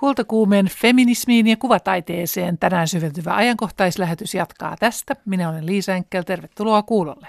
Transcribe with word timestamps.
Kultakuumeen 0.00 0.66
feminismiin 0.66 1.46
ja 1.46 1.56
kuvataiteeseen 1.56 2.58
tänään 2.58 2.88
syventyvä 2.88 3.34
ajankohtaislähetys 3.34 4.34
jatkaa 4.34 4.76
tästä. 4.76 5.16
Minä 5.24 5.48
olen 5.48 5.66
Liisa 5.66 5.94
Enkel, 5.94 6.22
tervetuloa 6.22 6.82
kuulolle. 6.82 7.26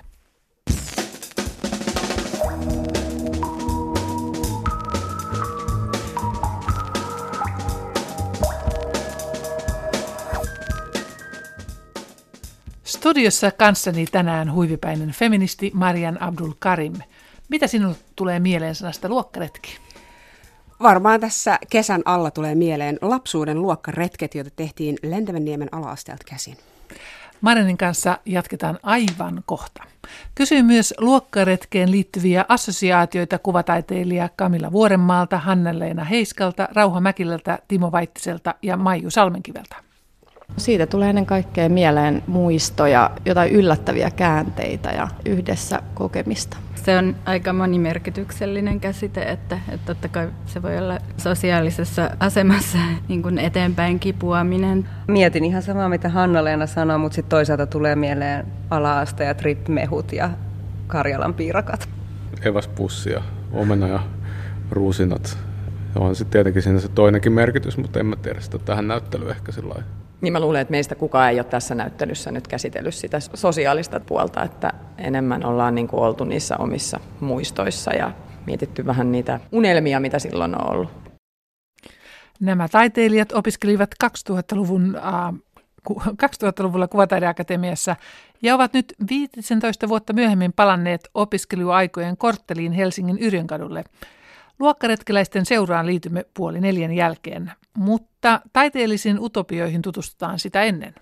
Studiossa 12.83 13.51
kanssani 13.51 14.05
tänään 14.05 14.53
huivipäinen 14.53 15.11
feministi 15.11 15.71
Marian 15.73 16.21
Abdul 16.21 16.51
Karim. 16.59 16.93
Mitä 17.49 17.67
sinulle 17.67 17.95
tulee 18.15 18.39
mieleen 18.39 18.75
sanasta 18.75 19.09
luokkaretki? 19.09 19.90
Varmaan 20.81 21.19
tässä 21.19 21.59
kesän 21.69 22.01
alla 22.05 22.31
tulee 22.31 22.55
mieleen 22.55 22.97
lapsuuden 23.01 23.61
luokkaretket, 23.61 24.35
joita 24.35 24.51
tehtiin 24.55 24.97
Lentävänniemen 25.03 25.69
ala-asteelta 25.71 26.23
käsin. 26.29 26.57
Marinin 27.41 27.77
kanssa 27.77 28.17
jatketaan 28.25 28.79
aivan 28.83 29.43
kohta. 29.45 29.83
Kysyin 30.35 30.65
myös 30.65 30.93
luokkaretkeen 30.97 31.91
liittyviä 31.91 32.45
assosiaatioita 32.47 33.39
kuvataiteilija 33.39 34.29
Kamilla 34.35 34.71
Vuorenmaalta, 34.71 35.37
Hanna-Leena 35.37 36.03
Heiskalta, 36.03 36.67
Rauha 36.75 36.99
Mäkilältä, 37.01 37.59
Timo 37.67 37.91
Vaittiselta 37.91 38.55
ja 38.61 38.77
Maiju 38.77 39.09
Salmenkiveltä. 39.09 39.90
Siitä 40.57 40.85
tulee 40.87 41.09
ennen 41.09 41.25
kaikkea 41.25 41.69
mieleen 41.69 42.23
muistoja, 42.27 43.11
jotain 43.25 43.51
yllättäviä 43.51 44.11
käänteitä 44.11 44.89
ja 44.89 45.07
yhdessä 45.25 45.81
kokemista. 45.93 46.57
Se 46.75 46.97
on 46.97 47.15
aika 47.25 47.53
monimerkityksellinen 47.53 48.79
käsite, 48.79 49.21
että, 49.21 49.59
että 49.71 49.85
totta 49.85 50.07
kai 50.07 50.29
se 50.45 50.61
voi 50.61 50.77
olla 50.77 50.97
sosiaalisessa 51.17 52.09
asemassa 52.19 52.77
niin 53.07 53.21
kuin 53.23 53.39
eteenpäin 53.39 53.99
kipuaminen. 53.99 54.89
Mietin 55.07 55.45
ihan 55.45 55.61
samaa, 55.61 55.89
mitä 55.89 56.09
Hanna-Leena 56.09 56.67
sanoi, 56.67 56.97
mutta 56.97 57.15
sitten 57.15 57.29
toisaalta 57.29 57.67
tulee 57.67 57.95
mieleen 57.95 58.47
ala-aste 58.69 59.23
ja 59.23 59.33
trippmehut 59.33 60.13
ja 60.13 60.29
Karjalan 60.87 61.33
piirakat. 61.33 61.89
Eväspussia, 62.45 63.21
omena 63.51 63.87
ja 63.87 63.99
ruusinat. 64.71 65.37
On 65.95 66.15
sitten 66.15 66.31
tietenkin 66.31 66.61
siinä 66.61 66.79
se 66.79 66.87
toinenkin 66.87 67.31
merkitys, 67.31 67.77
mutta 67.77 67.99
en 67.99 68.05
mä 68.05 68.15
tiedä 68.15 68.41
sitä 68.41 68.59
tähän 68.59 68.87
näyttelyyn 68.87 69.31
ehkä 69.31 69.51
sillä 69.51 69.69
lailla 69.69 70.00
niin 70.21 70.33
mä 70.33 70.39
luulen, 70.39 70.61
että 70.61 70.71
meistä 70.71 70.95
kukaan 70.95 71.29
ei 71.29 71.39
ole 71.39 71.43
tässä 71.43 71.75
näyttelyssä 71.75 72.31
nyt 72.31 72.47
käsitellyt 72.47 72.95
sitä 72.95 73.19
sosiaalista 73.19 73.99
puolta, 73.99 74.43
että 74.43 74.73
enemmän 74.97 75.45
ollaan 75.45 75.75
niin 75.75 75.87
kuin 75.87 76.03
oltu 76.03 76.23
niissä 76.23 76.57
omissa 76.57 76.99
muistoissa 77.19 77.93
ja 77.93 78.11
mietitty 78.45 78.85
vähän 78.85 79.11
niitä 79.11 79.39
unelmia, 79.51 79.99
mitä 79.99 80.19
silloin 80.19 80.55
on 80.55 80.71
ollut. 80.71 80.89
Nämä 82.39 82.67
taiteilijat 82.67 83.31
opiskelivat 83.31 83.89
2000-luvun, 84.03 84.95
äh, 84.95 85.33
2000-luvulla 85.89 86.87
Kuvataideakatemiassa 86.87 87.95
ja 88.41 88.55
ovat 88.55 88.73
nyt 88.73 88.93
15 89.09 89.89
vuotta 89.89 90.13
myöhemmin 90.13 90.53
palanneet 90.53 91.09
opiskeluaikojen 91.13 92.17
kortteliin 92.17 92.71
Helsingin 92.71 93.19
Yrjönkadulle. 93.19 93.83
Luokkaretkeläisten 94.61 95.45
seuraan 95.45 95.85
liitymme 95.85 96.25
puoli 96.33 96.61
neljän 96.61 96.91
jälkeen, 96.91 97.51
mutta 97.77 98.41
taiteellisiin 98.53 99.19
utopioihin 99.19 99.81
tutustutaan 99.81 100.39
sitä 100.39 100.61
ennen. 100.61 100.95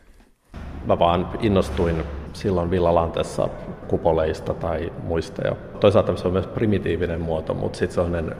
Mä 0.85 0.99
vaan 0.99 1.29
innostuin 1.39 2.03
silloin 2.33 2.71
Villalanteessa 2.71 3.49
kupoleista 3.87 4.53
tai 4.53 4.93
muista. 5.03 5.47
Ja 5.47 5.55
toisaalta 5.79 6.17
se 6.17 6.27
on 6.27 6.33
myös 6.33 6.47
primitiivinen 6.47 7.21
muoto, 7.21 7.53
mutta 7.53 7.79
sitten 7.79 7.95
se 7.95 8.01
on 8.01 8.35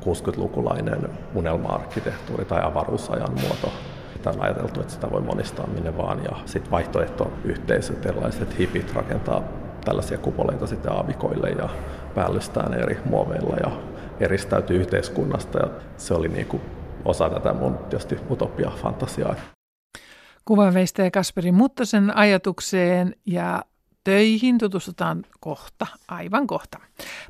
60-lukulainen 0.00 1.10
unelma-arkkitehtuuri 1.34 2.44
tai 2.44 2.64
avaruusajan 2.64 3.40
muoto. 3.40 3.72
Tämä 4.22 4.34
on 4.34 4.42
ajateltu, 4.42 4.80
että 4.80 4.92
sitä 4.92 5.10
voi 5.10 5.20
monistaa 5.20 5.66
minne 5.66 5.96
vaan. 5.96 6.24
Ja 6.24 6.36
sitten 6.46 6.70
vaihtoehtoyhteisöt, 6.70 8.06
erilaiset 8.06 8.58
hipit 8.58 8.94
rakentaa 8.94 9.42
tällaisia 9.84 10.18
kupoleita 10.18 10.66
sitten 10.66 10.92
aavikoille 10.92 11.50
ja 11.50 11.68
päällystään 12.14 12.74
eri 12.74 12.98
muoveilla 13.04 13.56
ja 13.56 13.87
eristäytyy 14.20 14.76
yhteiskunnasta. 14.76 15.58
Ja 15.58 15.68
se 15.96 16.14
oli 16.14 16.28
niin 16.28 16.46
kuin 16.46 16.62
osa 17.04 17.30
tätä 17.30 17.54
mun 17.54 17.78
tietysti 17.78 18.16
utopia-fantasiaa. 18.30 19.34
Kuvanveistäjä 20.44 21.10
Kasperi 21.10 21.52
Muttosen 21.52 22.16
ajatukseen 22.16 23.14
ja 23.26 23.62
töihin 24.04 24.58
tutustutaan 24.58 25.24
kohta, 25.40 25.86
aivan 26.08 26.46
kohta. 26.46 26.78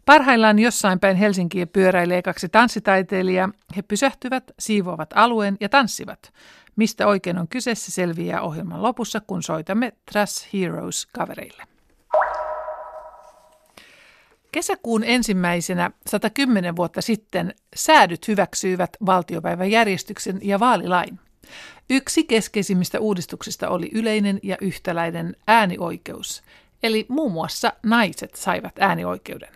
Parhaillaan 0.04 0.58
jossain 0.58 1.00
päin 1.00 1.16
Helsinkiä 1.16 1.66
pyöräilee 1.66 2.22
kaksi 2.22 2.48
tanssitaiteilijaa. 2.48 3.50
He 3.76 3.82
pysähtyvät, 3.82 4.44
siivoavat 4.58 5.10
alueen 5.14 5.56
ja 5.60 5.68
tanssivat. 5.68 6.32
Mistä 6.76 7.06
oikein 7.06 7.38
on 7.38 7.48
kyseessä 7.48 7.92
selviää 7.92 8.40
ohjelman 8.42 8.82
lopussa, 8.82 9.20
kun 9.20 9.42
soitamme 9.42 9.92
Trash 10.12 10.52
Heroes 10.52 11.06
kavereille. 11.06 11.77
Kesäkuun 14.52 15.04
ensimmäisenä 15.04 15.90
110 16.06 16.76
vuotta 16.76 17.02
sitten 17.02 17.54
säädyt 17.76 18.28
hyväksyivät 18.28 18.96
valtiopäiväjärjestyksen 19.06 20.38
ja 20.42 20.60
vaalilain. 20.60 21.20
Yksi 21.90 22.24
keskeisimmistä 22.24 23.00
uudistuksista 23.00 23.68
oli 23.68 23.90
yleinen 23.94 24.40
ja 24.42 24.56
yhtäläinen 24.60 25.36
äänioikeus, 25.46 26.42
eli 26.82 27.06
muun 27.08 27.32
muassa 27.32 27.72
naiset 27.82 28.34
saivat 28.34 28.72
äänioikeuden. 28.80 29.52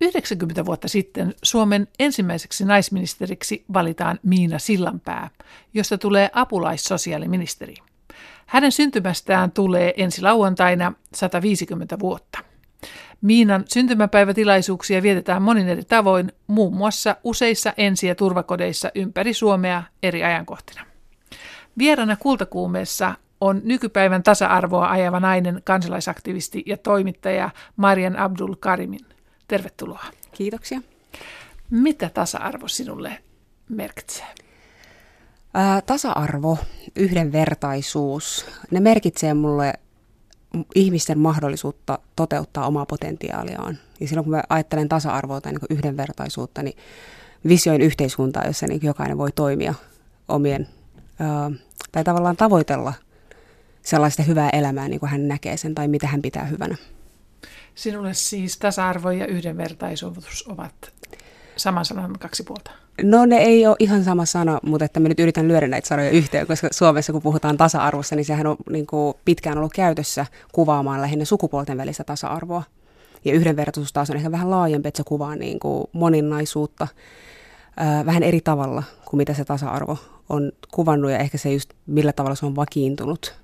90 0.00 0.64
vuotta 0.64 0.88
sitten 0.88 1.34
Suomen 1.42 1.88
ensimmäiseksi 1.98 2.64
naisministeriksi 2.64 3.64
valitaan 3.72 4.18
Miina 4.22 4.58
Sillanpää, 4.58 5.30
josta 5.74 5.98
tulee 5.98 6.30
apulaissosiaaliministeri. 6.32 7.74
Hänen 8.46 8.72
syntymästään 8.72 9.52
tulee 9.52 9.94
ensi 9.96 10.22
lauantaina 10.22 10.92
150 11.14 11.98
vuotta. 11.98 12.47
Miinan 13.20 13.64
syntymäpäivätilaisuuksia 13.68 15.02
vietetään 15.02 15.42
monin 15.42 15.68
eri 15.68 15.84
tavoin, 15.84 16.32
muun 16.46 16.76
muassa 16.76 17.16
useissa 17.24 17.72
ensi- 17.76 18.06
ja 18.06 18.14
turvakodeissa 18.14 18.90
ympäri 18.94 19.34
Suomea 19.34 19.82
eri 20.02 20.24
ajankohtina. 20.24 20.86
Vierana 21.78 22.16
kultakuumeessa 22.16 23.14
on 23.40 23.60
nykypäivän 23.64 24.22
tasa-arvoa 24.22 24.90
ajava 24.90 25.20
nainen, 25.20 25.60
kansalaisaktivisti 25.64 26.62
ja 26.66 26.76
toimittaja 26.76 27.50
Marian 27.76 28.16
Abdul 28.16 28.54
Karimin. 28.60 29.06
Tervetuloa. 29.48 30.04
Kiitoksia. 30.32 30.80
Mitä 31.70 32.10
tasa-arvo 32.14 32.68
sinulle 32.68 33.18
merkitsee? 33.68 34.26
Ää, 35.54 35.80
tasa-arvo, 35.80 36.58
yhdenvertaisuus, 36.96 38.46
ne 38.70 38.80
merkitsee 38.80 39.34
mulle 39.34 39.74
ihmisten 40.74 41.18
mahdollisuutta 41.18 41.98
toteuttaa 42.16 42.66
omaa 42.66 42.86
potentiaaliaan. 42.86 43.78
Ja 44.00 44.08
silloin 44.08 44.24
kun 44.24 44.34
mä 44.34 44.42
ajattelen 44.48 44.88
tasa-arvoa 44.88 45.40
tai 45.40 45.52
niin 45.52 45.60
yhdenvertaisuutta, 45.78 46.62
niin 46.62 46.76
visioin 47.48 47.80
yhteiskuntaa, 47.80 48.46
jossa 48.46 48.66
niin 48.66 48.80
jokainen 48.82 49.18
voi 49.18 49.32
toimia 49.32 49.74
omien, 50.28 50.68
tai 51.92 52.04
tavallaan 52.04 52.36
tavoitella 52.36 52.94
sellaista 53.82 54.22
hyvää 54.22 54.50
elämää, 54.50 54.88
niin 54.88 55.00
kuin 55.00 55.10
hän 55.10 55.28
näkee 55.28 55.56
sen 55.56 55.74
tai 55.74 55.88
mitä 55.88 56.06
hän 56.06 56.22
pitää 56.22 56.44
hyvänä. 56.44 56.76
Sinulle 57.74 58.14
siis 58.14 58.58
tasa-arvo 58.58 59.10
ja 59.10 59.26
yhdenvertaisuus 59.26 60.44
ovat 60.48 60.92
saman 61.56 61.84
sanan 61.84 62.18
kaksi 62.18 62.42
puolta? 62.42 62.70
No 63.02 63.26
ne 63.26 63.36
ei 63.36 63.66
ole 63.66 63.76
ihan 63.78 64.04
sama 64.04 64.24
sana, 64.24 64.58
mutta 64.62 64.84
että 64.84 65.00
mä 65.00 65.08
nyt 65.08 65.20
yritän 65.20 65.48
lyödä 65.48 65.68
näitä 65.68 65.88
sanoja 65.88 66.10
yhteen, 66.10 66.46
koska 66.46 66.68
Suomessa 66.70 67.12
kun 67.12 67.22
puhutaan 67.22 67.56
tasa-arvosta, 67.56 68.16
niin 68.16 68.24
sehän 68.24 68.46
on 68.46 68.56
niin 68.70 68.86
kuin 68.86 69.14
pitkään 69.24 69.58
ollut 69.58 69.72
käytössä 69.72 70.26
kuvaamaan 70.52 71.00
lähinnä 71.00 71.24
sukupuolten 71.24 71.78
välistä 71.78 72.04
tasa-arvoa. 72.04 72.62
Ja 73.24 73.34
yhdenvertaisuus 73.34 73.92
taas 73.92 74.10
on 74.10 74.16
ehkä 74.16 74.32
vähän 74.32 74.50
laajempi, 74.50 74.88
että 74.88 74.96
se 74.96 75.04
kuvaa 75.04 75.36
niin 75.36 75.60
kuin 75.60 75.84
moninaisuutta 75.92 76.88
ää, 77.76 78.06
vähän 78.06 78.22
eri 78.22 78.40
tavalla 78.40 78.82
kuin 79.04 79.18
mitä 79.18 79.34
se 79.34 79.44
tasa-arvo 79.44 79.98
on 80.28 80.52
kuvannut 80.70 81.10
ja 81.10 81.18
ehkä 81.18 81.38
se 81.38 81.52
just 81.52 81.70
millä 81.86 82.12
tavalla 82.12 82.34
se 82.34 82.46
on 82.46 82.56
vakiintunut 82.56 83.34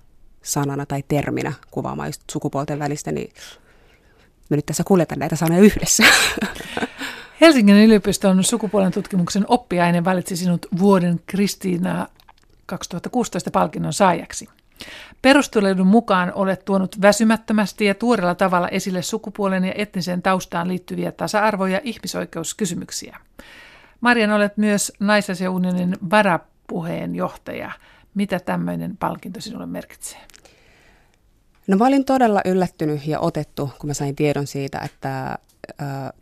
sanana 0.42 0.86
tai 0.86 1.04
terminä 1.08 1.52
kuvaamaan 1.70 2.08
just 2.08 2.22
sukupuolten 2.30 2.78
välistä, 2.78 3.12
niin 3.12 3.32
me 4.50 4.56
nyt 4.56 4.66
tässä 4.66 4.84
kuljetaan 4.86 5.18
näitä 5.18 5.36
sanoja 5.36 5.60
yhdessä. 5.60 6.04
Helsingin 7.40 7.76
yliopiston 7.76 8.44
sukupuolen 8.44 8.92
tutkimuksen 8.92 9.44
oppiaine 9.48 10.04
valitsi 10.04 10.36
sinut 10.36 10.66
vuoden 10.78 11.20
Kristiina 11.26 12.08
2016 12.66 13.50
palkinnon 13.50 13.92
saajaksi. 13.92 14.48
Perusteluiden 15.22 15.86
mukaan 15.86 16.32
olet 16.34 16.64
tuonut 16.64 17.02
väsymättömästi 17.02 17.84
ja 17.84 17.94
tuorella 17.94 18.34
tavalla 18.34 18.68
esille 18.68 19.02
sukupuolen 19.02 19.64
ja 19.64 19.72
etniseen 19.76 20.22
taustaan 20.22 20.68
liittyviä 20.68 21.12
tasa-arvo- 21.12 21.66
ja 21.66 21.80
ihmisoikeuskysymyksiä. 21.84 23.18
Marian, 24.00 24.30
olet 24.30 24.56
myös 24.56 24.92
naisasiaunionin 25.00 25.96
varapuheenjohtaja. 26.10 27.70
Mitä 28.14 28.40
tämmöinen 28.40 28.96
palkinto 28.96 29.40
sinulle 29.40 29.66
merkitsee? 29.66 30.20
No 31.66 31.76
mä 31.76 31.86
olin 31.86 32.04
todella 32.04 32.40
yllättynyt 32.44 33.06
ja 33.06 33.20
otettu, 33.20 33.70
kun 33.78 33.90
mä 33.90 33.94
sain 33.94 34.16
tiedon 34.16 34.46
siitä, 34.46 34.78
että 34.78 35.38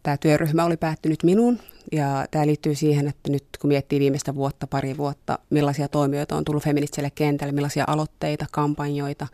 tämä 0.02 0.16
työryhmä 0.16 0.64
oli 0.64 0.76
päättynyt 0.76 1.22
minuun 1.22 1.58
Ja 1.92 2.26
tämä 2.30 2.46
liittyy 2.46 2.74
siihen, 2.74 3.08
että 3.08 3.30
nyt 3.30 3.44
kun 3.60 3.68
miettii 3.68 4.00
viimeistä 4.00 4.34
vuotta, 4.34 4.66
pari 4.66 4.96
vuotta, 4.96 5.38
millaisia 5.50 5.88
toimijoita 5.88 6.36
on 6.36 6.44
tullut 6.44 6.62
feministiselle 6.62 7.10
kentälle, 7.14 7.52
millaisia 7.52 7.84
aloitteita, 7.86 8.46
kampanjoita, 8.52 9.26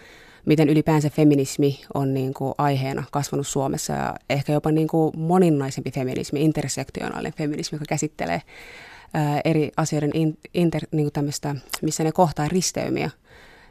miten 0.47 0.69
ylipäänsä 0.69 1.11
feminismi 1.11 1.81
on 1.95 2.15
niin 2.15 2.35
kuin 2.35 2.55
aiheena 2.59 3.05
kasvanut 3.11 3.47
Suomessa 3.47 3.93
ja 3.93 4.15
ehkä 4.31 4.53
jopa 4.53 4.71
niin 4.71 4.89
kuin 4.89 5.13
moninnaisempi 5.19 5.91
feminismi, 5.91 6.45
intersektionaalinen 6.45 7.35
feminismi, 7.39 7.77
joka 7.77 7.85
käsittelee 7.89 8.43
eri 9.45 9.71
asioiden 9.77 10.11
in, 10.15 10.39
inter, 10.55 10.83
niin 10.93 11.11
kuin 11.15 11.33
missä 11.83 12.05
ne 12.05 12.13
kohtaa 12.13 12.49
risteymiä. 12.49 13.11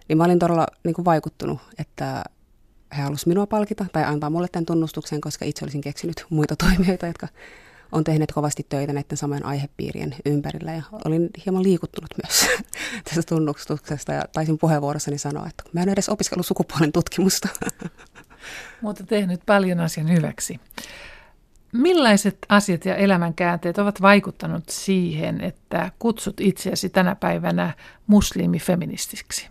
Niin 0.07 0.17
mä 0.17 0.25
olin 0.25 0.39
todella 0.39 0.67
niin 0.83 0.93
kuin 0.93 1.05
vaikuttunut, 1.05 1.59
että 1.79 2.23
he 2.97 3.01
halusivat 3.01 3.27
minua 3.27 3.47
palkita 3.47 3.85
tai 3.91 4.03
antaa 4.03 4.29
mulle 4.29 4.47
tämän 4.51 4.65
tunnustuksen, 4.65 5.21
koska 5.21 5.45
itse 5.45 5.65
olisin 5.65 5.81
keksinyt 5.81 6.25
muita 6.29 6.55
toimijoita, 6.65 7.07
jotka 7.07 7.27
on 7.91 8.03
tehneet 8.03 8.31
kovasti 8.31 8.65
töitä 8.69 8.93
näiden 8.93 9.17
samojen 9.17 9.45
aihepiirien 9.45 10.15
ympärillä 10.25 10.71
ja 10.71 10.83
olin 11.05 11.29
hieman 11.45 11.63
liikuttunut 11.63 12.09
myös 12.23 12.47
tästä 13.05 13.35
tunnustuksesta 13.35 14.13
ja 14.13 14.21
taisin 14.33 14.57
puheenvuorossani 14.57 15.17
sanoa, 15.17 15.47
että 15.47 15.63
mä 15.73 15.81
en 15.81 15.89
edes 15.89 16.09
opiskellut 16.09 16.45
sukupuolen 16.45 16.91
tutkimusta. 16.91 17.47
Mutta 18.81 19.03
tehnyt 19.03 19.41
paljon 19.45 19.79
asian 19.79 20.11
hyväksi. 20.11 20.59
Millaiset 21.73 22.37
asiat 22.49 22.85
ja 22.85 22.95
elämänkäänteet 22.95 23.77
ovat 23.77 24.01
vaikuttanut 24.01 24.63
siihen, 24.69 25.41
että 25.41 25.91
kutsut 25.99 26.41
itseäsi 26.41 26.89
tänä 26.89 27.15
päivänä 27.15 27.73
muslimifeministiksi? 28.07 29.49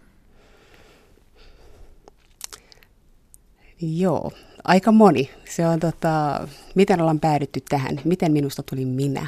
Joo, 3.81 4.32
aika 4.64 4.93
moni. 4.93 5.31
Se 5.44 5.67
on 5.67 5.81
tota, 5.81 6.49
miten 6.75 7.00
ollaan 7.00 7.20
päädytty 7.20 7.61
tähän, 7.69 8.00
miten 8.05 8.32
minusta 8.32 8.62
tuli 8.62 8.84
minä. 8.84 9.26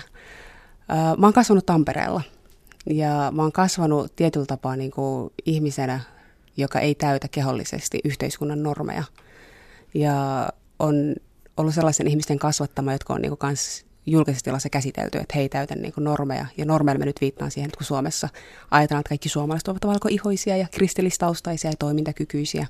mä 1.18 1.26
oon 1.26 1.32
kasvanut 1.32 1.66
Tampereella 1.66 2.22
ja 2.86 3.32
mä 3.34 3.42
oon 3.42 3.52
kasvanut 3.52 4.16
tietyllä 4.16 4.46
tapaa 4.46 4.76
niin 4.76 4.90
kuin 4.90 5.32
ihmisenä, 5.46 6.00
joka 6.56 6.80
ei 6.80 6.94
täytä 6.94 7.28
kehollisesti 7.28 8.00
yhteiskunnan 8.04 8.62
normeja. 8.62 9.04
Ja 9.94 10.48
on 10.78 11.14
ollut 11.56 11.74
sellaisen 11.74 12.06
ihmisten 12.06 12.38
kasvattama, 12.38 12.92
jotka 12.92 13.14
on 13.14 13.22
niin 13.22 13.30
kuin 13.30 13.38
kans 13.38 13.84
julkisessa 14.06 14.44
tilassa 14.44 14.70
käsitelty, 14.70 15.18
että 15.18 15.32
he 15.34 15.40
ei 15.40 15.48
täytä 15.48 15.74
niin 15.74 15.92
kuin 15.92 16.04
normeja. 16.04 16.46
Ja 16.56 16.64
normeilla 16.64 17.04
nyt 17.04 17.20
viittaan 17.20 17.50
siihen, 17.50 17.68
että 17.68 17.78
kun 17.78 17.86
Suomessa 17.86 18.28
ajatellaan, 18.70 19.00
että 19.00 19.08
kaikki 19.08 19.28
suomalaiset 19.28 19.68
ovat 19.68 19.86
valkoihoisia 19.86 20.56
ja 20.56 20.66
kristillistaustaisia 20.70 21.70
ja 21.70 21.76
toimintakykyisiä 21.78 22.66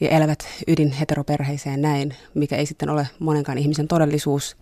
ja 0.00 0.08
elävät 0.08 0.46
ydin 0.68 0.92
heteroperheiseen 0.92 1.82
näin, 1.82 2.14
mikä 2.34 2.56
ei 2.56 2.66
sitten 2.66 2.90
ole 2.90 3.08
monenkaan 3.18 3.58
ihmisen 3.58 3.88
todellisuus, 3.88 4.56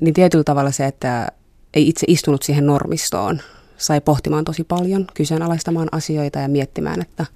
niin 0.00 0.14
tietyllä 0.14 0.44
tavalla 0.44 0.70
se, 0.70 0.86
että 0.86 1.28
ei 1.74 1.88
itse 1.88 2.04
istunut 2.08 2.42
siihen 2.42 2.66
normistoon, 2.66 3.40
sai 3.76 4.00
pohtimaan 4.00 4.44
tosi 4.44 4.64
paljon, 4.64 5.06
kyseenalaistamaan 5.14 5.88
asioita 5.92 6.38
ja 6.38 6.48
miettimään, 6.48 7.02
että 7.02 7.26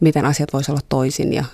miten 0.00 0.24
asiat 0.24 0.52
voisi 0.52 0.70
olla 0.70 0.80
toisin. 0.88 1.32
Ja 1.32 1.44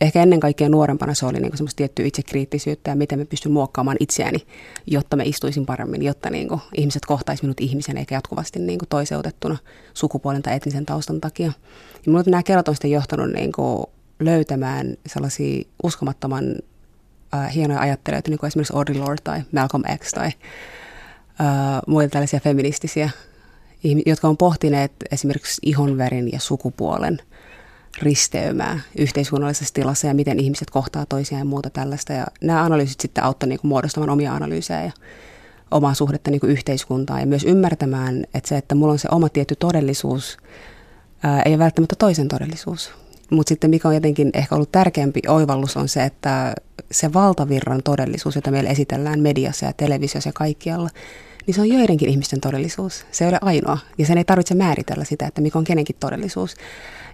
ehkä 0.00 0.22
ennen 0.22 0.40
kaikkea 0.40 0.68
nuorempana 0.68 1.14
se 1.14 1.26
oli 1.26 1.40
niin 1.40 1.56
semmoista 1.56 1.76
tiettyä 1.76 2.06
itsekriittisyyttä 2.06 2.90
ja 2.90 2.96
miten 2.96 3.18
me 3.18 3.24
pystyn 3.24 3.52
muokkaamaan 3.52 3.96
itseäni, 4.00 4.38
jotta 4.86 5.16
me 5.16 5.24
istuisin 5.24 5.66
paremmin, 5.66 6.02
jotta 6.02 6.30
niin 6.30 6.48
kuin 6.48 6.60
ihmiset 6.76 7.06
kohtaisivat 7.06 7.42
minut 7.42 7.60
ihmisen 7.60 7.96
eikä 7.96 8.14
jatkuvasti 8.14 8.58
niin 8.58 8.78
kuin 8.78 8.88
toiseutettuna 8.88 9.56
sukupuolen 9.94 10.42
tai 10.42 10.56
etnisen 10.56 10.86
taustan 10.86 11.20
takia. 11.20 11.46
Ja 11.46 12.02
minulle 12.06 12.24
nämä 12.26 12.42
kerrat 12.42 12.68
on 12.68 12.74
sitten 12.74 12.90
johtanut 12.90 13.30
niin 13.30 13.52
kuin 13.52 13.86
löytämään 14.20 14.96
sellaisia 15.06 15.62
uskomattoman 15.82 16.54
äh, 17.34 17.54
hienoja 17.54 17.80
ajattelijoita, 17.80 18.30
niin 18.30 18.38
kuin 18.38 18.48
esimerkiksi 18.48 18.76
Audre 18.76 18.94
Lorde 18.94 19.22
tai 19.24 19.42
Malcolm 19.52 19.82
X 19.98 20.10
tai 20.10 20.26
äh, 20.26 20.34
muita 21.86 22.10
tällaisia 22.10 22.40
feministisiä, 22.40 23.10
jotka 24.06 24.28
on 24.28 24.36
pohtineet 24.36 24.92
esimerkiksi 25.10 25.60
ihonvärin 25.64 26.32
ja 26.32 26.40
sukupuolen 26.40 27.18
risteymää 28.02 28.80
yhteiskunnallisessa 28.98 29.74
tilassa 29.74 30.06
ja 30.06 30.14
miten 30.14 30.40
ihmiset 30.40 30.70
kohtaa 30.70 31.06
toisiaan 31.06 31.40
ja 31.40 31.44
muuta 31.44 31.70
tällaista. 31.70 32.12
Ja 32.12 32.26
nämä 32.40 32.64
analyysit 32.64 33.00
sitten 33.00 33.24
auttavat 33.24 33.48
niin 33.48 33.60
muodostamaan 33.62 34.10
omia 34.10 34.34
analyysejä 34.34 34.84
ja 34.84 34.92
omaa 35.70 35.94
suhdetta 35.94 36.30
niin 36.30 36.40
yhteiskuntaan 36.44 37.20
ja 37.20 37.26
myös 37.26 37.44
ymmärtämään, 37.44 38.24
että 38.34 38.48
se, 38.48 38.56
että 38.56 38.74
mulla 38.74 38.92
on 38.92 38.98
se 38.98 39.08
oma 39.10 39.28
tietty 39.28 39.56
todellisuus, 39.56 40.36
ää, 41.22 41.42
ei 41.42 41.52
ole 41.52 41.58
välttämättä 41.58 41.96
toisen 41.98 42.28
todellisuus. 42.28 42.92
Mutta 43.30 43.48
sitten 43.48 43.70
mikä 43.70 43.88
on 43.88 43.94
jotenkin 43.94 44.30
ehkä 44.34 44.54
ollut 44.54 44.72
tärkeämpi 44.72 45.20
oivallus 45.28 45.76
on 45.76 45.88
se, 45.88 46.04
että 46.04 46.54
se 46.90 47.12
valtavirran 47.12 47.80
todellisuus, 47.84 48.34
jota 48.34 48.50
meillä 48.50 48.70
esitellään 48.70 49.20
mediassa 49.20 49.66
ja 49.66 49.72
televisiossa 49.72 50.28
ja 50.28 50.32
kaikkialla, 50.32 50.88
niin 51.46 51.54
se 51.54 51.60
on 51.60 51.68
joidenkin 51.68 52.08
ihmisten 52.08 52.40
todellisuus. 52.40 53.06
Se 53.12 53.24
ei 53.24 53.28
ole 53.28 53.38
ainoa. 53.42 53.78
Ja 53.98 54.06
sen 54.06 54.18
ei 54.18 54.24
tarvitse 54.24 54.54
määritellä 54.54 55.04
sitä, 55.04 55.26
että 55.26 55.40
mikä 55.40 55.58
on 55.58 55.64
kenenkin 55.64 55.96
todellisuus. 56.00 56.54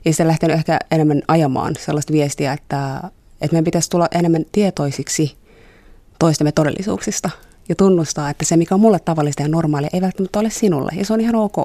Ja 0.05 0.13
sitten 0.13 0.29
lähtenyt 0.29 0.57
ehkä 0.57 0.79
enemmän 0.91 1.23
ajamaan 1.29 1.75
sellaista 1.79 2.13
viestiä, 2.13 2.53
että, 2.53 3.01
että 3.41 3.55
meidän 3.55 3.65
pitäisi 3.65 3.91
tulla 3.91 4.09
enemmän 4.13 4.45
tietoisiksi 4.53 5.37
toistemme 6.19 6.53
todellisuuksista 6.53 7.31
ja 7.69 7.75
tunnustaa, 7.75 8.31
että 8.31 8.45
se 8.45 8.57
mikä 8.57 8.75
on 8.75 8.81
mulle 8.81 8.99
tavallista 8.99 9.43
ja 9.43 9.49
normaalia 9.49 9.91
ei 9.93 10.01
välttämättä 10.01 10.39
ole 10.39 10.51
sinulle. 10.51 10.93
Ja 10.97 11.05
se 11.05 11.13
on 11.13 11.21
ihan 11.21 11.35
ok. 11.35 11.57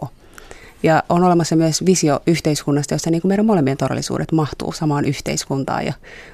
Ja 0.83 1.03
on 1.09 1.23
olemassa 1.23 1.55
myös 1.55 1.85
visio 1.85 2.19
yhteiskunnasta, 2.27 2.93
jossa 2.93 3.09
niin 3.09 3.21
kuin 3.21 3.29
meidän 3.29 3.45
molemmien 3.45 3.77
todellisuudet 3.77 4.31
mahtuu 4.31 4.71
samaan 4.71 5.05
yhteiskuntaan 5.05 5.85
ja 5.85 5.93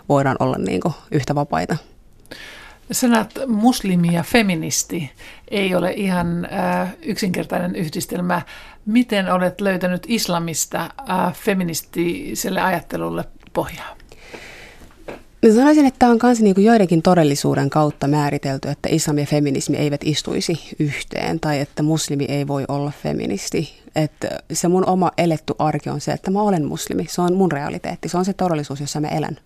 voidaan 0.09 0.37
olla 0.39 0.57
niin 0.57 0.81
kuin 0.81 0.93
yhtä 1.11 1.35
vapaita. 1.35 1.77
Sanat 2.91 3.31
muslimi 3.47 4.13
ja 4.13 4.23
feministi 4.23 5.11
ei 5.47 5.75
ole 5.75 5.91
ihan 5.91 6.47
äh, 6.53 6.95
yksinkertainen 7.01 7.75
yhdistelmä. 7.75 8.41
Miten 8.85 9.31
olet 9.31 9.61
löytänyt 9.61 10.05
islamista 10.07 10.81
äh, 10.81 11.33
feministiselle 11.33 12.61
ajattelulle 12.61 13.23
pohjaa? 13.53 13.95
Mä 15.43 15.53
sanoisin, 15.53 15.85
että 15.85 15.99
tämä 15.99 16.11
on 16.11 16.19
myös 16.23 16.41
niin 16.41 16.63
joidenkin 16.63 17.01
todellisuuden 17.01 17.69
kautta 17.69 18.07
määritelty, 18.07 18.69
että 18.69 18.89
islam 18.91 19.17
ja 19.17 19.25
feminismi 19.25 19.77
eivät 19.77 20.01
istuisi 20.03 20.59
yhteen 20.79 21.39
tai 21.39 21.59
että 21.59 21.83
muslimi 21.83 22.25
ei 22.25 22.47
voi 22.47 22.65
olla 22.67 22.91
feministi. 23.03 23.81
Että 23.95 24.27
se 24.53 24.67
mun 24.67 24.89
oma 24.89 25.11
eletty 25.17 25.53
arki 25.59 25.89
on 25.89 26.01
se, 26.01 26.11
että 26.11 26.31
mä 26.31 26.41
olen 26.41 26.65
muslimi. 26.65 27.05
Se 27.09 27.21
on 27.21 27.33
mun 27.33 27.51
realiteetti. 27.51 28.09
Se 28.09 28.17
on 28.17 28.25
se 28.25 28.33
todellisuus, 28.33 28.79
jossa 28.79 28.99
mä 28.99 29.07
elän. 29.07 29.37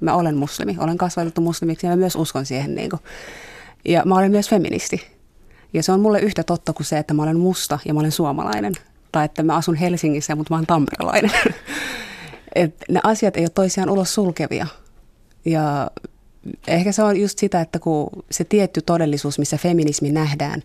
Mä 0.00 0.14
olen 0.14 0.36
muslimi. 0.36 0.76
Olen 0.80 0.98
kasvatettu 0.98 1.40
muslimiksi 1.40 1.86
ja 1.86 1.90
mä 1.90 1.96
myös 1.96 2.16
uskon 2.16 2.46
siihen. 2.46 2.74
Niin 2.74 2.90
kuin. 2.90 3.00
Ja 3.84 4.02
mä 4.04 4.14
olen 4.14 4.30
myös 4.30 4.48
feministi. 4.48 5.00
Ja 5.72 5.82
se 5.82 5.92
on 5.92 6.00
mulle 6.00 6.20
yhtä 6.20 6.42
totta 6.42 6.72
kuin 6.72 6.86
se, 6.86 6.98
että 6.98 7.14
mä 7.14 7.22
olen 7.22 7.38
musta 7.38 7.78
ja 7.84 7.94
mä 7.94 8.00
olen 8.00 8.12
suomalainen. 8.12 8.72
Tai 9.12 9.24
että 9.24 9.42
mä 9.42 9.56
asun 9.56 9.74
Helsingissä, 9.74 10.34
mutta 10.34 10.54
mä 10.54 10.56
olen 10.56 10.66
tamperelainen. 10.66 11.30
Et 12.54 12.74
ne 12.88 13.00
asiat 13.02 13.36
ei 13.36 13.42
ole 13.42 13.50
toisiaan 13.54 13.90
ulos 13.90 14.14
sulkevia 14.14 14.66
ja 15.44 15.90
ehkä 16.66 16.92
se 16.92 17.02
on 17.02 17.20
just 17.20 17.38
sitä, 17.38 17.60
että 17.60 17.78
kun 17.78 18.08
se 18.30 18.44
tietty 18.44 18.82
todellisuus, 18.82 19.38
missä 19.38 19.56
feminismi 19.56 20.12
nähdään 20.12 20.62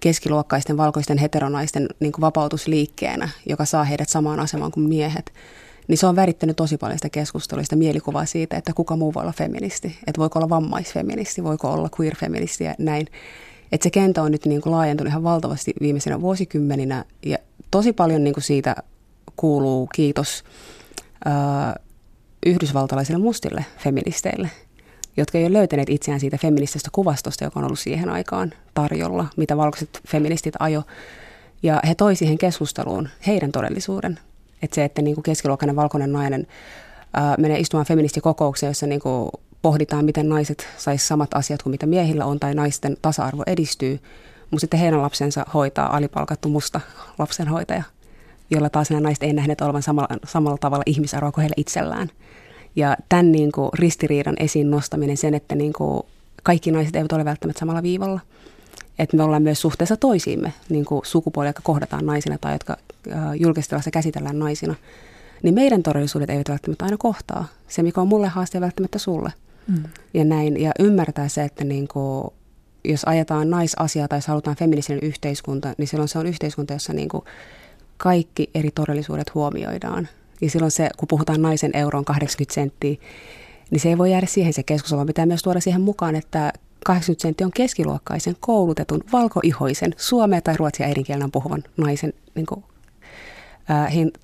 keskiluokkaisten 0.00 0.76
valkoisten 0.76 1.18
heteronaisten 1.18 1.88
niin 2.00 2.12
kuin 2.12 2.20
vapautusliikkeenä, 2.20 3.28
joka 3.46 3.64
saa 3.64 3.84
heidät 3.84 4.08
samaan 4.08 4.40
asemaan 4.40 4.72
kuin 4.72 4.88
miehet, 4.88 5.32
niin 5.88 5.98
se 5.98 6.06
on 6.06 6.16
värittänyt 6.16 6.56
tosi 6.56 6.76
paljon 6.76 6.98
sitä 6.98 7.08
keskustelua, 7.10 7.62
sitä 7.62 7.76
mielikuvaa 7.76 8.26
siitä, 8.26 8.56
että 8.56 8.72
kuka 8.72 8.96
muu 8.96 9.14
voi 9.14 9.20
olla 9.20 9.32
feministi. 9.32 9.98
Että 10.06 10.20
voiko 10.20 10.38
olla 10.38 10.48
vammaisfeministi, 10.48 11.44
voiko 11.44 11.72
olla 11.72 11.88
queer-feministi 12.00 12.64
ja 12.64 12.74
näin. 12.78 13.06
Että 13.72 13.82
se 13.82 13.90
kenttä 13.90 14.22
on 14.22 14.32
nyt 14.32 14.46
niin 14.46 14.60
kuin 14.60 14.72
laajentunut 14.72 15.10
ihan 15.10 15.22
valtavasti 15.22 15.74
viimeisenä 15.80 16.20
vuosikymmeninä 16.20 17.04
ja 17.22 17.38
tosi 17.70 17.92
paljon 17.92 18.24
niin 18.24 18.34
kuin 18.34 18.44
siitä 18.44 18.76
kuuluu 19.36 19.88
kiitos 19.94 20.44
yhdysvaltalaisille 22.46 23.18
mustille 23.18 23.64
feministeille, 23.78 24.50
jotka 25.16 25.38
ei 25.38 25.44
ole 25.44 25.52
löytäneet 25.52 25.90
itseään 25.90 26.20
siitä 26.20 26.38
feminististä 26.38 26.88
kuvastosta, 26.92 27.44
joka 27.44 27.60
on 27.60 27.66
ollut 27.66 27.78
siihen 27.78 28.10
aikaan 28.10 28.52
tarjolla, 28.74 29.26
mitä 29.36 29.56
valkoiset 29.56 30.00
feministit 30.08 30.54
ajo. 30.58 30.82
Ja 31.62 31.80
he 31.88 31.94
toi 31.94 32.16
siihen 32.16 32.38
keskusteluun 32.38 33.08
heidän 33.26 33.52
todellisuuden. 33.52 34.18
Että 34.62 34.74
se, 34.74 34.84
että 34.84 35.02
niin 35.02 35.14
kuin 35.14 35.22
keskiluokkainen 35.22 35.76
valkoinen 35.76 36.12
nainen 36.12 36.46
ää, 37.14 37.34
menee 37.38 37.58
istumaan 37.58 37.86
feministikokoukseen, 37.86 38.70
jossa 38.70 38.86
niin 38.86 39.00
kuin 39.00 39.30
pohditaan, 39.62 40.04
miten 40.04 40.28
naiset 40.28 40.66
sais 40.76 41.08
samat 41.08 41.34
asiat 41.34 41.62
kuin 41.62 41.70
mitä 41.70 41.86
miehillä 41.86 42.24
on, 42.24 42.40
tai 42.40 42.54
naisten 42.54 42.96
tasa-arvo 43.02 43.42
edistyy, 43.46 44.00
mutta 44.50 44.60
sitten 44.60 44.80
heidän 44.80 45.02
lapsensa 45.02 45.46
hoitaa 45.54 45.96
alipalkattu 45.96 46.48
musta 46.48 46.80
lapsenhoitaja– 47.18 47.82
jolla 48.50 48.70
taas 48.70 48.90
nämä 48.90 49.00
naiset 49.00 49.22
ei 49.22 49.32
nähneet 49.32 49.60
olevan 49.60 49.82
samalla, 49.82 50.08
samalla 50.26 50.58
tavalla 50.58 50.82
ihmisarvoa 50.86 51.32
kuin 51.32 51.42
heillä 51.42 51.54
itsellään. 51.56 52.08
Ja 52.76 52.96
tämän 53.08 53.32
niin 53.32 53.52
kuin, 53.52 53.70
ristiriidan 53.74 54.36
esiin 54.38 54.70
nostaminen 54.70 55.16
sen, 55.16 55.34
että 55.34 55.54
niin 55.54 55.72
kuin, 55.72 56.02
kaikki 56.42 56.70
naiset 56.70 56.96
eivät 56.96 57.12
ole 57.12 57.24
välttämättä 57.24 57.60
samalla 57.60 57.82
viivalla. 57.82 58.20
Että 58.98 59.16
me 59.16 59.22
ollaan 59.22 59.42
myös 59.42 59.60
suhteessa 59.60 59.96
toisiimme, 59.96 60.52
niin 60.68 60.84
kuin 60.84 61.00
sukupuolia, 61.04 61.48
jotka 61.48 61.62
kohdataan 61.64 62.06
naisina 62.06 62.38
tai 62.40 62.52
jotka 62.52 62.76
julkistilassa 63.40 63.90
käsitellään 63.90 64.38
naisina. 64.38 64.74
Niin 65.42 65.54
meidän 65.54 65.82
todellisuudet 65.82 66.30
eivät 66.30 66.48
välttämättä 66.48 66.84
aina 66.84 66.96
kohtaa. 66.96 67.44
Se, 67.68 67.82
mikä 67.82 68.00
on 68.00 68.08
mulle 68.08 68.28
haaste, 68.28 68.60
välttämättä 68.60 68.98
sulle. 68.98 69.32
Mm. 69.68 69.82
Ja 70.14 70.24
näin. 70.24 70.60
Ja 70.60 70.72
ymmärtää 70.78 71.28
se, 71.28 71.44
että 71.44 71.64
niin 71.64 71.88
kuin, 71.88 72.28
jos 72.84 73.04
ajetaan 73.04 73.50
naisasiaa 73.50 74.08
tai 74.08 74.18
jos 74.18 74.26
halutaan 74.26 74.56
feministinen 74.56 75.02
yhteiskunta, 75.02 75.74
niin 75.78 75.88
silloin 75.88 76.08
se 76.08 76.18
on 76.18 76.26
yhteiskunta, 76.26 76.72
jossa 76.72 76.92
niin 76.92 77.08
kuin 77.08 77.24
kaikki 77.98 78.50
eri 78.54 78.70
todellisuudet 78.70 79.34
huomioidaan. 79.34 80.08
Ja 80.40 80.50
silloin 80.50 80.70
se, 80.70 80.90
kun 80.96 81.08
puhutaan 81.08 81.42
naisen 81.42 81.76
euron 81.76 82.04
80 82.04 82.54
senttiä, 82.54 82.96
niin 83.70 83.80
se 83.80 83.88
ei 83.88 83.98
voi 83.98 84.10
jäädä 84.10 84.26
siihen 84.26 84.52
se 84.52 84.62
keskustelu, 84.62 84.98
vaan 84.98 85.06
pitää 85.06 85.26
myös 85.26 85.42
tuoda 85.42 85.60
siihen 85.60 85.80
mukaan, 85.80 86.16
että 86.16 86.52
80 86.84 87.22
senttiä 87.22 87.46
on 87.46 87.52
keskiluokkaisen, 87.52 88.36
koulutetun, 88.40 89.00
valkoihoisen, 89.12 89.94
suomea 89.96 90.40
tai 90.40 90.56
ruotsia 90.56 90.86
äidinkielenä 90.86 91.28
puhuvan 91.32 91.64
naisen 91.76 92.12
niin 92.34 92.46
kuin, 92.46 92.64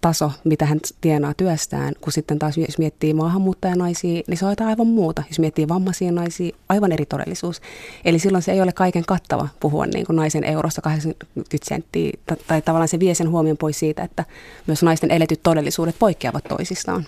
taso, 0.00 0.32
mitä 0.44 0.66
hän 0.66 0.80
tienaa 1.00 1.34
työstään, 1.34 1.94
kun 2.00 2.12
sitten 2.12 2.38
taas 2.38 2.56
jos 2.56 2.78
miettii 2.78 3.14
maahanmuuttajanaisia, 3.14 4.22
niin 4.26 4.38
se 4.38 4.44
on 4.44 4.52
jotain 4.52 4.70
aivan 4.70 4.86
muuta. 4.86 5.22
Jos 5.28 5.38
miettii 5.38 5.68
vammaisia 5.68 6.12
naisia, 6.12 6.56
aivan 6.68 6.92
eri 6.92 7.06
todellisuus. 7.06 7.60
Eli 8.04 8.18
silloin 8.18 8.42
se 8.42 8.52
ei 8.52 8.60
ole 8.60 8.72
kaiken 8.72 9.04
kattava 9.06 9.48
puhua 9.60 9.86
niin 9.86 10.06
kuin 10.06 10.16
naisen 10.16 10.44
eurosta 10.44 10.82
80 10.82 11.26
senttiä, 11.62 12.12
tai, 12.26 12.36
tai 12.46 12.62
tavallaan 12.62 12.88
se 12.88 13.00
vie 13.00 13.14
sen 13.14 13.30
huomion 13.30 13.56
pois 13.56 13.78
siitä, 13.78 14.02
että 14.02 14.24
myös 14.66 14.82
naisten 14.82 15.10
eletyt 15.10 15.40
todellisuudet 15.42 15.96
poikkeavat 15.98 16.44
toisistaan. 16.44 17.06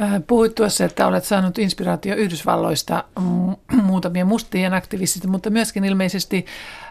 Äh, 0.00 0.22
puhuit 0.26 0.54
tuossa, 0.54 0.84
että 0.84 1.06
olet 1.06 1.24
saanut 1.24 1.58
inspiraatio 1.58 2.14
Yhdysvalloista 2.14 3.04
muutamien 3.82 4.26
mustien 4.26 4.74
aktivistista, 4.74 5.28
mutta 5.28 5.50
myöskin 5.50 5.84
ilmeisesti 5.84 6.46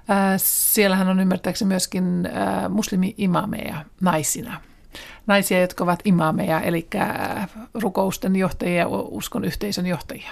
äh, 0.09 0.33
siellähän 0.37 1.07
on 1.07 1.19
ymmärtääkseni 1.19 1.69
myöskin 1.69 2.25
äh, 2.25 2.69
muslimi-imameja 2.69 3.75
naisina. 4.01 4.61
Naisia, 5.27 5.61
jotka 5.61 5.83
ovat 5.83 5.99
imameja, 6.05 6.61
eli 6.61 6.87
rukousten 7.73 8.35
johtajia 8.35 8.77
ja 8.77 8.87
uskon 8.89 9.45
yhteisön 9.45 9.85
johtajia. 9.85 10.31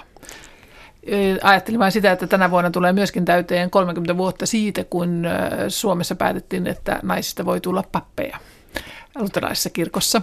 Ajattelin 1.42 1.80
vain 1.80 1.92
sitä, 1.92 2.12
että 2.12 2.26
tänä 2.26 2.50
vuonna 2.50 2.70
tulee 2.70 2.92
myöskin 2.92 3.24
täyteen 3.24 3.70
30 3.70 4.16
vuotta 4.16 4.46
siitä, 4.46 4.84
kun 4.84 5.24
Suomessa 5.68 6.14
päätettiin, 6.14 6.66
että 6.66 7.00
naisista 7.02 7.44
voi 7.44 7.60
tulla 7.60 7.84
pappeja 7.92 8.38
luterilaisessa 9.18 9.70
kirkossa 9.70 10.22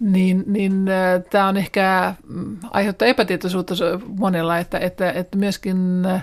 niin, 0.00 0.44
niin 0.46 0.88
äh, 0.88 1.22
tämä 1.30 1.48
on 1.48 1.56
ehkä 1.56 2.14
mm, 2.28 2.56
aiheuttaa 2.70 3.08
epätietoisuutta 3.08 3.74
monella, 4.18 4.58
että, 4.58 4.78
että, 4.78 5.10
että 5.10 5.38
myöskin 5.38 6.06
äh, 6.06 6.22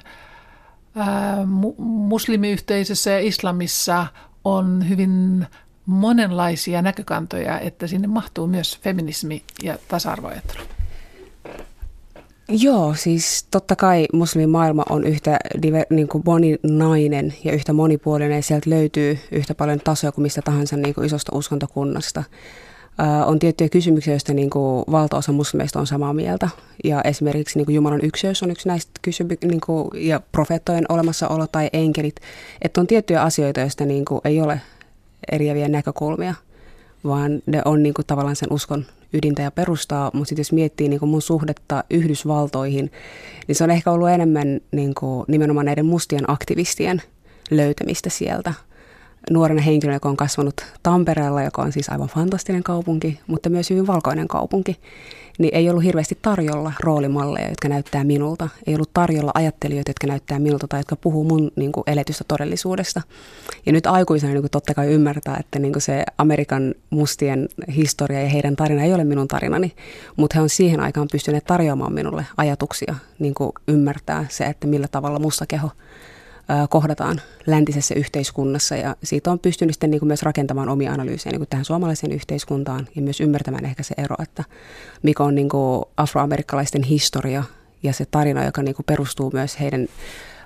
muslimiyhteisössä 1.78 3.12
ja 3.12 3.20
islamissa 3.20 4.08
on 4.44 4.90
hyvin 4.90 5.46
monenlaisia 5.86 6.82
näkökantoja, 6.82 7.60
että 7.60 7.88
sinne 7.88 8.08
mahtuu 8.08 8.48
myös 8.48 8.80
feminismi 8.82 9.44
ja 9.64 9.78
tasa-arvoajattelu. 9.88 10.64
Joo, 12.50 12.96
siis 12.98 13.48
totta 13.52 13.76
kai 13.76 14.06
muslimimaailma 14.14 14.84
on 14.90 15.04
yhtä 15.04 15.38
diver, 15.62 15.86
niin 15.90 16.08
kuin 16.08 16.24
moninainen 16.26 17.34
ja 17.44 17.52
yhtä 17.52 17.74
monipuolinen 17.74 18.36
ja 18.36 18.44
sieltä 18.44 18.70
löytyy 18.70 19.20
yhtä 19.32 19.56
paljon 19.56 19.80
tasoja 19.80 20.12
kuin 20.12 20.24
mistä 20.24 20.42
tahansa 20.42 20.78
niin 20.78 20.94
kuin 20.96 21.06
isosta 21.06 21.36
uskontokunnasta 21.36 22.24
on 23.26 23.40
tiettyjä 23.40 23.70
kysymyksiä, 23.70 24.14
joista 24.14 24.34
niin 24.34 24.50
kuin 24.50 24.84
valtaosa 24.92 25.32
muslimeista 25.32 25.80
on 25.80 25.88
samaa 25.88 26.14
mieltä. 26.14 26.50
Ja 26.84 27.02
esimerkiksi 27.02 27.60
niin 27.60 27.66
kuin 27.66 27.76
Jumalan 27.76 28.00
ykseys 28.04 28.44
on 28.44 28.52
yksi 28.52 28.68
näistä 28.68 28.92
kysymyksistä, 29.02 29.48
niin 29.48 29.62
kuin, 29.62 29.90
ja 29.96 30.22
profeettojen 30.32 30.86
olemassaolo 30.90 31.48
tai 31.48 31.70
enkelit. 31.74 32.16
Että 32.62 32.82
on 32.82 32.88
tiettyjä 32.88 33.22
asioita, 33.22 33.60
joista 33.60 33.86
niin 33.86 34.06
kuin 34.06 34.22
ei 34.26 34.42
ole 34.42 34.62
eriäviä 35.32 35.68
näkökulmia, 35.68 36.34
vaan 37.04 37.42
ne 37.46 37.62
on 37.66 37.84
niin 37.84 37.94
kuin 37.94 38.06
tavallaan 38.06 38.36
sen 38.36 38.54
uskon 38.54 38.86
ydintä 39.14 39.42
ja 39.42 39.52
perustaa. 39.52 40.12
Mutta 40.14 40.30
sitten 40.30 40.42
jos 40.42 40.52
miettii 40.52 40.90
niin 40.90 41.00
kuin 41.00 41.10
mun 41.10 41.22
suhdetta 41.22 41.84
Yhdysvaltoihin, 41.90 42.92
niin 43.48 43.56
se 43.56 43.64
on 43.64 43.72
ehkä 43.72 43.92
ollut 43.92 44.10
enemmän 44.10 44.62
niin 44.72 44.94
kuin 44.94 45.26
nimenomaan 45.28 45.66
näiden 45.66 45.86
mustien 45.86 46.32
aktivistien 46.32 47.02
löytämistä 47.52 48.10
sieltä– 48.10 48.54
nuorena 49.30 49.62
henkilönä, 49.62 49.96
joka 49.96 50.10
on 50.10 50.18
kasvanut 50.18 50.54
Tampereella, 50.84 51.44
joka 51.44 51.62
on 51.62 51.72
siis 51.72 51.90
aivan 51.90 52.08
fantastinen 52.08 52.64
kaupunki, 52.64 53.20
mutta 53.28 53.50
myös 53.50 53.70
hyvin 53.70 53.88
valkoinen 53.88 54.28
kaupunki, 54.28 54.80
niin 55.40 55.56
ei 55.56 55.70
ollut 55.70 55.84
hirveästi 55.84 56.18
tarjolla 56.22 56.74
roolimalleja, 56.80 57.50
jotka 57.50 57.70
näyttää 57.70 58.04
minulta. 58.04 58.50
Ei 58.68 58.76
ollut 58.76 58.94
tarjolla 58.94 59.32
ajattelijoita, 59.34 59.90
jotka 59.90 60.08
näyttää 60.08 60.40
minulta 60.40 60.68
tai 60.68 60.80
jotka 60.80 60.96
puhuu 60.96 61.24
mun 61.24 61.52
niin 61.56 61.72
kuin, 61.72 61.84
eletystä 61.88 62.24
todellisuudesta. 62.28 63.02
Ja 63.66 63.72
nyt 63.72 63.88
aikuisena 63.88 64.34
niin 64.34 64.42
kuin, 64.42 64.52
totta 64.52 64.74
kai 64.74 64.88
ymmärtää, 64.88 65.38
että 65.40 65.60
niin 65.60 65.74
kuin 65.74 65.82
se 65.82 66.04
Amerikan 66.18 66.76
mustien 66.90 67.50
historia 67.76 68.22
ja 68.22 68.30
heidän 68.30 68.56
tarina 68.56 68.84
ei 68.84 68.94
ole 68.94 69.04
minun 69.04 69.28
tarinani, 69.28 69.72
mutta 70.16 70.38
he 70.38 70.42
on 70.42 70.50
siihen 70.50 70.80
aikaan 70.80 71.08
pystyneet 71.12 71.46
tarjoamaan 71.46 71.94
minulle 71.94 72.26
ajatuksia, 72.38 72.96
niin 73.20 73.34
kuin 73.34 73.52
ymmärtää 73.68 74.26
se, 74.30 74.46
että 74.46 74.68
millä 74.68 74.88
tavalla 74.88 75.20
musta 75.20 75.46
keho 75.46 75.70
kohdataan 76.70 77.22
läntisessä 77.46 77.96
yhteiskunnassa. 77.96 78.76
Ja 78.76 78.96
siitä 79.04 79.32
on 79.32 79.40
pystynyt 79.40 79.76
sitten 79.76 79.92
niin 79.92 80.00
kuin 80.00 80.08
myös 80.08 80.24
rakentamaan 80.24 80.70
omia 80.70 80.92
analyysejä 80.92 81.32
niin 81.32 81.40
kuin 81.40 81.50
tähän 81.50 81.66
suomalaiseen 81.66 82.12
yhteiskuntaan 82.12 82.88
ja 82.96 83.02
myös 83.02 83.22
ymmärtämään 83.22 83.66
ehkä 83.66 83.84
se 83.84 83.96
ero, 83.98 84.16
että 84.24 84.44
mikä 85.04 85.24
on 85.24 85.36
niin 85.36 85.50
kuin 85.50 85.86
afroamerikkalaisten 85.98 86.84
historia 86.84 87.44
ja 87.84 87.94
se 87.94 88.06
tarina, 88.12 88.46
joka 88.46 88.64
niin 88.64 88.76
kuin 88.76 88.86
perustuu 88.86 89.32
myös 89.34 89.60
heidän 89.60 89.88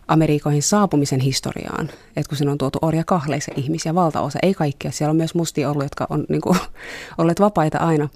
Amerikoihin 0.08 0.64
saapumisen 0.64 1.20
historiaan, 1.20 1.90
että 2.16 2.30
kun 2.30 2.38
sinne 2.38 2.52
on 2.52 2.58
tuotu 2.58 2.80
orja 2.82 3.04
kahleissa 3.04 3.52
ihmisiä, 3.56 3.96
valtaosa, 3.96 4.40
ei 4.42 4.54
kaikkia, 4.54 4.92
siellä 4.92 5.10
on 5.10 5.18
myös 5.18 5.36
mustia 5.36 5.72
ollut, 5.72 5.84
jotka 5.84 6.08
on 6.10 6.26
niin 6.30 6.42
kuin, 6.42 6.58
olleet 7.18 7.40
vapaita 7.40 7.78
aina, 7.78 8.10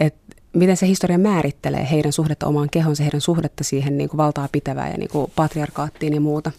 että 0.00 0.36
miten 0.52 0.76
se 0.76 0.86
historia 0.86 1.18
määrittelee 1.18 1.88
heidän 1.90 2.12
suhdetta 2.12 2.46
omaan 2.46 2.70
kehonsa, 2.70 3.02
heidän 3.02 3.20
suhdetta 3.20 3.64
siihen 3.64 3.98
niin 3.98 4.08
kuin 4.08 4.18
valtaa 4.18 4.48
pitävään 4.52 4.90
ja 4.90 4.98
niin 4.98 5.10
kuin 5.10 5.32
patriarkaattiin 5.36 6.14
ja 6.14 6.20
muuta. 6.20 6.50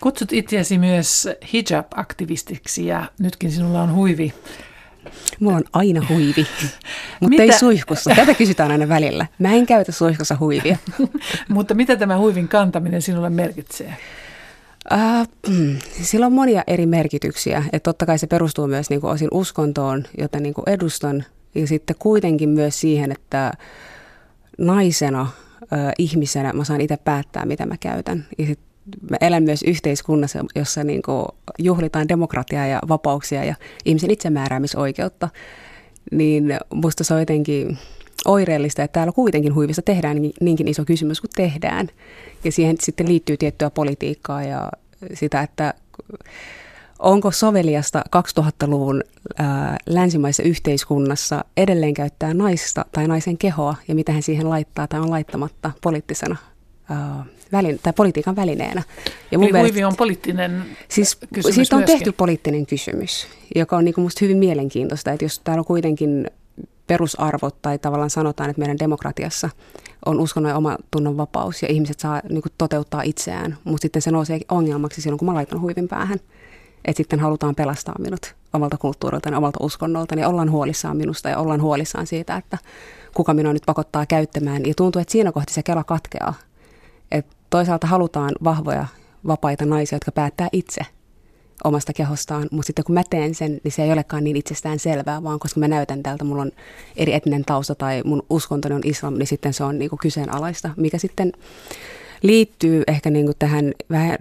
Kutsut 0.00 0.32
itseäsi 0.32 0.78
myös 0.78 1.28
hijab-aktivistiksi 1.52 2.86
ja 2.86 3.04
nytkin 3.18 3.52
sinulla 3.52 3.82
on 3.82 3.94
huivi. 3.94 4.34
Mulla 5.40 5.56
on 5.56 5.64
aina 5.72 6.06
huivi, 6.08 6.46
mutta 7.20 7.42
ei 7.42 7.52
suihkussa. 7.52 8.10
Tätä 8.16 8.34
kysytään 8.34 8.70
aina 8.70 8.88
välillä. 8.88 9.26
Mä 9.38 9.52
en 9.52 9.66
käytä 9.66 9.92
suihkussa 9.92 10.36
huivia. 10.40 10.78
mutta 11.48 11.74
mitä 11.74 11.96
tämä 11.96 12.18
huivin 12.18 12.48
kantaminen 12.48 13.02
sinulle 13.02 13.30
merkitsee? 13.30 13.96
Uh, 14.92 15.26
sillä 16.02 16.26
on 16.26 16.32
monia 16.32 16.64
eri 16.66 16.86
merkityksiä. 16.86 17.64
Et 17.72 17.82
totta 17.82 18.06
kai 18.06 18.18
se 18.18 18.26
perustuu 18.26 18.66
myös 18.66 18.90
niinku 18.90 19.06
osin 19.06 19.28
uskontoon, 19.30 20.04
jota 20.18 20.40
niinku 20.40 20.62
edustan. 20.66 21.24
Ja 21.54 21.66
sitten 21.66 21.96
kuitenkin 21.98 22.48
myös 22.48 22.80
siihen, 22.80 23.12
että 23.12 23.52
naisena, 24.58 25.22
uh, 25.22 25.68
ihmisenä 25.98 26.52
mä 26.52 26.64
saan 26.64 26.80
itse 26.80 26.96
päättää, 26.96 27.46
mitä 27.46 27.66
mä 27.66 27.76
käytän. 27.76 28.26
Ja 28.38 28.46
sit 28.46 28.69
mä 29.10 29.16
elän 29.20 29.42
myös 29.42 29.62
yhteiskunnassa, 29.62 30.44
jossa 30.54 30.84
niin 30.84 31.02
kuin 31.02 31.26
juhlitaan 31.58 32.08
demokratiaa 32.08 32.66
ja 32.66 32.80
vapauksia 32.88 33.44
ja 33.44 33.54
ihmisen 33.84 34.10
itsemääräämisoikeutta, 34.10 35.28
niin 36.10 36.58
musta 36.74 37.04
se 37.04 37.14
on 37.14 37.20
jotenkin 37.20 37.78
oireellista, 38.24 38.82
että 38.82 38.92
täällä 38.92 39.12
kuitenkin 39.12 39.54
huivissa 39.54 39.82
tehdään 39.82 40.16
niinkin 40.40 40.68
iso 40.68 40.84
kysymys 40.84 41.20
kuin 41.20 41.30
tehdään. 41.36 41.88
Ja 42.44 42.52
siihen 42.52 42.76
sitten 42.80 43.08
liittyy 43.08 43.36
tiettyä 43.36 43.70
politiikkaa 43.70 44.42
ja 44.42 44.70
sitä, 45.14 45.40
että 45.40 45.74
onko 46.98 47.30
soveliasta 47.30 48.04
2000-luvun 48.16 49.02
ää, 49.38 49.76
länsimaisessa 49.86 50.42
yhteiskunnassa 50.42 51.44
edelleen 51.56 51.94
käyttää 51.94 52.34
naista 52.34 52.84
tai 52.92 53.08
naisen 53.08 53.38
kehoa 53.38 53.74
ja 53.88 53.94
mitä 53.94 54.12
hän 54.12 54.22
siihen 54.22 54.50
laittaa 54.50 54.86
tai 54.86 55.00
on 55.00 55.10
laittamatta 55.10 55.70
poliittisena 55.82 56.36
välin, 57.52 57.80
tai 57.82 57.92
politiikan 57.92 58.36
välineenä. 58.36 58.82
Ja 59.30 59.38
mun 59.38 59.44
Eli 59.44 59.52
mielestä, 59.52 59.72
huivi 59.72 59.84
on 59.84 59.96
poliittinen 59.96 60.64
siis, 60.88 61.18
kysymys 61.34 61.54
Siitä 61.54 61.76
on 61.76 61.80
myöskin. 61.80 61.98
tehty 61.98 62.12
poliittinen 62.12 62.66
kysymys, 62.66 63.26
joka 63.54 63.76
on 63.76 63.84
niin 63.84 63.94
musta 63.96 64.18
hyvin 64.22 64.36
mielenkiintoista, 64.36 65.12
että 65.12 65.24
jos 65.24 65.38
täällä 65.38 65.60
on 65.60 65.64
kuitenkin 65.64 66.30
perusarvot 66.86 67.62
tai 67.62 67.78
tavallaan 67.78 68.10
sanotaan, 68.10 68.50
että 68.50 68.60
meidän 68.60 68.78
demokratiassa 68.78 69.50
on 70.06 70.20
uskonnon 70.20 70.50
ja 70.50 70.56
oma 70.56 70.76
tunnon 70.90 71.16
vapaus 71.16 71.62
ja 71.62 71.68
ihmiset 71.68 72.00
saa 72.00 72.22
niin 72.28 72.42
kuin, 72.42 72.52
toteuttaa 72.58 73.02
itseään, 73.02 73.56
mutta 73.64 73.82
sitten 73.82 74.02
se 74.02 74.10
nousee 74.10 74.40
ongelmaksi 74.48 75.02
silloin, 75.02 75.18
kun 75.18 75.26
mä 75.26 75.34
laitan 75.34 75.60
huivin 75.60 75.88
päähän. 75.88 76.20
Että 76.84 76.96
sitten 76.96 77.20
halutaan 77.20 77.54
pelastaa 77.54 77.94
minut 77.98 78.34
omalta 78.52 78.78
kulttuurilta 78.78 79.28
ja 79.28 79.38
omalta 79.38 79.64
uskonnolta, 79.64 80.14
ja 80.14 80.28
ollaan 80.28 80.50
huolissaan 80.50 80.96
minusta 80.96 81.28
ja 81.28 81.38
ollaan 81.38 81.62
huolissaan 81.62 82.06
siitä, 82.06 82.36
että 82.36 82.58
kuka 83.14 83.34
minua 83.34 83.52
nyt 83.52 83.62
pakottaa 83.66 84.06
käyttämään. 84.06 84.66
Ja 84.66 84.74
tuntuu, 84.76 85.00
että 85.00 85.12
siinä 85.12 85.32
kohti 85.32 85.54
se 85.54 85.62
kela 85.62 85.84
katkeaa. 85.84 86.34
Toisaalta 87.50 87.86
halutaan 87.86 88.32
vahvoja, 88.44 88.86
vapaita 89.26 89.66
naisia, 89.66 89.96
jotka 89.96 90.12
päättää 90.12 90.48
itse 90.52 90.80
omasta 91.64 91.92
kehostaan, 91.92 92.48
mutta 92.50 92.66
sitten 92.66 92.84
kun 92.84 92.94
mä 92.94 93.02
teen 93.10 93.34
sen, 93.34 93.60
niin 93.64 93.72
se 93.72 93.82
ei 93.82 93.92
olekaan 93.92 94.24
niin 94.24 94.36
itsestään 94.36 94.78
selvää, 94.78 95.22
vaan 95.22 95.38
koska 95.38 95.60
mä 95.60 95.68
näytän 95.68 96.02
täältä, 96.02 96.24
mulla 96.24 96.42
on 96.42 96.50
eri 96.96 97.14
etninen 97.14 97.44
tausta 97.44 97.74
tai 97.74 98.02
mun 98.04 98.22
uskontoni 98.30 98.74
on 98.74 98.80
islam, 98.84 99.14
niin 99.14 99.26
sitten 99.26 99.52
se 99.52 99.64
on 99.64 99.78
niin 99.78 99.88
kuin 99.88 99.98
kyseenalaista, 99.98 100.70
mikä 100.76 100.98
sitten 100.98 101.32
liittyy 102.22 102.82
ehkä 102.86 103.10
niin 103.10 103.26
kuin 103.26 103.36
tähän 103.38 103.72
vähän, 103.90 104.18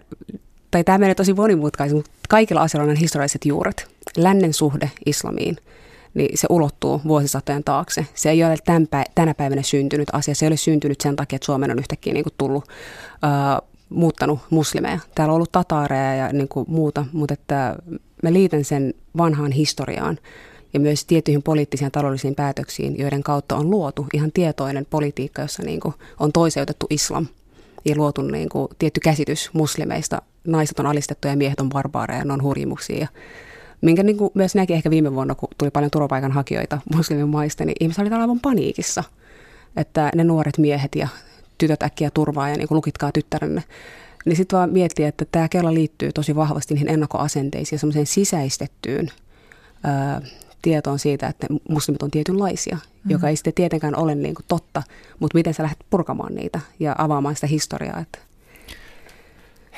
tai 0.71 0.83
tämä 0.83 0.97
menee 0.97 1.15
tosi 1.15 1.33
monimutkaisesti, 1.33 1.95
mutta 1.95 2.11
kaikilla 2.29 2.61
asioilla 2.61 2.91
on 2.91 2.97
historialliset 2.97 3.45
juuret. 3.45 3.87
Lännen 4.17 4.53
suhde 4.53 4.91
islamiin– 5.05 5.57
niin 6.13 6.37
se 6.37 6.47
ulottuu 6.49 7.01
vuosisatojen 7.07 7.63
taakse. 7.63 8.05
Se 8.13 8.29
ei 8.29 8.43
ole 8.43 8.55
tämän 9.15 9.35
päivänä 9.37 9.61
syntynyt 9.61 10.07
asia. 10.13 10.35
Se 10.35 10.45
ei 10.45 10.47
ole 10.47 10.57
syntynyt 10.57 11.01
sen 11.01 11.15
takia, 11.15 11.35
että 11.35 11.45
Suomen 11.45 11.71
on 11.71 11.79
yhtäkkiä 11.79 12.13
niin 12.13 12.23
kuin 12.23 12.33
tullut 12.37 12.63
uh, 12.63 13.69
muuttanut 13.89 14.39
muslimeja. 14.49 14.99
Täällä 15.15 15.31
on 15.31 15.35
ollut 15.35 15.51
tataareja 15.51 16.15
ja 16.15 16.33
niin 16.33 16.47
kuin 16.47 16.65
muuta, 16.69 17.05
mutta 17.13 17.33
että 17.33 17.75
mä 18.23 18.33
liitän 18.33 18.63
sen 18.63 18.93
vanhaan 19.17 19.51
historiaan 19.51 20.17
ja 20.73 20.79
myös 20.79 21.05
tiettyihin 21.05 21.43
poliittisiin 21.43 21.85
ja 21.85 21.91
taloudellisiin 21.91 22.35
päätöksiin, 22.35 22.99
joiden 22.99 23.23
kautta 23.23 23.55
on 23.55 23.69
luotu 23.69 24.05
ihan 24.13 24.31
tietoinen 24.31 24.85
politiikka, 24.89 25.41
jossa 25.41 25.63
niin 25.63 25.79
kuin 25.79 25.93
on 26.19 26.31
toiseutettu 26.31 26.85
islam 26.89 27.27
ja 27.85 27.95
luotu 27.95 28.21
niin 28.21 28.49
kuin 28.49 28.67
tietty 28.79 28.99
käsitys 28.99 29.49
muslimeista. 29.53 30.21
Naiset 30.47 30.79
on 30.79 30.85
alistettu 30.85 31.27
ja 31.27 31.35
miehet 31.35 31.59
on 31.59 31.69
barbaareja, 31.69 32.25
ne 32.25 32.33
on 32.33 32.43
hurjimuksia. 32.43 33.07
Minkä 33.81 34.03
niin 34.03 34.17
kuin 34.17 34.31
myös 34.33 34.55
näki 34.55 34.73
ehkä 34.73 34.89
viime 34.89 35.13
vuonna, 35.13 35.35
kun 35.35 35.49
tuli 35.57 35.71
paljon 35.71 35.91
turvapaikanhakijoita 35.91 36.81
muslimimaista, 36.95 37.65
niin 37.65 37.75
ihmiset 37.79 38.01
olivat 38.01 38.21
aivan 38.21 38.39
paniikissa, 38.39 39.03
että 39.77 40.11
ne 40.15 40.23
nuoret 40.23 40.57
miehet 40.57 40.95
ja 40.95 41.07
tytöt 41.57 41.83
äkkiä 41.83 42.09
turvaa 42.13 42.49
ja 42.49 42.57
niin 42.57 42.67
kuin 42.67 42.75
lukitkaa 42.75 43.11
tyttärenne. 43.11 43.63
Niin 44.25 44.35
sitten 44.35 44.57
vaan 44.57 44.69
miettii, 44.69 45.05
että 45.05 45.25
tämä 45.31 45.49
kela 45.49 45.73
liittyy 45.73 46.11
tosi 46.11 46.35
vahvasti 46.35 46.73
niihin 46.73 46.89
ennakkoasenteisiin 46.89 47.77
ja 47.77 47.79
semmoiseen 47.79 48.05
sisäistettyyn 48.05 49.09
ää, 49.83 50.21
tietoon 50.61 50.99
siitä, 50.99 51.27
että 51.27 51.47
muslimit 51.69 52.03
on 52.03 52.11
tietynlaisia, 52.11 52.75
mm. 52.75 53.11
joka 53.11 53.29
ei 53.29 53.35
sitten 53.35 53.53
tietenkään 53.53 53.95
ole 53.95 54.15
niin 54.15 54.35
kuin 54.35 54.45
totta, 54.47 54.83
mutta 55.19 55.37
miten 55.37 55.53
sä 55.53 55.63
lähdet 55.63 55.79
purkamaan 55.89 56.35
niitä 56.35 56.59
ja 56.79 56.95
avaamaan 56.97 57.35
sitä 57.35 57.47
historiaa. 57.47 57.99
Että. 57.99 58.28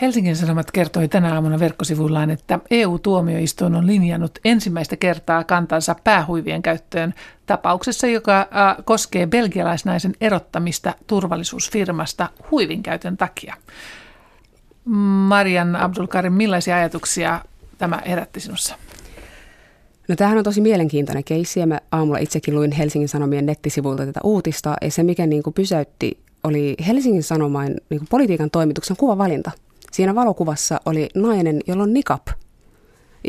Helsingin 0.02 0.36
Sanomat 0.36 0.72
kertoi 0.72 1.08
tänä 1.08 1.34
aamuna 1.34 1.60
verkkosivuillaan, 1.60 2.30
että 2.30 2.60
EU-tuomioistuin 2.72 3.76
on 3.76 3.88
linjannut 3.88 4.40
ensimmäistä 4.46 4.98
kertaa 4.98 5.44
kantansa 5.44 5.96
päähuivien 6.04 6.62
käyttöön 6.62 7.14
tapauksessa, 7.46 8.08
joka 8.08 8.48
koskee 8.86 9.28
belgialaisnaisen 9.28 10.14
erottamista 10.22 10.94
turvallisuusfirmasta 11.08 12.30
huivin 12.52 12.84
käytön 12.84 13.18
takia. 13.18 13.56
Marian 14.86 15.76
Abdulkarim, 15.76 16.34
millaisia 16.34 16.76
ajatuksia 16.76 17.42
tämä 17.78 18.02
herätti 18.08 18.40
sinussa? 18.40 18.76
No 20.08 20.16
tämähän 20.16 20.38
on 20.38 20.44
tosi 20.44 20.62
mielenkiintoinen 20.62 21.24
keissi 21.24 21.60
ja 21.60 21.68
mä 21.68 21.80
aamulla 21.92 22.18
itsekin 22.18 22.56
luin 22.56 22.72
Helsingin 22.72 23.10
Sanomien 23.10 23.46
nettisivuilta 23.46 24.06
tätä 24.06 24.20
uutista 24.24 24.76
ja 24.82 24.92
se 24.92 25.04
mikä 25.04 25.28
niin 25.28 25.44
kuin 25.44 25.54
pysäytti 25.54 26.20
oli 26.44 26.76
Helsingin 26.88 27.24
Sanomain 27.24 27.76
niin 27.90 28.00
kuin 28.00 28.08
politiikan 28.10 28.50
toimituksen 28.50 28.98
kuvavalinta. 28.98 29.52
Siinä 29.92 30.16
valokuvassa 30.16 30.80
oli 30.86 31.10
nainen, 31.16 31.62
jolla 31.68 31.84
on 31.84 31.94
nikap. 31.94 32.28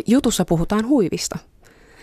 Jutussa 0.07 0.45
puhutaan 0.45 0.89
huivista. 0.89 1.39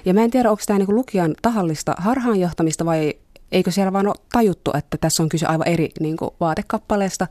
Ja 0.05 0.13
mä 0.13 0.23
en 0.23 0.31
tiedä, 0.31 0.51
onko 0.51 0.63
tämä 0.65 0.79
niin 0.79 0.95
lukijan 0.95 1.35
tahallista 1.41 1.95
harhaanjohtamista 1.97 2.85
vai 2.85 3.13
eikö 3.51 3.71
siellä 3.71 3.93
vaan 3.93 4.07
ole 4.07 4.15
tajuttu, 4.31 4.71
että 4.77 4.97
tässä 4.97 5.23
on 5.23 5.29
kyse 5.29 5.45
aivan 5.45 5.67
eri 5.67 5.89
niin 5.99 6.17
kuin, 6.17 6.31
vaatekappaleesta. 6.39 7.27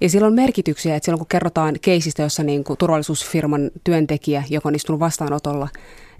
Ja 0.00 0.08
sillä 0.08 0.26
on 0.26 0.34
merkityksiä, 0.34 0.96
että 0.96 1.04
silloin 1.04 1.18
kun 1.18 1.26
kerrotaan 1.28 1.76
keisistä, 1.82 2.22
jossa 2.22 2.42
niin 2.42 2.64
kuin, 2.64 2.76
turvallisuusfirman 2.76 3.70
työntekijä, 3.84 4.44
joka 4.50 4.68
on 4.68 4.74
istunut 4.74 5.00
vastaanotolla, 5.00 5.68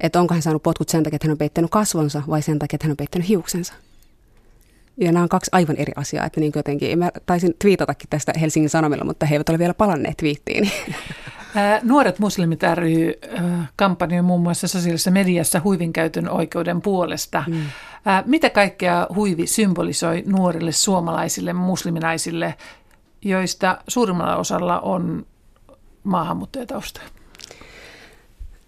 että 0.00 0.20
onko 0.20 0.34
hän 0.34 0.42
saanut 0.42 0.62
potkut 0.62 0.88
sen 0.88 1.02
takia, 1.02 1.16
että 1.16 1.26
hän 1.26 1.32
on 1.32 1.38
peittänyt 1.38 1.70
kasvonsa 1.70 2.22
vai 2.28 2.42
sen 2.42 2.58
takia, 2.58 2.76
että 2.76 2.86
hän 2.86 2.92
on 2.92 2.96
peittänyt 2.96 3.28
hiuksensa. 3.28 3.74
Ja 5.00 5.12
nämä 5.12 5.22
on 5.22 5.28
kaksi 5.28 5.50
aivan 5.52 5.76
eri 5.76 5.92
asiaa, 5.96 6.26
että 6.26 6.40
niin 6.40 6.52
jotenkin, 6.56 6.98
mä 6.98 7.10
taisin 7.26 7.54
twiitatakin 7.58 8.10
tästä 8.10 8.32
Helsingin 8.40 8.70
Sanomilla, 8.70 9.04
mutta 9.04 9.26
he 9.26 9.34
eivät 9.34 9.48
ole 9.48 9.58
vielä 9.58 9.74
palanneet 9.74 10.16
twiittiin. 10.16 10.70
Nuoret 11.82 12.18
muslimit 12.18 12.60
ry 12.74 13.12
kampanjoi 13.76 14.22
muun 14.22 14.40
muassa 14.40 14.68
sosiaalisessa 14.68 15.10
mediassa 15.10 15.60
huivin 15.64 15.92
käytön 15.92 16.28
oikeuden 16.28 16.82
puolesta. 16.82 17.44
Mm. 17.46 17.62
Mitä 18.24 18.50
kaikkea 18.50 19.06
huivi 19.14 19.46
symbolisoi 19.46 20.22
nuorille 20.26 20.72
suomalaisille 20.72 21.52
musliminaisille, 21.52 22.54
joista 23.22 23.78
suurimmalla 23.88 24.36
osalla 24.36 24.80
on 24.80 25.26
maahanmuuttajatausta? 26.04 27.00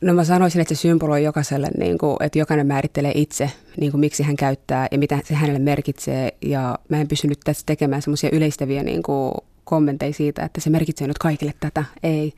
No 0.01 0.15
mä 0.15 0.25
sanoisin, 0.25 0.61
että 0.61 0.75
se 0.75 0.81
symboloi 0.81 1.25
jokaiselle, 1.25 1.69
niin 1.79 1.99
kuin, 1.99 2.17
että 2.21 2.39
jokainen 2.39 2.67
määrittelee 2.67 3.13
itse, 3.15 3.51
niin 3.77 3.91
kuin, 3.91 4.01
miksi 4.01 4.23
hän 4.23 4.37
käyttää 4.37 4.89
ja 4.91 4.99
mitä 4.99 5.19
se 5.25 5.35
hänelle 5.35 5.59
merkitsee. 5.59 6.37
Ja 6.43 6.79
mä 6.89 7.01
en 7.01 7.09
pystynyt 7.09 7.41
tässä 7.45 7.63
tekemään 7.67 8.03
semmoisia 8.03 8.31
yleistäviä 8.33 8.83
niin 8.83 9.03
kuin, 9.03 9.33
kommentteja 9.65 10.13
siitä, 10.13 10.45
että 10.45 10.61
se 10.61 10.71
merkitsee 10.71 11.09
nyt 11.09 11.19
kaikille 11.19 11.55
tätä. 11.61 11.85
Ei. 12.03 12.33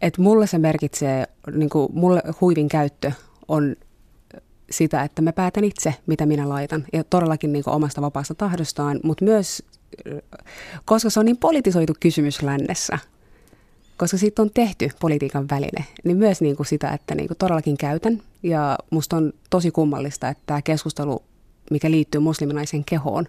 Että 0.00 0.22
mulle 0.22 0.46
se 0.46 0.58
merkitsee, 0.58 1.26
niin 1.52 1.70
kuin, 1.70 1.88
mulle 1.92 2.22
huivin 2.40 2.68
käyttö 2.68 3.12
on 3.48 3.76
sitä, 4.70 5.02
että 5.02 5.22
mä 5.22 5.32
päätän 5.32 5.64
itse, 5.64 5.94
mitä 6.06 6.26
minä 6.26 6.48
laitan. 6.48 6.84
Ja 6.92 7.04
todellakin 7.04 7.52
niin 7.52 7.64
kuin, 7.64 7.74
omasta 7.74 8.02
vapaasta 8.02 8.34
tahdostaan, 8.34 9.00
mutta 9.02 9.24
myös, 9.24 9.62
koska 10.84 11.10
se 11.10 11.20
on 11.20 11.26
niin 11.26 11.36
politisoitu 11.36 11.92
kysymys 12.00 12.42
lännessä– 12.42 12.98
koska 13.96 14.16
siitä 14.16 14.42
on 14.42 14.50
tehty 14.54 14.88
politiikan 15.00 15.48
väline, 15.50 15.84
niin 16.04 16.16
myös 16.16 16.40
niin 16.40 16.56
kuin 16.56 16.66
sitä, 16.66 16.90
että 16.90 17.14
niin 17.14 17.28
kuin 17.28 17.38
todellakin 17.38 17.76
käytän. 17.76 18.22
Ja 18.42 18.78
musta 18.90 19.16
on 19.16 19.32
tosi 19.50 19.70
kummallista, 19.70 20.28
että 20.28 20.42
tämä 20.46 20.62
keskustelu, 20.62 21.22
mikä 21.70 21.90
liittyy 21.90 22.20
musliminaisen 22.20 22.84
kehoon, 22.84 23.26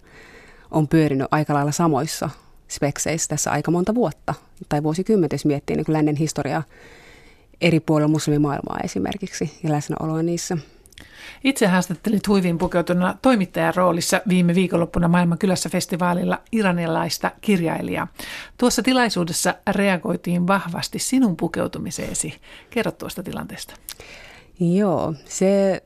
on 0.71 0.87
pyörinyt 0.87 1.27
aika 1.31 1.53
lailla 1.53 1.71
samoissa 1.71 2.29
spekseissä 2.67 3.29
tässä 3.29 3.51
aika 3.51 3.71
monta 3.71 3.95
vuotta. 3.95 4.33
Tai 4.69 4.83
vuosikymmentä, 4.83 5.33
jos 5.33 5.45
miettii 5.45 5.75
niin 5.75 5.85
kuin 5.85 5.93
lännen 5.93 6.15
historiaa 6.15 6.63
eri 7.61 7.79
puolilla 7.79 8.07
muslimimaailmaa 8.07 8.79
esimerkiksi 8.83 9.59
ja 9.63 9.71
läsnäoloa 9.71 10.23
niissä– 10.23 10.57
itse 11.43 11.67
haastattelit 11.67 12.27
huivin 12.27 12.57
pukeutuna 12.57 13.17
toimittajan 13.21 13.75
roolissa 13.75 14.21
viime 14.27 14.55
viikonloppuna 14.55 15.07
Maailman 15.07 15.37
kylässä 15.37 15.69
festivaalilla 15.69 16.41
iranilaista 16.51 17.31
kirjailijaa. 17.41 18.07
Tuossa 18.57 18.83
tilaisuudessa 18.83 19.55
reagoitiin 19.71 20.47
vahvasti 20.47 20.99
sinun 20.99 21.37
pukeutumiseesi. 21.37 22.33
Kerro 22.69 22.91
tuosta 22.91 23.23
tilanteesta. 23.23 23.73
Joo, 24.59 25.13
se 25.25 25.81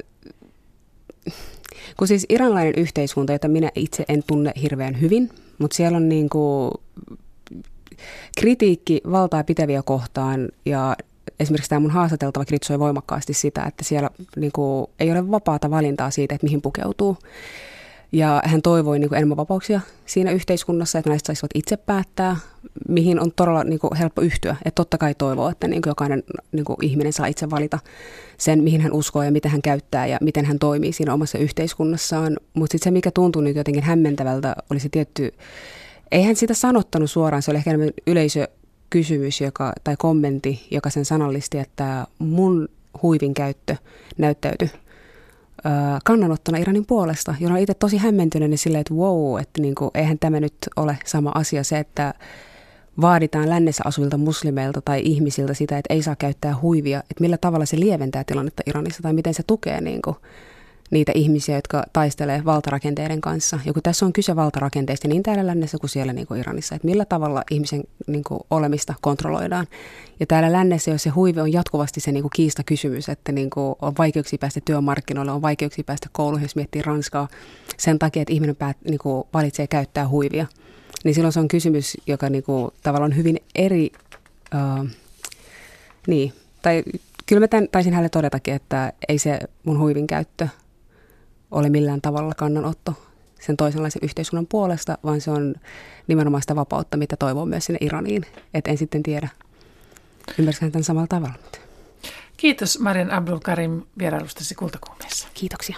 kun 1.97 2.07
siis 2.07 2.25
iranlainen 2.29 2.73
yhteiskunta, 2.77 3.33
jota 3.33 3.47
minä 3.47 3.71
itse 3.75 4.05
en 4.09 4.23
tunne 4.27 4.51
hirveän 4.61 5.01
hyvin, 5.01 5.29
mutta 5.57 5.75
siellä 5.75 5.95
on 5.95 6.09
niin 6.09 6.29
kuin 6.29 6.71
kritiikki 8.39 9.01
valtaa 9.11 9.43
pitäviä 9.43 9.83
kohtaan 9.83 10.49
ja 10.65 10.95
esimerkiksi 11.39 11.69
tämä 11.69 11.79
mun 11.79 11.91
haastateltava 11.91 12.45
kritisoi 12.45 12.79
voimakkaasti 12.79 13.33
sitä, 13.33 13.63
että 13.63 13.83
siellä 13.83 14.09
niin 14.35 14.51
kuin, 14.51 14.87
ei 14.99 15.11
ole 15.11 15.31
vapaata 15.31 15.69
valintaa 15.69 16.11
siitä, 16.11 16.35
että 16.35 16.45
mihin 16.45 16.61
pukeutuu. 16.61 17.17
Ja 18.11 18.41
hän 18.45 18.61
toivoi 18.61 18.99
niin 18.99 19.13
enemmän 19.13 19.37
vapauksia 19.37 19.81
siinä 20.05 20.31
yhteiskunnassa, 20.31 20.99
että 20.99 21.09
naiset 21.09 21.25
saisivat 21.25 21.51
itse 21.55 21.77
päättää, 21.77 22.35
mihin 22.87 23.19
on 23.19 23.31
todella 23.35 23.63
niin 23.63 23.79
kuin 23.79 23.95
helppo 23.95 24.21
yhtyä. 24.21 24.55
Että 24.65 24.75
totta 24.75 24.97
kai 24.97 25.15
toivoo, 25.15 25.49
että 25.49 25.67
niin 25.67 25.81
kuin 25.81 25.91
jokainen 25.91 26.23
niin 26.51 26.65
kuin 26.65 26.77
ihminen 26.81 27.13
saa 27.13 27.25
itse 27.25 27.49
valita 27.49 27.79
sen, 28.37 28.63
mihin 28.63 28.81
hän 28.81 28.93
uskoo 28.93 29.23
ja 29.23 29.31
mitä 29.31 29.49
hän 29.49 29.61
käyttää 29.61 30.07
ja 30.07 30.17
miten 30.21 30.45
hän 30.45 30.59
toimii 30.59 30.93
siinä 30.93 31.13
omassa 31.13 31.37
yhteiskunnassaan. 31.37 32.37
Mutta 32.53 32.71
sitten 32.71 32.83
se, 32.83 32.91
mikä 32.91 33.11
tuntui 33.11 33.43
nyt 33.43 33.55
jotenkin 33.55 33.83
hämmentävältä, 33.83 34.55
oli 34.69 34.79
se 34.79 34.89
tietty, 34.89 35.33
eihän 36.11 36.35
sitä 36.35 36.53
sanottanut 36.53 37.11
suoraan, 37.11 37.41
se 37.41 37.51
oli 37.51 37.57
ehkä 37.57 37.69
enemmän 37.69 37.93
yleisö 38.07 38.47
kysymys 38.89 39.41
joka, 39.41 39.73
tai 39.83 39.95
kommentti, 39.97 40.67
joka 40.71 40.89
sen 40.89 41.05
sanallisti, 41.05 41.57
että 41.59 42.07
mun 42.19 42.69
huivin 43.03 43.33
käyttö 43.33 43.75
näyttäytyi 44.17 44.69
kannanottona 46.05 46.57
Iranin 46.57 46.85
puolesta, 46.85 47.35
jolloin 47.39 47.51
olen 47.51 47.63
itse 47.63 47.73
tosi 47.73 47.97
hämmentynyt 47.97 48.49
niin 48.49 48.57
silleen, 48.57 48.81
että 48.81 48.93
wow, 48.93 49.39
että 49.39 49.61
niin 49.61 49.75
kuin, 49.75 49.91
eihän 49.93 50.19
tämä 50.19 50.39
nyt 50.39 50.53
ole 50.75 50.97
sama 51.05 51.31
asia 51.35 51.63
se, 51.63 51.79
että 51.79 52.13
vaaditaan 53.01 53.49
lännessä 53.49 53.83
asuvilta 53.85 54.17
muslimeilta 54.17 54.81
tai 54.81 55.01
ihmisiltä 55.03 55.53
sitä, 55.53 55.77
että 55.77 55.93
ei 55.93 56.01
saa 56.01 56.15
käyttää 56.15 56.55
huivia, 56.61 56.99
että 56.99 57.21
millä 57.21 57.37
tavalla 57.37 57.65
se 57.65 57.79
lieventää 57.79 58.23
tilannetta 58.23 58.63
Iranissa 58.65 59.03
tai 59.03 59.13
miten 59.13 59.33
se 59.33 59.43
tukee 59.47 59.81
niin 59.81 60.01
kuin, 60.01 60.15
niitä 60.91 61.11
ihmisiä, 61.15 61.55
jotka 61.55 61.83
taistelee 61.93 62.45
valtarakenteiden 62.45 63.21
kanssa. 63.21 63.59
Ja 63.65 63.73
kun 63.73 63.83
tässä 63.83 64.05
on 64.05 64.13
kyse 64.13 64.35
valtarakenteista 64.35 65.07
niin 65.07 65.23
täällä 65.23 65.47
lännessä 65.47 65.77
kuin 65.77 65.89
siellä 65.89 66.13
niin 66.13 66.27
kuin 66.27 66.39
Iranissa, 66.39 66.75
että 66.75 66.85
millä 66.85 67.05
tavalla 67.05 67.43
ihmisen 67.51 67.83
niin 68.07 68.23
kuin, 68.23 68.39
olemista 68.49 68.93
kontrolloidaan. 69.01 69.67
Ja 70.19 70.25
täällä 70.25 70.51
lännessä, 70.51 70.91
jos 70.91 71.03
se 71.03 71.09
huive 71.09 71.41
on 71.41 71.53
jatkuvasti 71.53 71.99
se 71.99 72.11
niin 72.11 72.23
kuin, 72.23 72.31
kiista 72.35 72.63
kysymys, 72.63 73.09
että 73.09 73.31
niin 73.31 73.49
kuin, 73.49 73.75
on 73.81 73.93
vaikeuksia 73.97 74.39
päästä 74.39 74.59
työmarkkinoille, 74.65 75.31
on 75.31 75.41
vaikeuksia 75.41 75.83
päästä 75.83 76.09
kouluun, 76.11 76.41
jos 76.41 76.55
miettii 76.55 76.81
Ranskaa, 76.81 77.27
sen 77.77 77.99
takia, 77.99 78.21
että 78.21 78.33
ihminen 78.33 78.55
päät, 78.55 78.77
niin 78.83 78.99
kuin, 78.99 79.23
valitsee 79.33 79.67
käyttää 79.67 80.07
huivia. 80.07 80.45
Niin 81.03 81.15
silloin 81.15 81.33
se 81.33 81.39
on 81.39 81.47
kysymys, 81.47 81.97
joka 82.07 82.29
niin 82.29 82.43
kuin, 82.43 82.71
tavallaan 82.83 83.11
on 83.11 83.17
hyvin 83.17 83.37
eri... 83.55 83.91
Uh, 84.55 84.89
niin, 86.07 86.33
tai 86.61 86.83
kyllä 87.25 87.39
mä 87.39 87.47
tämän, 87.47 87.67
taisin 87.71 87.93
hänelle 87.93 88.09
todetakin, 88.09 88.53
että 88.53 88.93
ei 89.09 89.17
se 89.17 89.39
mun 89.63 89.79
huivin 89.79 90.07
käyttö 90.07 90.47
ole 91.51 91.69
millään 91.69 92.01
tavalla 92.01 92.33
kannanotto 92.33 92.93
sen 93.39 93.57
toisenlaisen 93.57 94.01
yhteiskunnan 94.03 94.47
puolesta, 94.47 94.97
vaan 95.03 95.21
se 95.21 95.31
on 95.31 95.55
nimenomaan 96.07 96.41
sitä 96.41 96.55
vapautta, 96.55 96.97
mitä 96.97 97.17
toivoo 97.17 97.45
myös 97.45 97.65
sinne 97.65 97.77
Iraniin. 97.81 98.25
Et 98.53 98.67
en 98.67 98.77
sitten 98.77 99.03
tiedä, 99.03 99.29
ymmärsikö 100.39 100.71
tämän 100.71 100.83
samalla 100.83 101.07
tavalla. 101.07 101.35
Kiitos 102.37 102.79
Marian 102.79 103.11
Abdul 103.11 103.39
Karim 103.39 103.81
vierailustasi 103.97 104.55
Kultakuumeessa. 104.55 105.27
Kiitoksia. 105.33 105.77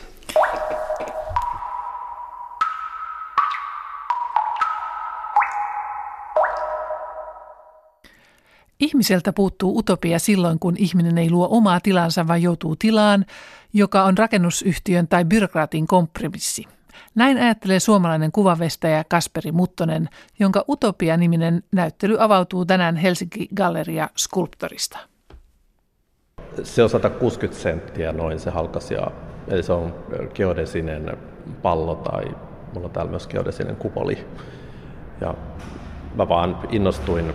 Ihmiseltä 8.81 9.33
puuttuu 9.33 9.77
utopia 9.77 10.19
silloin, 10.19 10.59
kun 10.59 10.75
ihminen 10.77 11.17
ei 11.17 11.31
luo 11.31 11.47
omaa 11.51 11.79
tilansa, 11.79 12.27
vaan 12.27 12.41
joutuu 12.41 12.75
tilaan, 12.75 13.25
joka 13.73 14.03
on 14.03 14.17
rakennusyhtiön 14.17 15.07
tai 15.07 15.25
byrokraatin 15.25 15.87
kompromissi. 15.87 16.65
Näin 17.15 17.37
ajattelee 17.37 17.79
suomalainen 17.79 18.31
kuvavestäjä 18.31 19.03
Kasperi 19.09 19.51
Muttonen, 19.51 20.09
jonka 20.39 20.65
Utopia-niminen 20.69 21.63
näyttely 21.71 22.17
avautuu 22.19 22.65
tänään 22.65 22.95
Helsinki 22.95 23.47
Galleria 23.55 24.09
Skulptorista. 24.17 24.99
Se 26.63 26.83
on 26.83 26.89
160 26.89 27.61
senttiä 27.61 28.11
noin 28.11 28.39
se 28.39 28.49
halkasia, 28.49 29.11
eli 29.47 29.63
se 29.63 29.73
on 29.73 29.95
geodesinen 30.33 31.17
pallo 31.61 31.95
tai 31.95 32.25
mulla 32.73 32.87
on 32.87 32.91
täällä 32.91 33.09
myös 33.09 33.27
geodesinen 33.27 33.75
kupoli. 33.75 34.27
Ja 35.21 35.33
mä 36.15 36.29
vaan 36.29 36.59
innostuin 36.69 37.33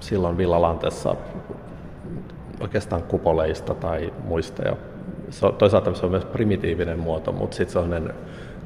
silloin 0.00 0.36
Villalantessa 0.36 1.16
oikeastaan 2.60 3.02
kupoleista 3.02 3.74
tai 3.74 4.12
muista. 4.24 4.62
Ja 4.62 4.76
se 5.30 5.46
on, 5.46 5.54
toisaalta 5.54 5.94
se 5.94 6.06
on 6.06 6.10
myös 6.10 6.24
primitiivinen 6.24 6.98
muoto, 6.98 7.32
mutta 7.32 7.56
sitten 7.56 7.72
se 7.72 7.78
on 7.78 8.12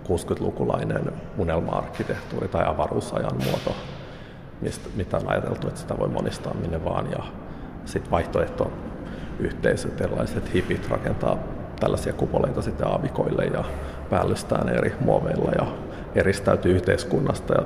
60-lukulainen 0.05 1.13
unelma-arkkitehtuuri 1.39 2.49
tai 2.49 2.67
avaruusajan 2.67 3.45
muoto, 3.45 3.77
mistä, 4.61 4.89
mitä 4.97 5.17
on 5.17 5.29
ajateltu, 5.29 5.69
että 5.69 5.81
sitä 5.81 5.99
voi 5.99 6.09
monistaa 6.09 6.55
minne 6.55 6.85
vaan. 6.85 7.11
Ja 7.11 7.25
sitten 7.85 8.11
vaihtoehto 8.11 8.73
yhteisöt, 9.39 10.01
erilaiset 10.01 10.55
hipit 10.55 10.91
rakentaa 10.91 11.39
tällaisia 11.81 12.13
kupoleita 12.13 12.63
sitten 12.63 12.87
aavikoille 12.87 13.45
ja 13.45 13.65
päällystään 14.11 14.69
eri 14.69 14.95
muoveilla 15.01 15.51
ja 15.59 15.67
eristäytyy 16.15 16.73
yhteiskunnasta. 16.73 17.55
Ja 17.55 17.65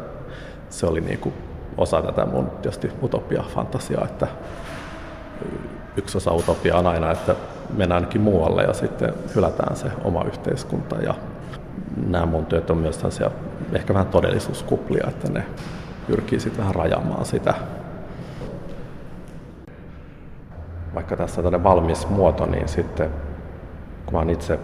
se 0.68 0.86
oli 0.86 1.00
niin 1.00 1.18
kuin 1.18 1.34
osa 1.78 2.02
tätä 2.02 2.26
mun 2.26 2.50
tietysti 2.50 2.92
utopia-fantasiaa, 3.02 4.04
että 4.04 4.26
yksi 5.96 6.16
osa 6.16 6.32
utopia 6.32 6.76
on 6.76 6.86
aina, 6.86 7.10
että 7.10 7.34
mennään 7.76 8.02
ainakin 8.02 8.20
muualle 8.20 8.62
ja 8.62 8.72
sitten 8.72 9.14
hylätään 9.34 9.76
se 9.76 9.90
oma 10.04 10.24
yhteiskunta. 10.24 10.96
Ja 10.96 11.14
nämä 12.06 12.26
mun 12.26 12.46
työt 12.46 12.70
on 12.70 12.78
myös 12.78 13.00
ehkä 13.72 13.94
vähän 13.94 14.06
todellisuuskuplia, 14.06 15.06
että 15.08 15.32
ne 15.32 15.44
pyrkii 16.06 16.40
sitten 16.40 16.60
vähän 16.60 16.74
rajaamaan 16.74 17.24
sitä. 17.24 17.54
Vaikka 20.94 21.16
tässä 21.16 21.40
on 21.40 21.64
valmis 21.64 22.08
muoto, 22.08 22.46
niin 22.46 22.68
sitten 22.68 23.10
kun 24.04 24.14
mä 24.14 24.18
oon 24.18 24.30
itse 24.30 24.58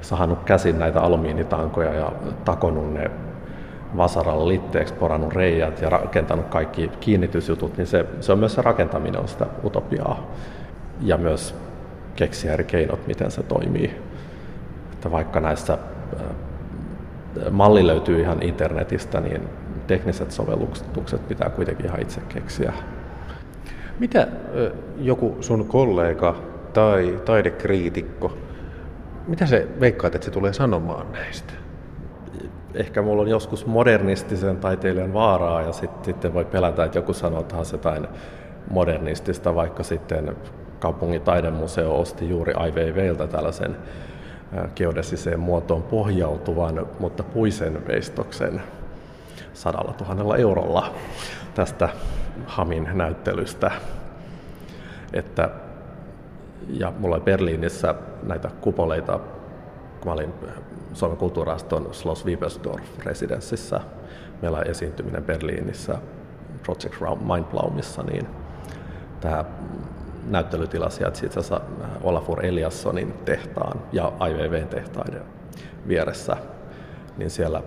saanut 0.00 0.44
käsin 0.44 0.78
näitä 0.78 1.00
alumiinitankoja 1.00 1.94
ja 1.94 2.12
takonut 2.44 2.94
ne 2.94 3.10
vasaralla 3.96 4.48
litteeksi, 4.48 4.94
porannut 4.94 5.32
reijät 5.32 5.82
ja 5.82 5.90
rakentanut 5.90 6.46
kaikki 6.46 6.90
kiinnitysjutut, 7.00 7.76
niin 7.76 7.86
se, 7.86 8.06
se 8.20 8.32
on 8.32 8.38
myös 8.38 8.54
se 8.54 8.62
rakentaminen 8.62 9.20
on 9.20 9.28
sitä 9.28 9.46
utopiaa. 9.64 10.30
Ja 11.00 11.16
myös 11.16 11.54
keksiä 12.16 12.52
eri 12.52 12.64
keinot, 12.64 13.06
miten 13.06 13.30
se 13.30 13.42
toimii. 13.42 13.94
Että 14.92 15.10
vaikka 15.10 15.40
näissä 15.40 15.72
äh, 15.72 16.20
malli 17.50 17.86
löytyy 17.86 18.20
ihan 18.20 18.42
internetistä, 18.42 19.20
niin 19.20 19.42
tekniset 19.86 20.32
sovellukset 20.32 21.28
pitää 21.28 21.50
kuitenkin 21.50 21.86
ihan 21.86 22.02
itse 22.02 22.20
keksiä. 22.28 22.72
Mitä 23.98 24.28
joku 24.98 25.36
sun 25.40 25.68
kollega 25.68 26.36
tai 26.72 27.20
taidekriitikko, 27.24 28.38
mitä 29.26 29.46
se 29.46 29.68
veikkaat, 29.80 30.14
että 30.14 30.24
se 30.24 30.30
tulee 30.30 30.52
sanomaan 30.52 31.12
näistä? 31.12 31.52
Ehkä 32.76 33.02
mulla 33.02 33.22
on 33.22 33.28
joskus 33.28 33.66
modernistisen 33.66 34.56
taiteilijan 34.56 35.12
vaaraa 35.12 35.62
ja 35.62 35.72
sit, 35.72 35.90
sitten 36.04 36.34
voi 36.34 36.44
pelätä, 36.44 36.84
että 36.84 36.98
joku 36.98 37.12
sanoo 37.12 37.42
taas 37.42 37.72
jotain 37.72 38.08
modernistista, 38.70 39.54
vaikka 39.54 39.82
sitten 39.82 40.36
kaupungin 40.80 41.20
taidemuseo 41.20 42.00
osti 42.00 42.30
juuri 42.30 42.52
IVVltä 42.68 43.26
tällaisen 43.26 43.76
geodesiseen 44.76 45.40
muotoon 45.40 45.82
pohjautuvan, 45.82 46.86
mutta 46.98 47.22
puisen 47.22 47.86
veistoksen 47.86 48.62
sadalla 49.52 49.92
tuhannella 49.92 50.36
eurolla 50.36 50.94
tästä 51.54 51.88
Hamin 52.46 52.88
näyttelystä. 52.92 53.70
Että, 55.12 55.50
ja 56.68 56.92
mulla 56.98 57.16
oli 57.16 57.24
Berliinissä 57.24 57.94
näitä 58.22 58.50
kupoleita, 58.60 59.18
kun 60.00 60.06
mä 60.06 60.12
olin 60.12 60.34
Suomen 60.96 61.16
kulttuuraston 61.16 61.88
Schloss 61.92 62.24
Wiebersdorf 62.24 62.84
residenssissä. 63.04 63.80
Meillä 64.42 64.58
on 64.58 64.66
esiintyminen 64.66 65.24
Berliinissä 65.24 65.98
Project 66.62 66.94
Mindblaumissa, 67.34 68.02
niin 68.02 68.26
tämä 69.20 69.44
näyttelytila 70.26 70.90
sijaitsi 70.90 71.26
itse 71.26 71.40
asiassa 71.40 71.60
Olafur 72.02 72.46
Eliassonin 72.46 73.14
tehtaan 73.24 73.80
ja 73.92 74.12
IVVn 74.28 74.68
tehtaiden 74.68 75.22
vieressä. 75.88 76.36
Niin 77.16 77.30
siellä 77.30 77.62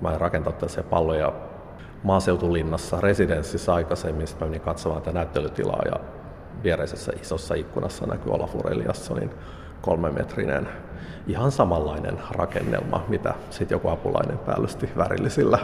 mä 0.00 0.18
rakentanut 0.18 0.58
tällaisia 0.58 0.82
palloja 0.82 1.32
maaseutulinnassa 2.02 3.00
residenssissä 3.00 3.74
aikaisemmin, 3.74 4.26
sitten 4.26 4.48
menin 4.48 4.60
katsomaan 4.60 5.02
tätä 5.02 5.12
näyttelytilaa 5.12 5.82
ja 5.84 6.00
viereisessä 6.62 7.12
isossa 7.22 7.54
ikkunassa 7.54 8.06
näkyy 8.06 8.32
Olafur 8.32 8.72
Eliassonin 8.72 9.30
kolmemetrinen 9.80 10.68
ihan 11.26 11.52
samanlainen 11.52 12.18
rakennelma, 12.30 13.04
mitä 13.08 13.34
sitten 13.50 13.76
joku 13.76 13.88
apulainen 13.88 14.38
päällysti 14.38 14.90
värillisillä 14.96 15.58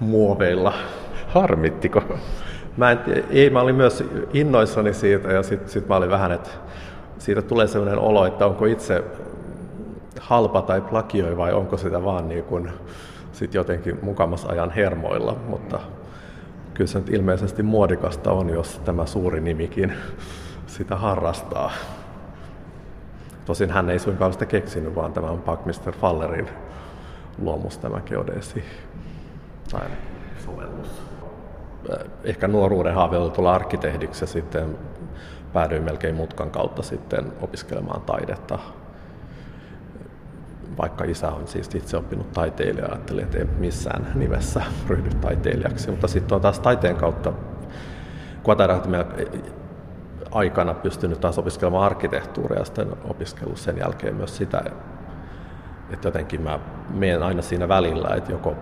muoveilla. 0.00 0.72
Harmittiko? 1.28 2.02
Mä 2.76 2.90
en, 2.90 2.98
ei, 3.30 3.50
mä 3.50 3.60
olin 3.60 3.74
myös 3.74 4.04
innoissani 4.32 4.94
siitä 4.94 5.32
ja 5.32 5.42
sitten 5.42 5.68
sit 5.68 5.88
mä 5.88 5.96
olin 5.96 6.10
vähän, 6.10 6.32
että 6.32 6.50
siitä 7.18 7.42
tulee 7.42 7.66
sellainen 7.66 7.98
olo, 7.98 8.26
että 8.26 8.46
onko 8.46 8.66
itse 8.66 9.04
halpa 10.20 10.62
tai 10.62 10.80
plakioi 10.80 11.36
vai 11.36 11.52
onko 11.52 11.76
sitä 11.76 12.04
vaan 12.04 12.28
niin 12.28 12.44
kuin 12.44 12.70
sit 13.32 13.54
jotenkin 13.54 13.98
mukamas 14.02 14.44
ajan 14.44 14.70
hermoilla, 14.70 15.36
mutta 15.48 15.80
kyllä 16.74 16.88
se 16.88 16.98
nyt 16.98 17.08
ilmeisesti 17.08 17.62
muodikasta 17.62 18.32
on, 18.32 18.48
jos 18.48 18.80
tämä 18.84 19.06
suuri 19.06 19.40
nimikin 19.40 19.92
sitä 20.66 20.96
harrastaa. 20.96 21.70
Tosin 23.44 23.70
hän 23.70 23.90
ei 23.90 23.98
suinkaan 23.98 24.32
sitä 24.32 24.46
keksinyt, 24.46 24.94
vaan 24.94 25.12
tämä 25.12 25.26
on 25.26 25.42
Buckminster 25.42 25.94
Fallerin 25.94 26.48
luomus 27.38 27.78
tämä 27.78 28.00
geodesi 28.00 28.64
tai 29.70 29.86
sovellus. 30.44 31.02
Ehkä 32.24 32.48
nuoruuden 32.48 32.94
haave 32.94 33.18
oli 33.18 33.30
tulla 33.30 33.54
arkkitehdiksi 33.54 34.22
ja 34.22 34.26
sitten 34.26 34.78
päädyin 35.52 35.82
melkein 35.82 36.14
mutkan 36.14 36.50
kautta 36.50 36.82
sitten 36.82 37.32
opiskelemaan 37.40 38.00
taidetta 38.00 38.58
vaikka 40.78 41.04
isä 41.04 41.28
on 41.30 41.48
siis 41.48 41.74
itse 41.74 41.96
oppinut 41.96 42.32
taiteilija, 42.32 42.86
ajattelin, 42.86 43.24
että 43.24 43.38
ei 43.38 43.44
missään 43.44 44.06
nimessä 44.14 44.62
ryhdy 44.88 45.10
taiteilijaksi. 45.10 45.90
Mutta 45.90 46.08
sitten 46.08 46.34
on 46.34 46.40
taas 46.40 46.60
taiteen 46.60 46.96
kautta 46.96 47.32
Quadratimella 48.48 49.04
aikana 50.34 50.74
pystynyt 50.74 51.20
taas 51.20 51.38
opiskelemaan 51.38 51.84
arkkitehtuuria 51.84 52.58
ja 52.58 52.64
sitten 52.64 52.88
opiskellut 53.04 53.58
sen 53.58 53.78
jälkeen 53.78 54.14
myös 54.14 54.36
sitä, 54.36 54.64
että 55.90 56.08
jotenkin 56.08 56.40
mä 56.40 56.58
menen 56.94 57.22
aina 57.22 57.42
siinä 57.42 57.68
välillä, 57.68 58.14
että 58.16 58.32
joko 58.32 58.54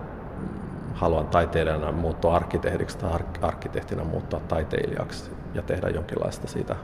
haluan 0.93 1.27
taiteilijana 1.27 1.91
muuttua 1.91 2.35
arkkitehdiksi 2.35 2.97
tai 2.97 3.19
arkkitehtina 3.41 4.03
muuttua 4.03 4.39
taiteilijaksi 4.39 5.31
ja 5.53 5.61
tehdä 5.61 5.89
jonkinlaista 5.89 6.47
siitä 6.47 6.75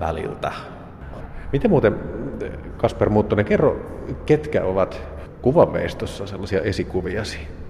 väliltä. 0.00 0.52
Miten 1.52 1.70
muuten, 1.70 1.98
Kasper 2.76 3.08
Muuttonen, 3.08 3.44
kerro, 3.44 3.76
ketkä 4.26 4.64
ovat 4.64 5.02
kuvameistossa 5.42 6.26
sellaisia 6.26 6.60
esikuviasi? 6.60 7.63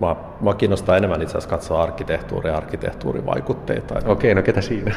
Mä, 0.00 0.16
mä 0.40 0.54
kiinnostaa 0.54 0.96
enemmän 0.96 1.22
itse 1.22 1.32
asiassa 1.32 1.48
katsoa 1.48 1.82
arkkitehtuuria 1.82 2.52
ja 2.52 2.58
arkkitehtuurivaikutteita. 2.58 3.94
Okei, 4.06 4.34
no 4.34 4.42
ketä 4.42 4.60
siinä? 4.60 4.94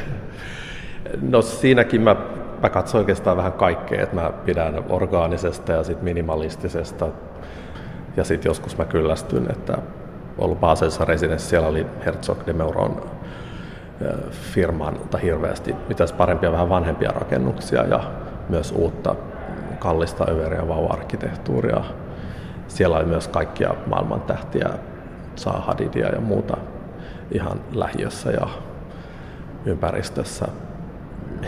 No 1.22 1.42
siinäkin 1.42 2.02
mä, 2.02 2.16
mä 2.62 2.70
katson 2.70 3.00
oikeastaan 3.00 3.38
vähän 3.38 3.54
kaikkea, 3.54 4.04
että 4.04 4.16
mä 4.16 4.32
pidän 4.46 4.84
orgaanisesta 4.90 5.72
ja 5.72 5.84
sitten 5.84 6.04
minimalistisesta. 6.04 7.08
Ja 8.18 8.24
sitten 8.24 8.50
joskus 8.50 8.78
mä 8.78 8.86
kyllästyn, 8.86 9.52
että 9.52 9.78
ollut 10.38 10.60
Baselissa 10.60 11.06
residenssi, 11.06 11.48
siellä 11.48 11.68
oli 11.68 11.86
Herzog 12.06 12.38
de 12.48 12.54
Meuron 12.54 13.02
firman 14.32 15.00
hirveästi 15.24 15.76
mitä 15.88 16.06
parempia 16.18 16.52
vähän 16.52 16.70
vanhempia 16.70 17.12
rakennuksia 17.12 17.84
ja 17.84 18.04
myös 18.50 18.72
uutta 18.72 19.16
kallista 19.80 20.26
överiä 20.32 20.68
vauva-arkkitehtuuria. 20.68 21.82
Siellä 22.68 22.98
oli 22.98 23.06
myös 23.06 23.28
kaikkia 23.28 23.76
maailman 23.88 24.22
tähtiä, 24.22 24.70
saa 25.40 25.62
hadidia 25.62 26.10
ja 26.10 26.22
muuta 26.22 26.58
ihan 27.32 27.62
lähiössä 27.74 28.32
ja 28.32 28.48
ympäristössä. 29.66 30.48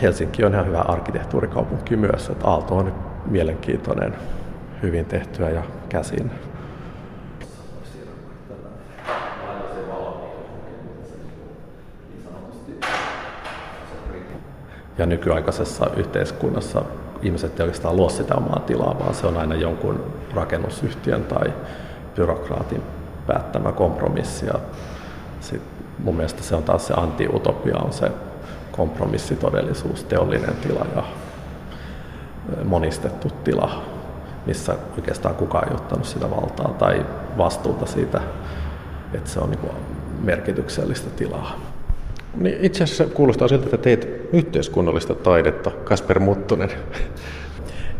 Helsinki 0.02 0.44
on 0.44 0.54
ihan 0.54 0.66
hyvä 0.66 0.80
arkkitehtuurikaupunki 0.80 1.96
myös, 1.96 2.28
että 2.28 2.48
Aalto 2.48 2.76
on 2.76 2.94
mielenkiintoinen, 3.26 4.14
hyvin 4.82 5.04
tehtyä 5.04 5.50
ja 5.50 5.62
käsin 5.88 6.30
ja 14.98 15.06
nykyaikaisessa 15.06 15.86
yhteiskunnassa 15.96 16.84
ihmiset 17.22 17.60
ei 17.60 17.64
oikeastaan 17.64 17.96
luo 17.96 18.08
sitä 18.08 18.34
omaa 18.34 18.62
tilaa, 18.66 18.98
vaan 18.98 19.14
se 19.14 19.26
on 19.26 19.36
aina 19.36 19.54
jonkun 19.54 20.04
rakennusyhtiön 20.34 21.24
tai 21.24 21.52
byrokraatin 22.14 22.82
päättämä 23.26 23.72
kompromissi. 23.72 24.46
Ja 24.46 24.54
sit 25.40 25.62
mun 25.98 26.16
mielestä 26.16 26.42
se 26.42 26.54
on 26.54 26.62
taas 26.62 26.86
se 26.86 26.94
anti-utopia, 26.96 27.76
on 27.76 27.92
se 27.92 28.10
kompromissitodellisuus, 28.72 30.04
teollinen 30.04 30.54
tila 30.54 30.86
ja 30.96 31.02
monistettu 32.64 33.28
tila, 33.44 33.82
missä 34.46 34.74
oikeastaan 34.96 35.34
kukaan 35.34 35.68
ei 35.68 35.74
ottanut 35.74 36.06
sitä 36.06 36.30
valtaa 36.30 36.68
tai 36.78 37.06
vastuuta 37.38 37.86
siitä, 37.86 38.20
että 39.14 39.30
se 39.30 39.40
on 39.40 39.50
niin 39.50 39.72
merkityksellistä 40.22 41.10
tilaa. 41.10 41.60
Niin 42.34 42.58
itse 42.60 42.84
asiassa 42.84 43.04
kuulostaa 43.04 43.48
siltä, 43.48 43.64
että 43.64 43.78
teet 43.78 44.28
yhteiskunnallista 44.32 45.14
taidetta, 45.14 45.70
Kasper 45.70 46.18
Muttunen. 46.18 46.70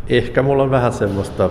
Ehkä 0.09 0.43
mulla 0.43 0.63
on 0.63 0.71
vähän 0.71 0.93
semmoista, 0.93 1.51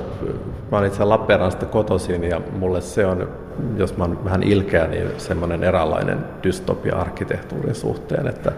mä 0.72 0.78
olen 0.78 0.88
itse 0.88 1.04
Lappeenrannasta 1.04 1.66
kotoisin 1.66 2.24
ja 2.24 2.42
mulle 2.60 2.82
se 2.82 3.06
on, 3.06 3.30
jos 3.78 3.98
mä 3.98 4.04
oon 4.04 4.26
vähän 4.26 4.44
ilkeä, 4.44 4.88
niin 4.88 5.08
semmoinen 5.18 5.64
eräänlainen 5.64 6.20
dystopia 6.44 6.96
arkkitehtuurin 6.96 7.76
suhteen, 7.76 8.28
että 8.28 8.52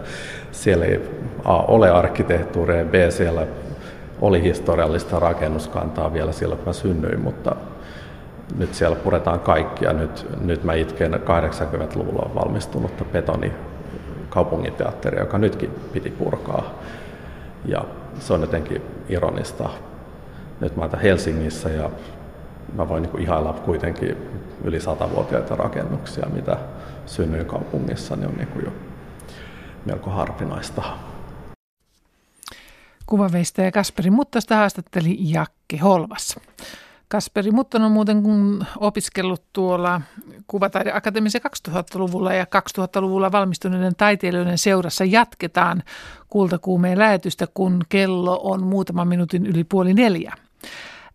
siellä 0.50 0.84
ei 0.84 1.00
A, 1.44 1.56
ole 1.56 1.90
arkkitehtuuria 1.90 2.84
B, 2.84 2.94
siellä 3.08 3.46
oli 4.20 4.42
historiallista 4.42 5.18
rakennuskantaa 5.18 6.12
vielä 6.12 6.32
silloin, 6.32 6.58
kun 6.58 6.66
mä 6.66 6.72
synnyin, 6.72 7.20
mutta 7.20 7.56
nyt 8.58 8.74
siellä 8.74 8.96
puretaan 8.96 9.40
kaikkia. 9.40 9.92
Nyt, 9.92 10.26
nyt 10.40 10.64
mä 10.64 10.74
itken 10.74 11.14
80-luvulla 11.14 12.30
valmistunutta 12.34 13.04
betoni 13.04 13.52
kaupunginteatteria, 14.28 15.20
joka 15.20 15.38
nytkin 15.38 15.70
piti 15.92 16.10
purkaa. 16.10 16.74
Ja 17.64 17.84
se 18.20 18.32
on 18.32 18.40
jotenkin 18.40 18.82
ironista. 19.08 19.70
Nyt 20.60 20.76
mä 20.76 20.82
oon 20.82 20.98
Helsingissä 20.98 21.68
ja 21.68 21.90
mä 22.72 22.88
voin 22.88 23.02
niin 23.02 23.20
ihailla 23.20 23.52
kuitenkin 23.52 24.16
yli 24.64 24.80
satavuotiaita 24.80 25.56
rakennuksia, 25.56 26.26
mitä 26.32 26.56
synnyin 27.06 27.46
kaupungissa, 27.46 28.16
niin 28.16 28.28
on 28.28 28.34
niin 28.34 28.64
jo 28.64 28.72
melko 29.84 30.10
harvinaista. 30.10 30.82
Kuvaveistäjä 33.06 33.70
Kasperi 33.70 34.10
Muttasta 34.10 34.56
haastatteli 34.56 35.16
Jakke 35.18 35.76
Holvas. 35.76 36.36
Kasperi 37.08 37.50
Mutton 37.50 37.82
on 37.82 37.92
muuten 37.92 38.22
opiskellut 38.76 39.42
tuolla 39.52 40.00
Kuvataideakatemiassa 40.46 41.38
2000-luvulla 41.38 42.34
ja 42.34 42.44
2000-luvulla 42.44 43.32
valmistuneiden 43.32 43.96
taiteilijoiden 43.96 44.58
seurassa 44.58 45.04
jatketaan 45.04 45.82
kultakuumeen 46.28 46.98
lähetystä, 46.98 47.46
kun 47.54 47.80
kello 47.88 48.40
on 48.42 48.62
muutaman 48.62 49.08
minuutin 49.08 49.46
yli 49.46 49.64
puoli 49.64 49.94
neljä. 49.94 50.32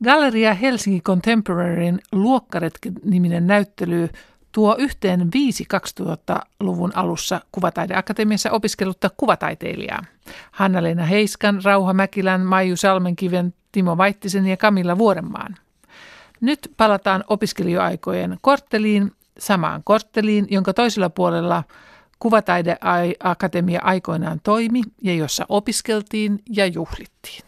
Galleria 0.03 0.53
Helsinki 0.53 1.01
Contemporaryn 1.01 1.99
Luokkaretki-niminen 2.11 3.47
näyttely 3.47 4.09
tuo 4.51 4.75
yhteen 4.79 5.27
viisi 5.33 5.67
2000-luvun 6.01 6.91
alussa 6.95 7.41
Kuvataideakatemiassa 7.51 8.51
opiskellutta 8.51 9.09
kuvataiteilijaa. 9.17 10.03
Hanna-Leena 10.51 11.05
Heiskan, 11.05 11.61
Rauha 11.63 11.93
Mäkilän, 11.93 12.41
Maiju 12.41 12.77
Salmenkiven, 12.77 13.53
Timo 13.71 13.97
Vaittisen 13.97 14.47
ja 14.47 14.57
Kamilla 14.57 14.97
Vuorenmaan. 14.97 15.55
Nyt 16.41 16.71
palataan 16.77 17.23
opiskelijoaikojen 17.27 18.37
kortteliin, 18.41 19.11
samaan 19.39 19.81
kortteliin, 19.83 20.47
jonka 20.49 20.73
toisella 20.73 21.09
puolella 21.09 21.63
Kuvataideakatemia 22.19 23.81
aikoinaan 23.83 24.39
toimi 24.43 24.81
ja 25.01 25.13
jossa 25.13 25.45
opiskeltiin 25.49 26.39
ja 26.49 26.65
juhlittiin. 26.65 27.43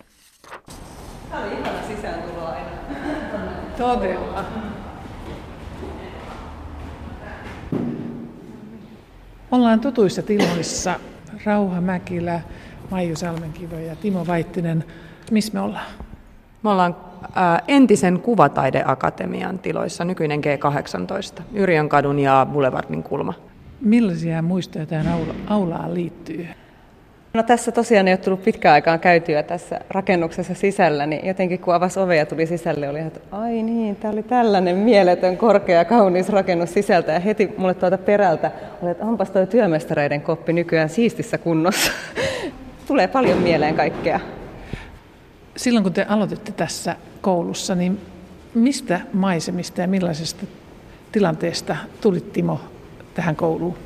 Tämä 1.30 1.43
oli 1.43 1.54
ihana 1.54 1.88
sisääntulo 1.88 2.45
aina. 2.45 2.69
Todella. 3.77 4.45
Ollaan 9.51 9.80
tutuissa 9.80 10.21
tiloissa. 10.21 10.99
Rauha 11.45 11.82
Mäkilä, 11.82 12.41
Maiju 12.89 13.15
Salmenkivo 13.15 13.75
ja 13.75 13.95
Timo 13.95 14.27
Vaittinen. 14.27 14.86
Missä 15.32 15.54
me 15.54 15.60
ollaan? 15.60 15.86
Me 16.63 16.69
ollaan 16.69 17.11
entisen 17.68 18.20
Kuvataideakatemian 18.20 19.60
tiloissa, 19.60 20.06
nykyinen 20.06 20.42
G18, 20.44 21.42
Yrjönkadun 21.54 22.20
ja 22.20 22.48
Boulevardin 22.52 23.04
kulma. 23.04 23.34
Millaisia 23.82 24.42
muistoja 24.42 24.86
tähän 24.86 25.08
aula- 25.08 25.36
aulaan 25.48 25.94
liittyy? 25.94 26.48
No 27.34 27.44
tässä 27.44 27.72
tosiaan 27.72 28.08
ei 28.08 28.12
ole 28.12 28.18
tullut 28.18 28.44
pitkään 28.44 28.74
aikaan 28.74 29.00
käytyä 29.00 29.44
tässä 29.44 29.80
rakennuksessa 29.90 30.54
sisällä, 30.54 31.06
niin 31.06 31.28
jotenkin 31.28 31.60
kun 31.60 31.74
avasi 31.74 32.00
ovea 32.00 32.18
ja 32.18 32.26
tuli 32.26 32.46
sisälle, 32.46 32.90
oli, 32.90 33.00
että 33.00 33.20
ai 33.32 33.64
niin, 33.64 33.96
tämä 33.96 34.14
oli 34.14 34.24
tällainen 34.24 34.78
mieletön, 34.78 35.38
korkea, 35.38 35.86
kaunis 35.86 36.30
rakennus 36.30 36.74
sisältä. 36.74 37.12
Ja 37.12 37.20
heti 37.20 37.50
mulle 37.58 37.74
tuolta 37.74 37.98
perältä 37.98 38.52
oli, 38.82 38.92
että 38.92 39.06
onpas 39.06 39.32
tuo 39.32 39.46
työmestareiden 39.46 40.22
koppi 40.22 40.54
nykyään 40.54 40.90
siistissä 40.90 41.38
kunnossa. 41.38 41.92
Tulee 42.88 43.08
paljon 43.08 43.38
mieleen 43.38 43.76
kaikkea. 43.76 44.20
Silloin 45.58 45.84
kun 45.84 45.94
te 45.94 46.06
aloititte 46.10 46.52
tässä 46.52 46.96
koulussa, 47.22 47.76
niin 47.76 48.00
mistä 48.54 49.02
maisemista 49.14 49.82
ja 49.82 49.88
millaisesta 49.88 50.46
tilanteesta 51.12 51.76
tulit 52.02 52.34
Timo 52.34 52.60
tähän 53.14 53.36
kouluun? 53.36 53.78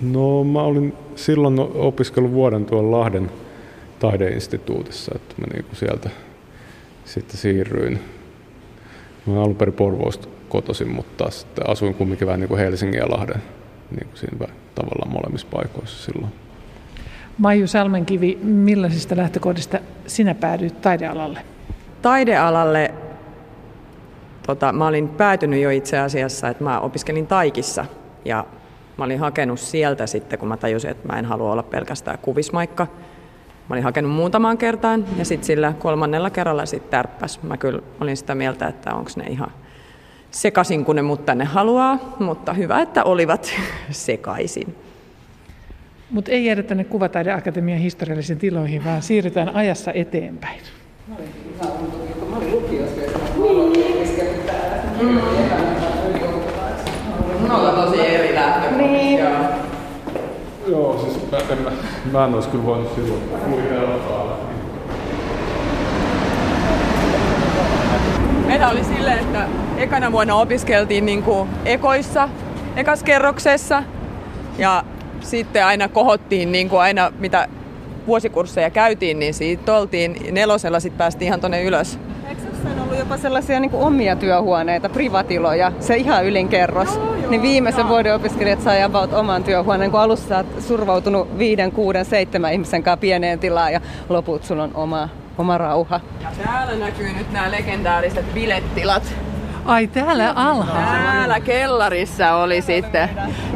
No 0.00 0.44
mä 0.44 0.62
olin 0.62 0.94
silloin 1.16 1.58
opiskellut 1.74 2.32
vuoden 2.32 2.66
tuolla 2.66 3.00
Lahden 3.00 3.30
taideinstituutissa, 3.98 5.12
että 5.14 5.34
mä 5.38 5.46
niin 5.52 5.64
sieltä 5.72 6.10
sitten 7.04 7.36
siirryin. 7.36 8.00
Mä 9.26 9.32
olen 9.32 9.42
alun 9.42 9.56
perin 9.56 9.74
Porvoosta 9.74 10.28
kotoisin, 10.48 10.88
mutta 10.88 11.30
sitten 11.30 11.70
asuin 11.70 11.94
kumminkin 11.94 12.26
vähän 12.26 12.40
niin 12.40 12.48
kuin 12.48 12.60
Helsingin 12.60 12.98
ja 12.98 13.10
Lahden 13.10 13.42
niin 13.90 14.08
kuin 14.08 14.18
siinä 14.18 14.46
tavallaan 14.74 15.12
molemmissa 15.12 15.46
paikoissa 15.50 16.12
silloin. 16.12 16.32
Maiju 17.38 17.66
Salmenkivi, 17.66 18.38
millaisista 18.42 19.16
lähtökohdista 19.16 19.78
sinä 20.06 20.34
päädyit 20.34 20.80
taidealalle? 20.80 21.40
Taidealalle 22.02 22.94
tota, 24.46 24.72
mä 24.72 24.86
olin 24.86 25.08
päätynyt 25.08 25.62
jo 25.62 25.70
itse 25.70 25.98
asiassa, 25.98 26.48
että 26.48 26.64
mä 26.64 26.80
opiskelin 26.80 27.26
Taikissa 27.26 27.84
ja 28.24 28.44
mä 28.96 29.04
olin 29.04 29.18
hakenut 29.18 29.60
sieltä 29.60 30.06
sitten, 30.06 30.38
kun 30.38 30.48
mä 30.48 30.56
tajusin, 30.56 30.90
että 30.90 31.08
mä 31.08 31.18
en 31.18 31.24
halua 31.24 31.52
olla 31.52 31.62
pelkästään 31.62 32.18
kuvismaikka. 32.18 32.86
Mä 33.68 33.74
olin 33.74 33.84
hakenut 33.84 34.12
muutamaan 34.12 34.58
kertaan 34.58 35.04
ja 35.16 35.24
sitten 35.24 35.46
sillä 35.46 35.74
kolmannella 35.78 36.30
kerralla 36.30 36.66
sitten 36.66 36.90
tärppäs. 36.90 37.42
Mä 37.42 37.56
kyllä 37.56 37.82
olin 38.00 38.16
sitä 38.16 38.34
mieltä, 38.34 38.66
että 38.66 38.94
onko 38.94 39.10
ne 39.16 39.24
ihan 39.24 39.52
sekaisin, 40.30 40.84
kun 40.84 40.96
ne 40.96 41.02
mut 41.02 41.26
tänne 41.26 41.44
haluaa, 41.44 41.98
mutta 42.18 42.52
hyvä, 42.52 42.80
että 42.80 43.04
olivat 43.04 43.54
sekaisin. 43.90 44.87
Mutta 46.10 46.30
ei 46.30 46.44
jäädä 46.44 46.62
tänne 46.62 46.84
Kuvataideakatemian 46.84 47.78
historiallisiin 47.78 48.38
tiloihin, 48.38 48.84
vaan 48.84 49.02
siirrytään 49.02 49.54
ajassa 49.54 49.92
eteenpäin. 49.92 50.60
Mä 51.08 51.14
olin 51.14 51.28
ihan 51.60 51.72
mä 52.30 52.36
olin 52.36 52.50
lukiossa, 52.50 53.00
niin. 53.00 54.46
täällä. 54.46 54.82
Mm. 55.02 55.20
Mulla 57.40 57.72
on 57.72 57.90
tosi 57.90 58.06
eri 58.06 58.34
lähtökohtia. 58.34 58.86
Niin. 58.86 59.20
Joo, 60.68 60.98
siis 60.98 61.30
mä 61.30 61.38
en, 61.38 61.62
mä, 61.62 61.70
mä 62.12 62.24
en 62.24 62.34
olisi 62.34 62.48
kyllä 62.48 62.64
voinut 62.64 62.94
silloin 62.94 63.20
kuvitella 63.44 64.38
Meillä 68.46 68.68
oli 68.68 68.84
silleen, 68.84 69.18
että 69.18 69.48
ekana 69.76 70.12
vuonna 70.12 70.34
opiskeltiin 70.34 71.06
niin 71.06 71.22
kuin 71.22 71.48
ekoissa, 71.64 72.28
ekas 72.76 73.02
kerroksessa. 73.02 73.82
Ja 74.58 74.84
sitten 75.20 75.64
aina 75.64 75.88
kohottiin 75.88 76.52
niin 76.52 76.68
kuin 76.68 76.80
aina, 76.80 77.12
mitä 77.18 77.48
vuosikursseja 78.06 78.70
käytiin, 78.70 79.18
niin 79.18 79.34
siitä 79.34 79.76
oltiin 79.76 80.34
nelosella, 80.34 80.80
sitten 80.80 80.98
päästiin 80.98 81.26
ihan 81.26 81.40
tuonne 81.40 81.62
ylös. 81.62 81.98
Eikö 82.28 82.42
on 82.64 82.82
ollut 82.82 82.98
jopa 82.98 83.16
sellaisia 83.16 83.60
niin 83.60 83.70
kuin 83.70 83.82
omia 83.82 84.16
työhuoneita, 84.16 84.88
privatiloja, 84.88 85.72
se 85.80 85.96
ihan 85.96 86.24
ylin 86.24 86.48
kerros? 86.48 86.94
Joo, 86.94 87.14
joo, 87.14 87.30
niin 87.30 87.42
viimeisen 87.42 87.80
joo. 87.80 87.88
vuoden 87.88 88.14
opiskelijat 88.14 88.62
sai 88.62 88.82
about 88.82 89.12
oman 89.12 89.44
työhuoneen, 89.44 89.90
kun 89.90 90.00
alussa 90.00 90.36
olet 90.36 90.62
survautunut 90.62 91.38
viiden, 91.38 91.72
kuuden, 91.72 92.04
seitsemän 92.04 92.52
ihmisen 92.52 92.82
kanssa 92.82 92.96
pieneen 92.96 93.38
tilaan 93.38 93.72
ja 93.72 93.80
loput 94.08 94.44
sulla 94.44 94.62
on 94.62 94.70
oma, 94.74 95.08
oma 95.38 95.58
rauha. 95.58 96.00
Ja 96.22 96.28
täällä 96.44 96.84
näkyy 96.84 97.12
nyt 97.12 97.32
nämä 97.32 97.50
legendaariset 97.50 98.34
bilettilat. 98.34 99.14
Ai 99.68 99.86
täällä 99.86 100.32
alhaalla. 100.36 101.02
Täällä 101.02 101.40
kellarissa 101.40 102.34
oli 102.34 102.62
sitten. 102.62 103.08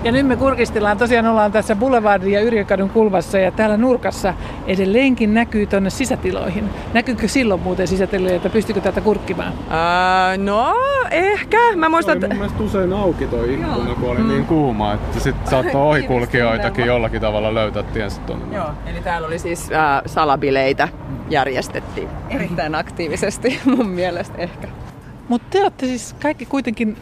Ja 0.04 0.12
nyt 0.12 0.26
me 0.26 0.36
kurkistellaan, 0.36 0.98
tosiaan 0.98 1.26
ollaan 1.26 1.52
tässä 1.52 1.76
Boulevardin 1.76 2.32
ja 2.32 2.40
Yrjökadun 2.40 2.90
kulmassa 2.90 3.38
ja 3.38 3.50
täällä 3.50 3.76
nurkassa 3.76 4.34
edelleenkin 4.66 5.34
näkyy 5.34 5.66
tuonne 5.66 5.90
sisätiloihin. 5.90 6.70
Näkyykö 6.92 7.28
silloin 7.28 7.60
muuten 7.60 7.88
sisätiloja, 7.88 8.34
että 8.34 8.48
pystykö 8.50 8.80
tätä 8.80 9.00
kurkkimaan? 9.00 9.52
Uh, 9.52 10.44
no, 10.44 10.74
ehkä. 11.10 11.58
Mä 11.76 11.88
muistan, 11.88 12.14
että... 12.14 12.28
mun 12.28 12.36
mielestä 12.36 12.62
usein 12.62 12.92
auki 12.92 13.26
toi 13.26 13.54
ikkuna, 13.54 13.94
kun 13.94 14.10
oli 14.10 14.18
mm. 14.18 14.28
niin 14.28 14.44
kuuma, 14.44 14.92
että 14.92 15.20
sit 15.20 15.36
saattoi 15.50 15.88
ohikulkijoitakin 15.88 16.86
jollakin 16.86 17.20
tavalla 17.20 17.54
löytää 17.54 17.82
tiensä 17.82 18.20
tuonne. 18.20 18.56
Joo, 18.56 18.70
eli 18.86 19.00
täällä 19.00 19.26
oli 19.26 19.38
siis 19.38 19.72
äh, 19.72 20.02
salabileitä 20.06 20.88
järjestettiin. 21.30 22.08
Erittäin 22.30 22.74
aktiivisesti 22.74 23.60
mun 23.76 23.88
mielestä 23.88 24.38
ehkä. 24.38 24.68
Mutta 25.32 25.46
te 25.50 25.62
olette 25.62 25.86
siis 25.86 26.16
kaikki 26.22 26.46
kuitenkin 26.46 26.96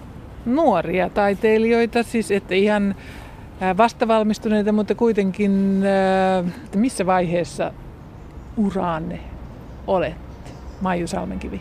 nuoria 0.47 1.11
taiteilijoita, 1.11 2.03
siis 2.03 2.31
ette 2.31 2.57
ihan 2.57 2.95
vastavalmistuneita, 3.77 4.73
mutta 4.73 4.95
kuitenkin 4.95 5.83
että 6.65 6.79
missä 6.79 7.07
vaiheessa 7.07 7.73
uraanne 8.57 9.21
olette, 9.87 10.51
Maiju 10.81 11.07
Salmenkivi? 11.07 11.61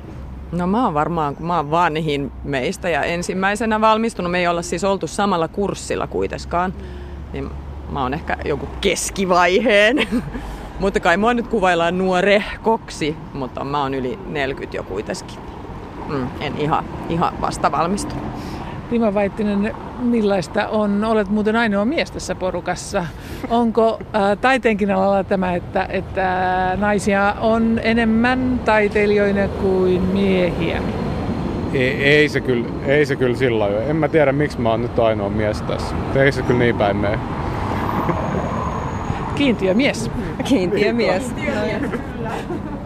No 0.51 0.67
mä 0.67 0.85
oon 0.85 0.93
varmaan, 0.93 1.35
kun 1.35 1.45
mä 1.45 1.57
oon 1.57 1.71
vanhin 1.71 2.31
meistä 2.43 2.89
ja 2.89 3.03
ensimmäisenä 3.03 3.81
valmistunut, 3.81 4.31
me 4.31 4.39
ei 4.39 4.47
olla 4.47 4.61
siis 4.61 4.83
oltu 4.83 5.07
samalla 5.07 5.47
kurssilla 5.47 6.07
kuitenkaan, 6.07 6.73
niin 7.33 7.49
mä 7.91 8.01
oon 8.01 8.13
ehkä 8.13 8.37
joku 8.45 8.67
keskivaiheen. 8.81 10.07
mutta 10.79 10.99
kai 10.99 11.17
mua 11.17 11.33
nyt 11.33 11.47
kuvaillaan 11.47 11.97
nuorehkoksi, 11.97 13.15
mutta 13.33 13.63
mä 13.63 13.81
oon 13.81 13.93
yli 13.93 14.19
40 14.27 14.77
jo 14.77 14.83
kuitenkin 14.83 15.39
mm, 16.09 16.27
en 16.39 16.57
ihan, 16.57 16.85
ihan 17.09 17.33
vasta 17.41 17.71
valmistunut. 17.71 18.23
Rima 18.91 19.13
Vaittinen, 19.13 19.75
millaista 19.99 20.67
on, 20.67 21.03
olet 21.03 21.29
muuten 21.29 21.55
ainoa 21.55 21.85
mies 21.85 22.11
tässä 22.11 22.35
porukassa. 22.35 23.05
Onko 23.49 23.99
ää, 24.13 24.35
taiteenkin 24.35 24.91
alalla 24.91 25.23
tämä, 25.23 25.55
että, 25.55 25.87
että 25.89 26.27
naisia 26.77 27.35
on 27.41 27.79
enemmän 27.83 28.61
taiteilijoina 28.65 29.47
kuin 29.47 30.01
miehiä? 30.01 30.81
Ei, 31.73 32.03
ei, 32.03 32.29
se 32.29 32.41
kyllä, 32.41 32.67
ei 32.85 33.05
se 33.05 33.15
kyllä 33.15 33.35
sillä 33.35 33.59
lailla. 33.59 33.81
En 33.81 33.95
mä 33.95 34.07
tiedä, 34.07 34.31
miksi 34.31 34.61
mä 34.61 34.69
oon 34.69 34.81
nyt 34.81 34.99
ainoa 34.99 35.29
mies 35.29 35.61
tässä. 35.61 35.95
Ei 36.15 36.31
se 36.31 36.41
kyllä 36.41 36.59
niin 36.59 36.75
päin 36.75 36.97
mene. 36.97 37.19
Kiintiömies. 39.35 40.11
Kiintiömies. 40.43 41.33
Kiintiömies. 41.35 42.78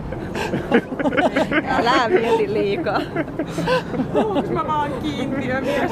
Älä 1.77 2.09
mieti 2.09 2.53
liikaa. 2.53 3.01
Onks 4.13 4.49
mä 4.49 4.67
vaan 4.67 4.91
kiintiömies? 5.01 5.91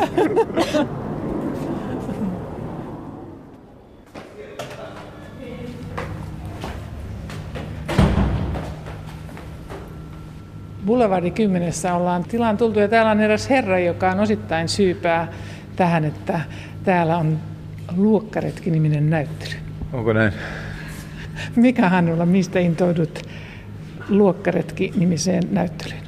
Boulevardi 10.85 11.31
10 11.31 11.71
ollaan 11.95 12.23
tilaan 12.23 12.57
tultu 12.57 12.79
ja 12.79 12.87
täällä 12.87 13.11
on 13.11 13.19
eräs 13.19 13.49
herra, 13.49 13.79
joka 13.79 14.11
on 14.11 14.19
osittain 14.19 14.69
syypää 14.69 15.27
tähän, 15.75 16.05
että 16.05 16.41
täällä 16.83 17.17
on 17.17 17.39
Luokkaretki-niminen 17.97 19.09
näyttely. 19.09 19.55
Onko 19.93 20.13
näin? 20.13 20.33
Mikä 21.55 21.89
Hannulla, 21.89 22.25
mistä 22.25 22.59
intoudut 22.59 23.30
Luokkaretki-nimiseen 24.11 25.43
näyttelyyn? 25.51 26.01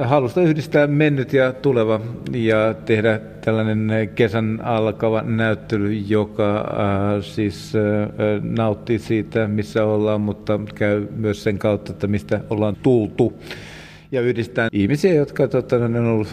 Halusta 0.00 0.42
yhdistää 0.42 0.86
mennyt 0.86 1.32
ja 1.32 1.52
tuleva 1.52 2.00
ja 2.32 2.74
tehdä 2.84 3.20
tällainen 3.44 4.10
kesän 4.14 4.60
alkava 4.62 5.22
näyttely, 5.22 5.92
joka 5.92 6.56
äh, 6.56 7.22
siis 7.22 7.72
äh, 7.76 7.82
nauttii 8.42 8.98
siitä, 8.98 9.48
missä 9.48 9.84
ollaan, 9.84 10.20
mutta 10.20 10.60
käy 10.74 11.08
myös 11.16 11.42
sen 11.42 11.58
kautta, 11.58 11.92
että 11.92 12.06
mistä 12.06 12.40
ollaan 12.50 12.76
tultu. 12.82 13.42
Ja 14.12 14.20
yhdistää 14.20 14.68
ihmisiä, 14.72 15.14
jotka 15.14 15.48
tuota, 15.48 15.76
on 15.76 15.96
ollut 15.96 16.28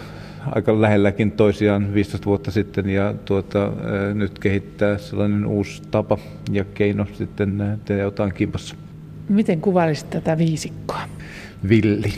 aika 0.52 0.82
lähelläkin 0.82 1.32
toisiaan 1.32 1.94
15 1.94 2.26
vuotta 2.26 2.52
sitten 2.52 2.90
ja 2.90 3.14
tuota, 3.26 3.66
äh, 3.66 4.16
nyt 4.16 4.40
kehittää 4.40 4.98
sellainen 4.98 5.46
uusi 5.46 5.82
tapa 5.92 6.18
ja 6.52 6.66
keino 6.74 7.06
sitten 7.14 7.62
äh, 7.62 7.80
tehdä 7.86 8.02
jotain 8.02 8.34
kimpassa. 8.34 8.76
Miten 9.30 9.62
kuvailisit 9.62 10.10
tätä 10.10 10.38
viisikkoa? 10.38 11.02
Villi. 11.70 12.14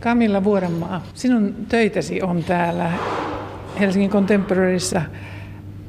Kamilla 0.00 0.44
Vuorenmaa, 0.44 1.02
sinun 1.14 1.54
töitäsi 1.68 2.22
on 2.22 2.44
täällä 2.44 2.90
Helsingin 3.80 4.10
Contemporaryssa. 4.10 5.02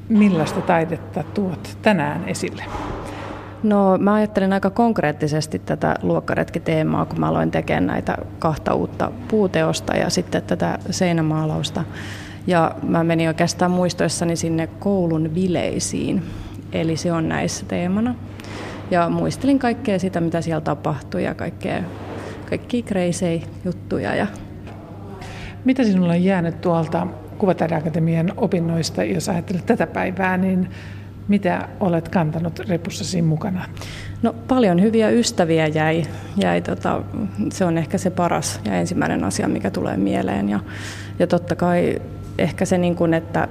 Millaista 0.09 0.61
taidetta 0.61 1.23
tuot 1.23 1.77
tänään 1.81 2.29
esille? 2.29 2.63
No 3.63 3.97
mä 3.97 4.13
ajattelin 4.13 4.53
aika 4.53 4.69
konkreettisesti 4.69 5.59
tätä 5.59 5.95
luokkaretkiteemaa, 6.01 7.05
kun 7.05 7.19
mä 7.19 7.27
aloin 7.27 7.51
tekemään 7.51 7.87
näitä 7.87 8.17
kahta 8.39 8.73
uutta 8.73 9.11
puuteosta 9.27 9.95
ja 9.95 10.09
sitten 10.09 10.43
tätä 10.43 10.79
seinämaalausta. 10.89 11.83
Ja 12.47 12.75
mä 12.83 13.03
menin 13.03 13.27
oikeastaan 13.27 13.71
muistoissani 13.71 14.35
sinne 14.35 14.67
koulun 14.67 15.29
bileisiin, 15.33 16.23
eli 16.71 16.97
se 16.97 17.11
on 17.11 17.29
näissä 17.29 17.65
teemana. 17.65 18.15
Ja 18.93 19.09
muistelin 19.09 19.59
kaikkea 19.59 19.99
sitä, 19.99 20.21
mitä 20.21 20.41
siellä 20.41 20.61
tapahtui 20.61 21.23
ja 21.23 21.33
kaikkea, 21.33 21.83
kaikkia 22.49 22.81
kreisejä 22.81 23.41
juttuja. 23.65 24.15
Ja... 24.15 24.27
Mitä 25.65 25.83
sinulla 25.83 26.13
on 26.13 26.23
jäänyt 26.23 26.61
tuolta 26.61 27.07
Kuvataideakatemian 27.37 28.33
opinnoista, 28.37 29.03
jos 29.03 29.29
ajattelet 29.29 29.65
tätä 29.65 29.87
päivää, 29.87 30.37
niin 30.37 30.69
mitä 31.27 31.67
olet 31.79 32.09
kantanut 32.09 32.59
repussasi 32.59 33.21
mukana? 33.21 33.65
No 34.21 34.35
paljon 34.47 34.81
hyviä 34.81 35.09
ystäviä 35.09 35.67
jäi. 35.67 36.03
jäi 36.37 36.61
tota, 36.61 37.01
se 37.51 37.65
on 37.65 37.77
ehkä 37.77 37.97
se 37.97 38.09
paras 38.09 38.59
ja 38.65 38.73
ensimmäinen 38.75 39.23
asia, 39.23 39.47
mikä 39.47 39.71
tulee 39.71 39.97
mieleen. 39.97 40.49
Ja, 40.49 40.59
ja 41.19 41.27
totta 41.27 41.55
kai 41.55 42.01
ehkä 42.37 42.65
se, 42.65 42.77
niin 42.77 42.95
kuin, 42.95 43.13
että 43.13 43.47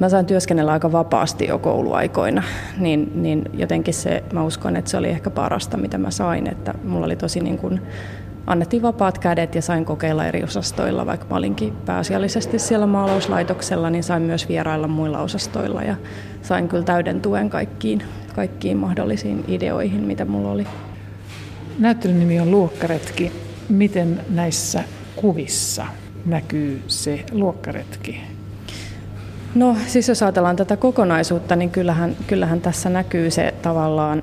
mä 0.00 0.08
sain 0.08 0.26
työskennellä 0.26 0.72
aika 0.72 0.92
vapaasti 0.92 1.46
jo 1.46 1.58
kouluaikoina, 1.58 2.42
niin, 2.78 3.12
niin 3.14 3.44
jotenkin 3.52 3.94
se, 3.94 4.24
mä 4.32 4.44
uskon, 4.44 4.76
että 4.76 4.90
se 4.90 4.96
oli 4.96 5.08
ehkä 5.08 5.30
parasta, 5.30 5.76
mitä 5.76 5.98
mä 5.98 6.10
sain, 6.10 6.46
että 6.46 6.74
mulla 6.84 7.06
oli 7.06 7.16
tosi 7.16 7.40
niin 7.40 7.58
kuin, 7.58 7.82
annettiin 8.46 8.82
vapaat 8.82 9.18
kädet 9.18 9.54
ja 9.54 9.62
sain 9.62 9.84
kokeilla 9.84 10.26
eri 10.26 10.44
osastoilla, 10.44 11.06
vaikka 11.06 11.26
mä 11.30 11.36
olinkin 11.36 11.72
pääasiallisesti 11.86 12.58
siellä 12.58 12.86
maalauslaitoksella, 12.86 13.90
niin 13.90 14.04
sain 14.04 14.22
myös 14.22 14.48
vierailla 14.48 14.88
muilla 14.88 15.18
osastoilla 15.18 15.82
ja 15.82 15.96
sain 16.42 16.68
kyllä 16.68 16.84
täyden 16.84 17.20
tuen 17.20 17.50
kaikkiin, 17.50 18.02
kaikkiin 18.34 18.76
mahdollisiin 18.76 19.44
ideoihin, 19.48 20.00
mitä 20.00 20.24
mulla 20.24 20.50
oli. 20.50 20.66
Näyttelyn 21.78 22.18
nimi 22.18 22.40
on 22.40 22.50
Luokkaretki. 22.50 23.32
Miten 23.68 24.20
näissä 24.30 24.84
kuvissa 25.16 25.86
näkyy 26.26 26.82
se 26.86 27.24
luokkaretki? 27.32 28.33
No 29.54 29.76
siis 29.86 30.08
jos 30.08 30.22
ajatellaan 30.22 30.56
tätä 30.56 30.76
kokonaisuutta, 30.76 31.56
niin 31.56 31.70
kyllähän, 31.70 32.16
kyllähän 32.26 32.60
tässä 32.60 32.88
näkyy 32.88 33.30
se 33.30 33.54
tavallaan, 33.62 34.22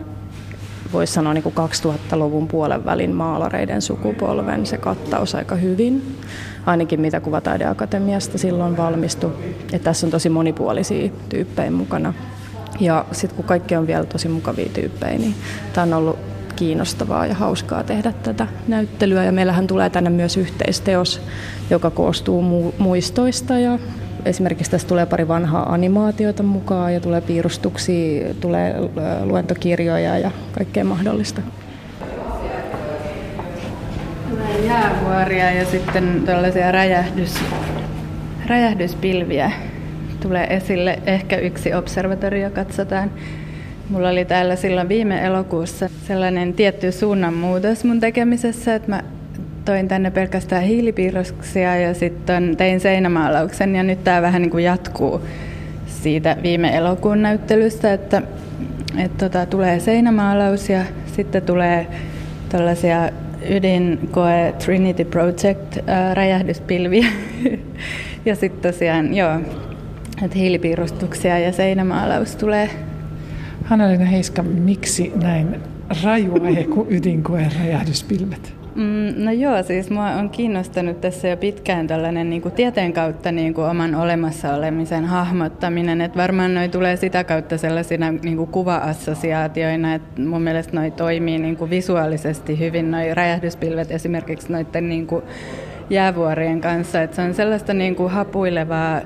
voisi 0.94 1.14
sanoa 1.14 1.34
niin 1.34 1.44
kuin 1.44 1.56
2000-luvun 1.56 2.48
puolen 2.48 2.86
välin 2.86 3.16
maalareiden 3.16 3.82
sukupolven 3.82 4.66
se 4.66 4.78
kattaus 4.78 5.36
aika 5.36 5.56
hyvin, 5.56 6.18
ainakin 6.66 7.02
mitä 7.02 7.20
Kuvataideakatemiasta 7.20 8.38
silloin 8.38 8.78
valmistui. 8.78 9.32
Ja 9.72 9.80
tässä 9.80 10.08
on 10.08 10.12
tosi 10.12 10.30
monipuolisia 10.30 11.10
tyyppejä 11.30 11.72
mukana. 11.72 12.14
Ja 12.80 13.06
sitten 13.12 13.36
kun 13.36 13.46
kaikki 13.46 13.76
on 13.76 13.88
vielä 13.88 14.06
tosi 14.06 14.28
mukavia 14.28 14.70
tyyppejä, 14.74 15.18
niin 15.18 15.36
tämä 15.74 15.84
on 15.84 15.94
ollut 15.94 16.20
kiinnostavaa 16.56 17.26
ja 17.26 17.36
hauskaa 17.36 17.84
tehdä 17.84 18.14
tätä 18.24 18.48
näyttelyä. 18.68 19.24
Ja 19.24 19.32
meillähän 19.32 19.68
tulee 19.68 19.90
tänne 19.90 20.10
myös 20.10 20.38
yhteisteos, 20.38 21.22
joka 21.70 21.90
koostuu 21.90 22.74
muistoista 22.78 23.60
ja 23.60 23.80
Esimerkiksi 24.26 24.72
tässä 24.72 24.88
tulee 24.88 25.06
pari 25.06 25.28
vanhaa 25.28 25.74
animaatiota 25.74 26.44
mukaan 26.44 26.94
ja 26.94 27.00
tulee 27.00 27.22
piirustuksia, 27.22 28.34
tulee 28.42 28.76
luentokirjoja 29.24 30.18
ja 30.18 30.32
kaikkea 30.52 30.84
mahdollista. 30.84 31.42
Tulee 34.30 34.66
jäävuoria 34.66 35.52
ja 35.52 35.66
sitten 35.66 36.22
tällaisia 36.26 36.72
räjähdys, 36.72 37.44
räjähdyspilviä 38.48 39.52
tulee 40.22 40.56
esille. 40.56 41.00
Ehkä 41.06 41.38
yksi 41.38 41.74
observatorio 41.74 42.50
katsotaan. 42.50 43.12
Mulla 43.90 44.10
oli 44.10 44.26
täällä 44.26 44.56
silloin 44.56 44.90
viime 44.90 45.26
elokuussa 45.26 45.90
sellainen 46.08 46.54
tietty 46.54 46.92
suunnanmuutos 46.92 47.84
mun 47.84 48.00
tekemisessä, 48.00 48.76
että 48.76 48.90
mä 48.90 49.04
toin 49.66 49.88
tänne 49.88 50.12
pelkästään 50.12 50.64
hiilipiirroksia 50.64 51.76
ja 51.76 51.94
sitten 51.94 52.58
tein 52.58 52.80
seinämaalauksen 52.80 53.76
ja 53.76 53.84
nyt 53.84 54.04
tämä 54.04 54.22
vähän 54.22 54.42
niin 54.42 54.52
kuin 54.52 54.64
jatkuu 54.64 55.22
siitä 55.86 56.38
viime 56.44 56.78
elokuun 56.78 57.22
näyttelystä, 57.22 57.94
että, 57.94 58.22
että 58.98 59.30
tota, 59.30 59.46
tulee 59.46 59.80
seinämaalaus 59.80 60.70
ja 60.70 60.82
sitten 61.16 61.42
tulee 61.42 61.88
tällaisia 62.50 63.10
ydinkoe 63.50 64.54
Trinity 64.66 65.06
Project 65.06 65.78
räjähdyspilviä. 66.14 67.08
ja 68.26 68.36
sitten 68.36 68.72
tosiaan, 68.72 69.14
joo, 69.14 69.40
että 70.24 70.38
hiilipiirustuksia 70.38 71.40
ja 71.40 71.52
seinämaalaus 71.52 72.36
tulee. 72.36 72.70
Hanna-Leena 73.64 74.06
Heiska, 74.06 74.44
miksi 74.44 75.12
näin 75.16 75.56
raju 76.04 76.44
aihe 76.44 76.64
kuin 76.64 76.88
ydinkoe 76.90 77.48
räjähdyspilvet? 77.60 78.61
Mm, 78.76 79.14
no 79.24 79.32
joo, 79.32 79.64
siis 79.64 79.90
mua 79.90 80.10
on 80.10 80.30
kiinnostanut 80.30 81.02
tässä 81.02 81.28
jo 81.28 81.38
pitkään 81.38 81.88
tällainen 81.88 82.30
niin 82.30 82.42
kuin 82.42 82.54
tieteen 82.54 82.94
kautta 82.94 83.32
niin 83.32 83.54
kuin 83.54 83.68
oman 83.68 83.96
olemassa 83.96 84.54
olemisen 84.54 85.06
hahmottaminen. 85.06 86.02
että 86.02 86.20
varmaan 86.20 86.54
noi 86.54 86.70
tulee 86.70 86.96
sitä 86.96 87.24
kautta 87.24 87.58
sellaisina 87.58 88.12
niin 88.12 88.38
kuin 88.38 88.50
kuva-assosiaatioina, 88.50 89.94
että 89.94 90.22
mun 90.22 90.42
mielestä 90.42 90.76
noi 90.76 90.92
toimii 90.92 91.38
niin 91.38 91.58
kuin 91.58 91.70
visuaalisesti 91.70 92.60
hyvin, 92.60 92.92
noi 92.92 93.14
räjähdyspilvet 93.14 93.92
esimerkiksi 93.92 94.52
noiden 94.52 94.90
niin 94.90 95.08
kuin 95.08 95.24
jäävuorien 95.90 96.62
kanssa. 96.62 97.02
että 97.02 97.16
se 97.16 97.22
on 97.22 97.34
sellaista 97.34 97.74
niin 97.74 97.96
kuin 97.96 98.12
hapuilevaa 98.12 99.02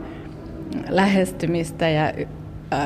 lähestymistä 0.90 1.90
ja 1.90 2.14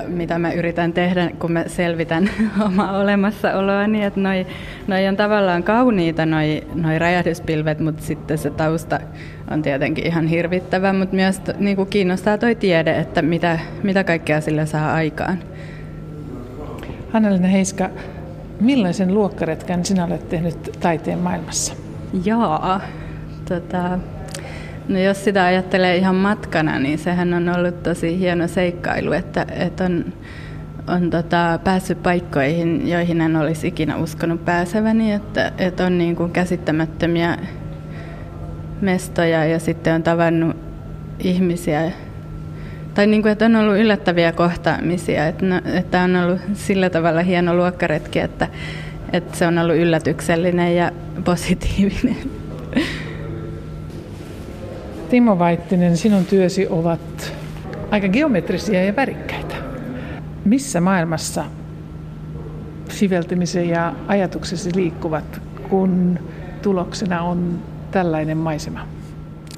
mitä 0.08 0.40
mä 0.40 0.52
yritän 0.52 0.94
tehdä, 0.94 1.30
kun 1.40 1.52
mä 1.52 1.64
selvitän 1.68 2.30
omaa 2.66 2.98
olemassaoloa, 2.98 3.88
niin 3.88 4.04
että 4.04 4.20
noi, 4.20 4.48
noi 4.88 5.08
on 5.08 5.18
tavallaan 5.18 5.64
kauniita 5.64 6.26
noi, 6.26 6.64
noi 6.76 7.00
räjähdyspilvet, 7.00 7.80
mutta 7.80 8.04
sitten 8.04 8.38
se 8.38 8.50
tausta 8.50 9.00
on 9.52 9.62
tietenkin 9.62 10.08
ihan 10.08 10.28
hirvittävä, 10.28 10.94
mutta 10.94 11.16
myös 11.16 11.42
niin 11.60 11.76
kuin 11.76 11.90
kiinnostaa 11.90 12.38
toi 12.38 12.56
tiede, 12.56 12.98
että 12.98 13.22
mitä, 13.22 13.60
mitä 13.84 14.04
kaikkea 14.04 14.42
sillä 14.42 14.66
saa 14.66 14.94
aikaan. 14.94 15.40
Hannelina 17.14 17.48
Heiska, 17.48 17.90
millaisen 18.62 19.14
luokkaretken 19.14 19.86
sinä 19.86 20.06
olet 20.06 20.30
tehnyt 20.30 20.72
taiteen 20.80 21.20
maailmassa? 21.20 21.74
Jaa, 22.26 22.82
tota, 23.50 24.00
No 24.90 25.00
jos 25.00 25.24
sitä 25.24 25.46
ajattelee 25.46 25.98
ihan 25.98 26.16
matkana, 26.16 26.80
niin 26.80 26.98
sehän 26.98 27.34
on 27.34 27.50
ollut 27.50 27.84
tosi 27.84 28.20
hieno 28.20 28.48
seikkailu, 28.48 29.12
että, 29.12 29.46
että 29.50 29.86
on, 29.86 30.06
on 30.88 31.10
tota, 31.10 31.60
päässyt 31.64 32.04
paikkoihin, 32.04 32.88
joihin 32.88 33.22
en 33.22 33.36
olisi 33.36 33.68
ikinä 33.68 33.98
uskonut 33.98 34.46
pääseväni, 34.46 35.14
että, 35.14 35.52
että 35.58 35.86
on 35.86 35.98
niin 35.98 36.16
kuin 36.16 36.32
käsittämättömiä 36.32 37.38
mestoja 38.82 39.46
ja 39.46 39.60
sitten 39.60 39.96
on 39.96 40.04
tavannut 40.04 40.58
ihmisiä, 41.20 41.92
tai 42.94 43.08
niin 43.08 43.22
kuin, 43.22 43.32
että 43.32 43.46
on 43.46 43.56
ollut 43.56 43.78
yllättäviä 43.78 44.32
kohtaamisia, 44.32 45.28
että, 45.28 45.46
no, 45.46 45.62
että 45.66 46.02
on 46.02 46.16
ollut 46.16 46.42
sillä 46.54 46.90
tavalla 46.90 47.22
hieno 47.22 47.56
luokkaretki, 47.56 48.20
että, 48.20 48.48
että 49.14 49.38
se 49.38 49.48
on 49.48 49.58
ollut 49.58 49.76
yllätyksellinen 49.76 50.76
ja 50.76 50.92
positiivinen. 51.24 52.39
Timo 55.10 55.40
Vaittinen, 55.40 55.98
sinun 55.98 56.26
työsi 56.26 56.68
ovat 56.70 57.34
aika 57.92 58.08
geometrisia 58.08 58.84
ja 58.84 58.96
värikkäitä. 58.96 59.56
Missä 60.46 60.82
maailmassa 60.82 61.46
siveltymisen 62.90 63.70
ja 63.70 63.94
ajatuksesi 64.08 64.70
liikkuvat, 64.76 65.42
kun 65.70 66.20
tuloksena 66.62 67.22
on 67.22 67.60
tällainen 67.92 68.38
maisema? 68.38 68.80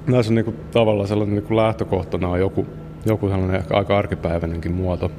Näissä 0.08 0.32
on 0.32 0.36
niinku 0.36 0.56
tavallaan 0.72 1.08
sellainen 1.08 1.36
niinku 1.36 1.56
lähtökohtana 1.56 2.30
on 2.30 2.40
joku, 2.40 2.68
joku 3.06 3.30
sellainen 3.30 3.64
aika 3.70 3.98
arkipäiväinenkin 3.98 4.72
muoto. 4.72 5.12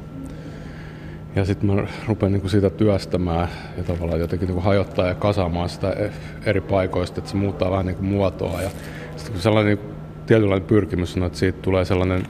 Ja 1.36 1.44
sitten 1.44 1.70
mä 1.70 1.82
rupean 2.08 2.32
niinku 2.32 2.48
sitä 2.48 2.70
työstämään 2.70 3.48
ja 3.76 3.84
tavallaan 3.84 4.20
jotenkin 4.20 4.46
niinku 4.46 4.62
hajottaa 4.62 5.06
ja 5.06 5.14
kasaamaan 5.14 5.68
sitä 5.68 5.96
eri 6.46 6.60
paikoista, 6.60 7.20
että 7.20 7.30
se 7.30 7.36
muuttaa 7.36 7.70
vähän 7.70 7.86
niinku 7.86 8.02
muotoa. 8.02 8.62
Ja 8.62 8.70
sitten 9.16 9.32
kun 9.32 9.42
sellainen 9.42 9.76
niinku 9.76 9.91
tietynlainen 10.32 10.68
pyrkimys 10.68 11.16
on, 11.16 11.22
että 11.22 11.38
siitä 11.38 11.58
tulee 11.62 11.84
sellainen 11.84 12.22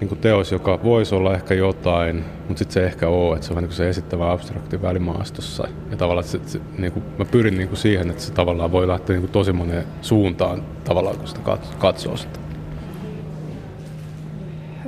niin 0.00 0.08
kuin 0.08 0.18
teos, 0.18 0.52
joka 0.52 0.82
voisi 0.82 1.14
olla 1.14 1.34
ehkä 1.34 1.54
jotain, 1.54 2.24
mutta 2.48 2.58
sitten 2.58 2.74
se 2.74 2.86
ehkä 2.86 3.08
ole, 3.08 3.34
että 3.34 3.46
se 3.46 3.54
on 3.54 3.62
niin 3.62 3.72
se 3.72 3.88
esittävä 3.88 4.32
abstrakti 4.32 4.82
välimaastossa. 4.82 5.68
Ja 5.90 5.96
tavallaan 5.96 6.24
se, 6.24 6.40
se, 6.46 6.60
niin 6.78 6.92
kuin, 6.92 7.02
mä 7.18 7.24
pyrin 7.24 7.56
niin 7.56 7.68
kuin 7.68 7.78
siihen, 7.78 8.10
että 8.10 8.22
se 8.22 8.32
tavallaan 8.32 8.72
voi 8.72 8.88
lähteä 8.88 9.14
niin 9.14 9.20
kuin 9.20 9.32
tosi 9.32 9.52
moneen 9.52 9.84
suuntaan 10.02 10.62
tavallaan, 10.84 11.16
kun 11.16 11.28
sitä 11.28 11.40
katsoo 11.78 12.16
sitä. 12.16 12.38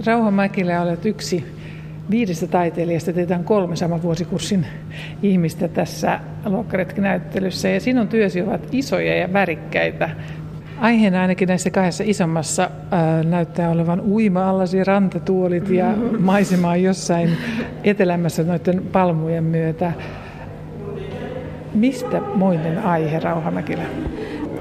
Rauha 0.06 0.30
Mäkilä 0.30 0.82
olet 0.82 1.06
yksi 1.06 1.44
viidestä 2.10 2.46
taiteilijasta, 2.46 3.12
teitä 3.12 3.36
on 3.36 3.44
kolme 3.44 3.76
saman 3.76 4.02
vuosikurssin 4.02 4.66
ihmistä 5.22 5.68
tässä 5.68 6.20
luokkaretkinäyttelyssä. 6.44 7.68
Ja 7.68 7.80
sinun 7.80 8.08
työsi 8.08 8.42
ovat 8.42 8.68
isoja 8.72 9.16
ja 9.16 9.32
värikkäitä. 9.32 10.10
Aiheena 10.80 11.20
ainakin 11.20 11.48
näissä 11.48 11.70
kahdessa 11.70 12.04
isommassa 12.06 12.70
ää, 12.90 13.22
näyttää 13.22 13.70
olevan 13.70 14.00
uima-allasi 14.00 14.84
rantatuolit 14.84 15.68
ja 15.68 15.94
maisemaa 16.18 16.76
jossain 16.76 17.36
etelämässä 17.84 18.42
noiden 18.42 18.82
palmujen 18.92 19.44
myötä. 19.44 19.92
Mistä 21.74 22.20
moinen 22.34 22.78
aihe, 22.78 23.20
Rauhamäkilä? 23.20 23.82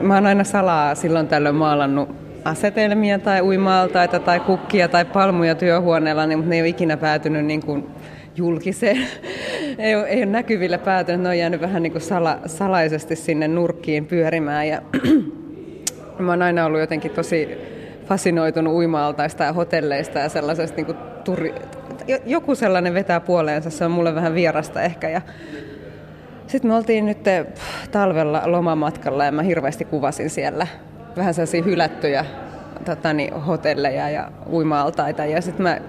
Mä 0.02 0.14
oon 0.14 0.26
aina 0.26 0.44
salaa 0.44 0.96
silloin 0.96 1.28
tällöin 1.28 1.56
maalannut 1.56 2.10
asetelmia 2.46 3.20
tai 3.20 3.42
uimaaltaita 3.42 4.20
tai 4.20 4.40
kukkia 4.40 4.88
tai 4.88 5.06
palmuja 5.06 5.56
työhuoneella, 5.56 6.26
niin, 6.26 6.40
mutta 6.40 6.50
ne 6.50 6.56
ei 6.56 6.62
ole 6.62 6.70
ikinä 6.70 6.98
päätynyt 6.98 7.46
niin 7.46 7.62
kuin 7.62 7.88
julkiseen. 8.36 8.98
ei, 9.78 9.96
ole, 9.96 10.08
ei 10.08 10.18
ole 10.18 10.26
näkyvillä 10.26 10.78
päätynyt, 10.78 11.22
ne 11.22 11.30
on 11.30 11.38
jäänyt 11.38 11.62
vähän 11.62 11.84
niin 11.84 11.92
kuin 11.92 12.02
sala, 12.02 12.40
salaisesti 12.46 13.16
sinne 13.16 13.48
nurkkiin 13.48 14.06
pyörimään. 14.06 14.68
Ja 14.68 14.82
Mä 16.20 16.32
oon 16.32 16.42
aina 16.42 16.66
ollut 16.66 16.80
jotenkin 16.80 17.12
tosi 17.12 17.58
fasinoitunut 18.06 18.74
uimaaltaista 18.74 19.44
ja 19.44 19.54
hotelleista 19.54 20.20
ja 20.20 20.30
sellaisesta 20.30 20.76
niin 20.76 20.86
kuin 20.86 20.98
turi... 21.24 21.56
joku 22.26 22.56
sellainen 22.56 22.94
vetää 22.94 23.20
puoleensa, 23.20 23.70
se 23.70 23.86
on 23.86 23.92
mulle 23.92 24.16
vähän 24.16 24.34
vierasta 24.34 24.82
ehkä. 24.82 25.10
Ja 25.10 25.22
sitten 26.48 26.72
me 26.72 26.76
oltiin 26.76 27.06
nyt 27.06 27.18
talvella 27.92 28.42
lomamatkalla 28.46 29.26
ja 29.26 29.32
mä 29.32 29.42
hirveästi 29.42 29.86
kuvasin 29.86 30.30
siellä 30.30 30.68
vähän 31.18 31.34
sellaisia 31.34 31.64
hylättyjä 31.64 32.26
tota, 32.86 33.14
niin, 33.14 33.34
hotelleja 33.34 34.10
ja 34.10 34.32
uimaaltaita. 34.52 35.26
Ja 35.26 35.42
sitten 35.42 35.64
mä 35.64 35.80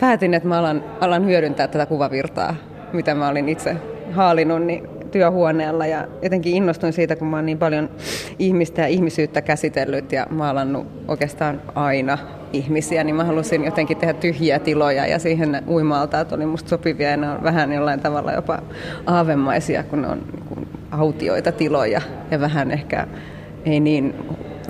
päätin, 0.00 0.34
että 0.34 0.48
mä 0.48 0.58
alan, 0.58 0.84
alan 1.00 1.26
hyödyntää 1.26 1.68
tätä 1.68 1.86
kuvavirtaa, 1.86 2.54
mitä 2.92 3.14
mä 3.14 3.28
olin 3.28 3.48
itse 3.48 3.76
haalinut, 4.12 4.62
niin 4.62 4.88
työhuoneella 5.12 5.86
ja 5.86 6.08
jotenkin 6.22 6.54
innostuin 6.54 6.92
siitä, 6.92 7.16
kun 7.16 7.28
mä 7.28 7.36
oon 7.36 7.46
niin 7.46 7.58
paljon 7.58 7.90
ihmistä 8.38 8.80
ja 8.82 8.86
ihmisyyttä 8.86 9.42
käsitellyt 9.42 10.12
ja 10.12 10.26
maalannut 10.30 10.86
oikeastaan 11.08 11.62
aina 11.74 12.18
ihmisiä, 12.52 13.04
niin 13.04 13.14
mä 13.16 13.24
halusin 13.24 13.64
jotenkin 13.64 13.96
tehdä 13.96 14.14
tyhjiä 14.14 14.58
tiloja 14.58 15.06
ja 15.06 15.18
siihen 15.18 15.62
uimaaltaat 15.68 16.32
oli 16.32 16.46
musta 16.46 16.68
sopivia 16.68 17.10
ja 17.10 17.16
ne 17.16 17.30
on 17.30 17.42
vähän 17.42 17.72
jollain 17.72 18.00
tavalla 18.00 18.32
jopa 18.32 18.62
aavemaisia, 19.06 19.82
kun 19.82 20.02
ne 20.02 20.08
on 20.08 20.22
niin 20.56 20.68
autioita 20.90 21.52
tiloja 21.52 22.00
ja 22.30 22.40
vähän 22.40 22.70
ehkä 22.70 23.06
ei 23.64 23.80
niin 23.80 24.14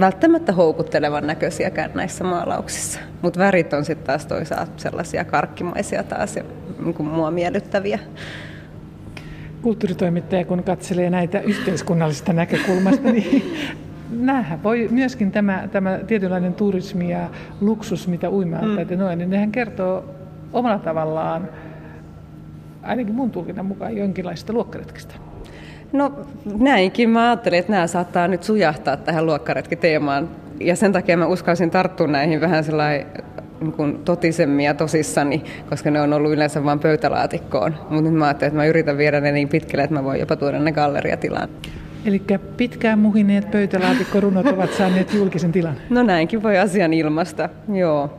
välttämättä 0.01 0.53
houkuttelevan 0.53 1.27
näköisiäkään 1.27 1.91
näissä 1.95 2.25
maalauksissa. 2.25 3.01
Mutta 3.23 3.41
värit 3.41 3.73
on 3.73 3.85
sitten 3.85 4.07
taas 4.07 4.27
toisaalta 4.27 4.73
sellaisia 4.77 5.25
karkkimaisia 5.25 6.03
taas 6.03 6.37
ja 6.37 6.43
niin 6.85 7.07
mua 7.07 7.31
miellyttäviä 7.31 7.99
kulttuuritoimittaja, 9.63 10.45
kun 10.45 10.65
katselee 10.65 11.11
näitä 11.11 11.41
yhteiskunnallisesta 11.41 12.33
näkökulmasta, 12.33 13.13
niin 13.13 13.55
näähän 14.11 14.63
voi 14.63 14.89
myöskin 14.91 15.33
tämä, 15.33 15.69
tämä 15.73 15.99
tietynlainen 16.07 16.55
turismi 16.55 17.11
ja 17.11 17.31
luksus, 17.61 18.09
mitä 18.09 18.31
uima-altaat 18.31 18.91
mm. 18.91 18.99
noin, 18.99 19.19
niin 19.19 19.31
nehän 19.31 19.53
kertoo 19.53 20.05
omalla 20.53 20.79
tavallaan, 20.79 21.49
ainakin 22.83 23.15
mun 23.15 23.31
tulkinnan 23.31 23.67
mukaan, 23.67 23.97
jonkinlaista 23.97 24.53
luokkaretkestä. 24.53 25.15
No 25.93 26.13
näinkin. 26.59 27.11
Mä 27.11 27.29
ajattelin, 27.29 27.59
että 27.59 27.73
nämä 27.73 27.87
saattaa 27.87 28.29
nyt 28.29 28.43
sujahtaa 28.43 28.97
tähän 28.97 29.27
luokkaretkiteemaan. 29.27 30.29
Ja 30.61 30.77
sen 30.77 30.93
takia 30.93 31.17
mä 31.17 31.27
uskalsin 31.27 31.71
tarttua 31.71 32.07
näihin 32.07 32.41
vähän 32.41 32.65
sellainen 32.65 33.07
niin 33.63 33.73
kuin 33.73 33.99
totisemmin 33.99 34.65
ja 34.65 34.75
tosissani, 34.75 35.45
koska 35.69 35.91
ne 35.91 36.01
on 36.01 36.13
ollut 36.13 36.33
yleensä 36.33 36.65
vain 36.65 36.79
pöytälaatikkoon. 36.79 37.75
Mutta 37.91 38.11
nyt 38.11 38.15
mä 38.15 38.25
ajattelin, 38.25 38.49
että 38.49 38.57
mä 38.57 38.67
yritän 38.67 38.99
viedä 38.99 39.21
ne 39.21 39.33
niin 39.33 39.49
pitkälle, 39.49 39.85
että 39.85 39.95
mä 39.95 40.05
voin 40.05 40.21
jopa 40.21 40.37
tuoda 40.37 40.59
ne 40.59 40.73
galleriatilaan. 40.73 41.49
Eli 42.05 42.23
pitkään 42.57 42.99
muhineet 42.99 43.51
pöytälaatikkorunot 43.51 44.47
ovat 44.47 44.73
saaneet 44.73 45.15
julkisen 45.15 45.53
tilan. 45.53 45.75
No 45.91 46.03
näinkin 46.03 46.43
voi 46.43 46.59
asian 46.59 46.93
ilmasta, 46.93 47.49
joo. 47.75 48.19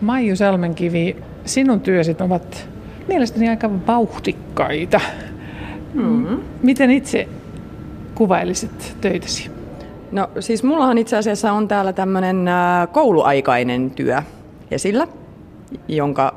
Maiju 0.00 0.36
Salmenkivi, 0.36 1.16
sinun 1.44 1.80
työsit 1.80 2.20
ovat 2.20 2.68
mielestäni 3.08 3.48
aika 3.48 3.70
vauhtikkaita. 3.86 5.00
Mm-hmm. 5.94 6.40
Miten 6.62 6.90
itse 6.90 7.28
kuvailisit 8.14 8.96
töitäsi? 9.00 9.59
No 10.12 10.30
siis 10.40 10.62
mullahan 10.62 10.98
itse 10.98 11.16
asiassa 11.16 11.52
on 11.52 11.68
täällä 11.68 11.92
tämmöinen 11.92 12.50
kouluaikainen 12.92 13.90
työ 13.90 14.22
esillä, 14.70 15.06
jonka 15.88 16.34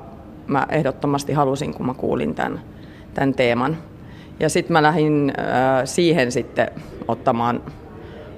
mä 0.47 0.67
ehdottomasti 0.69 1.33
halusin, 1.33 1.73
kun 1.73 1.85
mä 1.85 1.93
kuulin 1.93 2.35
tämän, 2.35 2.61
tämän 3.13 3.33
teeman. 3.33 3.77
Ja 4.39 4.49
sitten 4.49 4.73
mä 4.73 4.83
lähdin 4.83 5.33
äh, 5.39 5.45
siihen 5.85 6.31
sitten 6.31 6.71
ottamaan 7.07 7.61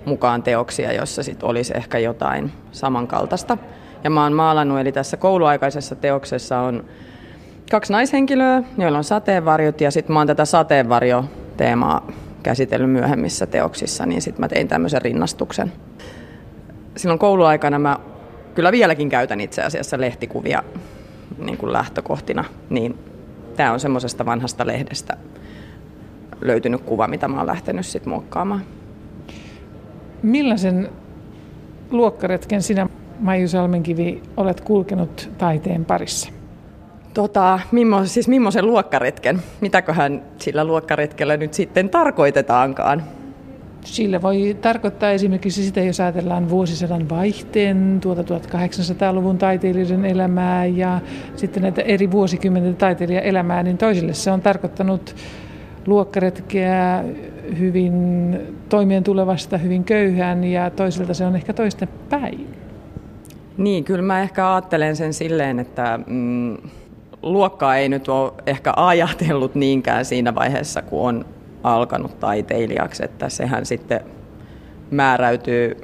mukaan 0.05 0.43
teoksia, 0.43 0.93
jossa 0.93 1.23
sit 1.23 1.43
olisi 1.43 1.73
ehkä 1.77 1.99
jotain 1.99 2.51
samankaltaista. 2.71 3.57
Ja 4.03 4.09
mä 4.09 4.23
oon 4.23 4.33
maalannut, 4.33 4.79
eli 4.79 4.91
tässä 4.91 5.17
kouluaikaisessa 5.17 5.95
teoksessa 5.95 6.59
on 6.59 6.85
kaksi 7.71 7.93
naishenkilöä, 7.93 8.63
joilla 8.77 8.97
on 8.97 9.03
sateenvarjot, 9.03 9.81
ja 9.81 9.91
sitten 9.91 10.13
mä 10.13 10.19
oon 10.19 10.27
tätä 10.27 10.45
sateenvarjo-teemaa 10.45 12.07
käsitellyt 12.45 12.91
myöhemmissä 12.91 13.45
teoksissa, 13.45 14.05
niin 14.05 14.21
sitten 14.21 14.41
mä 14.41 14.47
tein 14.47 14.67
tämmöisen 14.67 15.01
rinnastuksen. 15.01 15.71
Silloin 16.95 17.19
kouluaikana 17.19 17.79
mä 17.79 17.99
kyllä 18.55 18.71
vieläkin 18.71 19.09
käytän 19.09 19.41
itse 19.41 19.61
asiassa 19.61 20.01
lehtikuvia 20.01 20.63
niin 21.37 21.57
kuin 21.57 21.73
lähtökohtina, 21.73 22.43
niin 22.69 22.97
tämä 23.55 23.73
on 23.73 23.79
semmoisesta 23.79 24.25
vanhasta 24.25 24.67
lehdestä 24.67 25.17
löytynyt 26.41 26.81
kuva, 26.81 27.07
mitä 27.07 27.27
mä 27.27 27.37
oon 27.37 27.47
lähtenyt 27.47 27.85
sitten 27.85 28.09
muokkaamaan. 28.09 28.61
Millaisen 30.23 30.89
luokkaretken 31.91 32.61
sinä, 32.61 32.89
Maiju 33.19 33.47
Salmenkivi, 33.47 34.23
olet 34.37 34.61
kulkenut 34.61 35.29
taiteen 35.37 35.85
parissa? 35.85 36.34
Tota, 37.15 37.59
mimmo, 37.71 38.05
siis 38.05 38.27
millaisen 38.27 38.67
luokkaretken? 38.67 39.41
Mitäköhän 39.61 40.21
sillä 40.37 40.65
luokkaretkellä 40.65 41.37
nyt 41.37 41.53
sitten 41.53 41.89
tarkoitetaankaan? 41.89 43.03
Sillä 43.85 44.21
voi 44.21 44.57
tarkoittaa 44.61 45.11
esimerkiksi 45.11 45.63
sitä, 45.63 45.81
jos 45.81 45.99
ajatellaan 45.99 46.49
vuosisadan 46.49 47.09
vaihteen, 47.09 47.97
tuota 48.01 48.21
1800-luvun 48.21 49.37
taiteilijoiden 49.37 50.05
elämää 50.05 50.65
ja 50.65 51.01
sitten 51.35 51.63
näitä 51.63 51.81
eri 51.81 52.11
vuosikymmenten 52.11 52.75
taiteilijan 52.75 53.23
elämää, 53.23 53.63
niin 53.63 53.77
toisille 53.77 54.13
se 54.13 54.31
on 54.31 54.41
tarkoittanut 54.41 55.15
luokkaretkeä 55.87 57.03
hyvin 57.59 57.93
toimeen 58.69 59.03
tulevasta 59.03 59.57
hyvin 59.57 59.83
köyhään 59.83 60.43
ja 60.43 60.69
toisilta 60.69 61.13
se 61.13 61.25
on 61.25 61.35
ehkä 61.35 61.53
toisten 61.53 61.89
päin. 62.09 62.47
Niin, 63.57 63.83
kyllä 63.83 64.01
mä 64.01 64.21
ehkä 64.21 64.53
ajattelen 64.53 64.95
sen 64.95 65.13
silleen, 65.13 65.59
että 65.59 65.99
mm, 66.07 66.57
luokkaa 67.25 67.77
ei 67.77 67.89
nyt 67.89 68.09
ole 68.09 68.33
ehkä 68.45 68.73
ajatellut 68.75 69.55
niinkään 69.55 70.05
siinä 70.05 70.35
vaiheessa, 70.35 70.81
kun 70.81 71.07
on 71.07 71.25
alkanut 71.63 72.19
taiteilijaksi, 72.19 73.05
että 73.05 73.29
sehän 73.29 73.65
sitten 73.65 74.01
määräytyy 74.91 75.81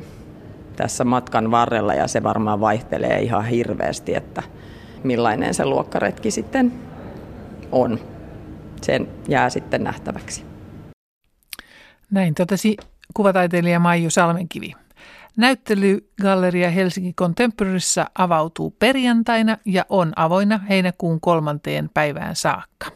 tässä 0.75 1.03
matkan 1.03 1.51
varrella 1.51 1.93
ja 1.93 2.07
se 2.07 2.23
varmaan 2.23 2.59
vaihtelee 2.59 3.19
ihan 3.19 3.45
hirveästi, 3.45 4.15
että 4.15 4.43
millainen 5.03 5.53
se 5.53 5.65
luokkaretki 5.65 6.31
sitten 6.31 6.73
on. 7.71 7.99
Sen 8.81 9.07
jää 9.27 9.49
sitten 9.49 9.83
nähtäväksi. 9.83 10.45
Näin 12.11 12.35
totesi 12.35 12.77
kuvataiteilija 13.13 13.79
Maiju 13.79 14.09
Salmenkivi. 14.09 14.73
Näyttelygalleria 15.37 16.69
Helsinki 16.69 17.13
Contemporaryssa 17.13 18.05
avautuu 18.17 18.71
perjantaina 18.79 19.57
ja 19.65 19.85
on 19.89 20.13
avoinna 20.15 20.57
heinäkuun 20.57 21.21
kolmanteen 21.21 21.89
päivään 21.93 22.35
saakka. 22.35 22.91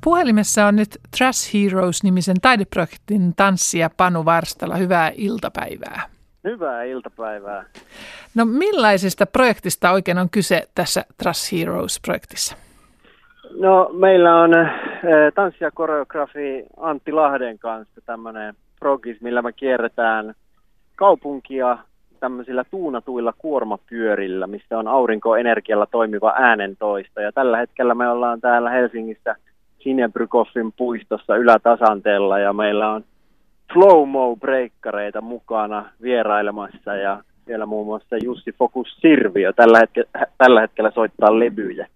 Puhelimessa 0.00 0.66
on 0.66 0.76
nyt 0.76 0.98
Trash 1.18 1.54
Heroes-nimisen 1.54 2.40
taideprojektin 2.42 3.34
tanssija 3.36 3.90
Panu 3.90 4.24
Varstala. 4.24 4.76
Hyvää 4.76 5.12
iltapäivää. 5.14 6.19
Hyvää 6.44 6.82
iltapäivää. 6.82 7.64
No 8.34 8.44
millaisesta 8.44 9.26
projektista 9.26 9.90
oikein 9.90 10.18
on 10.18 10.30
kyse 10.30 10.68
tässä 10.74 11.04
Trash 11.22 11.52
Heroes-projektissa? 11.52 12.56
No 13.60 13.90
meillä 13.92 14.40
on 14.40 14.54
äh, 14.54 14.70
tanssi- 15.34 15.64
ja 15.64 15.70
koreografi 15.70 16.66
Antti 16.76 17.12
Lahden 17.12 17.58
kanssa 17.58 18.00
tämmöinen 18.06 18.54
progis, 18.80 19.20
millä 19.20 19.42
me 19.42 19.52
kierretään 19.52 20.34
kaupunkia 20.96 21.78
tämmöisillä 22.20 22.64
tuunatuilla 22.70 23.32
kuormapyörillä, 23.38 24.46
missä 24.46 24.78
on 24.78 24.88
aurinkoenergialla 24.88 25.86
toimiva 25.86 26.34
äänentoista. 26.36 27.20
Ja 27.20 27.32
tällä 27.32 27.56
hetkellä 27.56 27.94
me 27.94 28.08
ollaan 28.08 28.40
täällä 28.40 28.70
Helsingissä 28.70 29.36
Sinebrykoffin 29.78 30.72
puistossa 30.72 31.36
ylätasanteella 31.36 32.38
ja 32.38 32.52
meillä 32.52 32.90
on 32.90 33.04
flow-mo-breikkareita 33.72 35.20
mukana 35.20 35.90
vierailemassa 36.02 36.96
ja 36.96 37.22
siellä 37.46 37.66
muun 37.66 37.86
muassa 37.86 38.16
Jussi 38.24 38.52
Fokus 38.52 38.96
Sirviö 39.00 39.52
tällä 39.52 39.78
hetkellä, 39.78 40.26
tällä 40.38 40.60
hetkellä 40.60 40.90
soittaa 40.90 41.38
levyjä. 41.38 41.86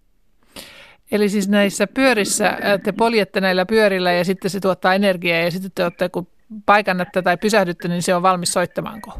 Eli 1.12 1.28
siis 1.28 1.48
näissä 1.48 1.86
pyörissä 1.94 2.58
te 2.84 2.92
poljette 2.92 3.40
näillä 3.40 3.66
pyörillä 3.66 4.12
ja 4.12 4.24
sitten 4.24 4.50
se 4.50 4.60
tuottaa 4.60 4.94
energiaa 4.94 5.38
ja 5.38 5.50
sitten 5.50 5.70
te 5.74 5.82
olette, 5.82 6.08
kun 6.08 6.26
paikannatte 6.66 7.22
tai 7.22 7.36
pysähdytte, 7.36 7.88
niin 7.88 8.02
se 8.02 8.14
on 8.14 8.22
valmis 8.22 8.52
soittamaanko? 8.52 9.10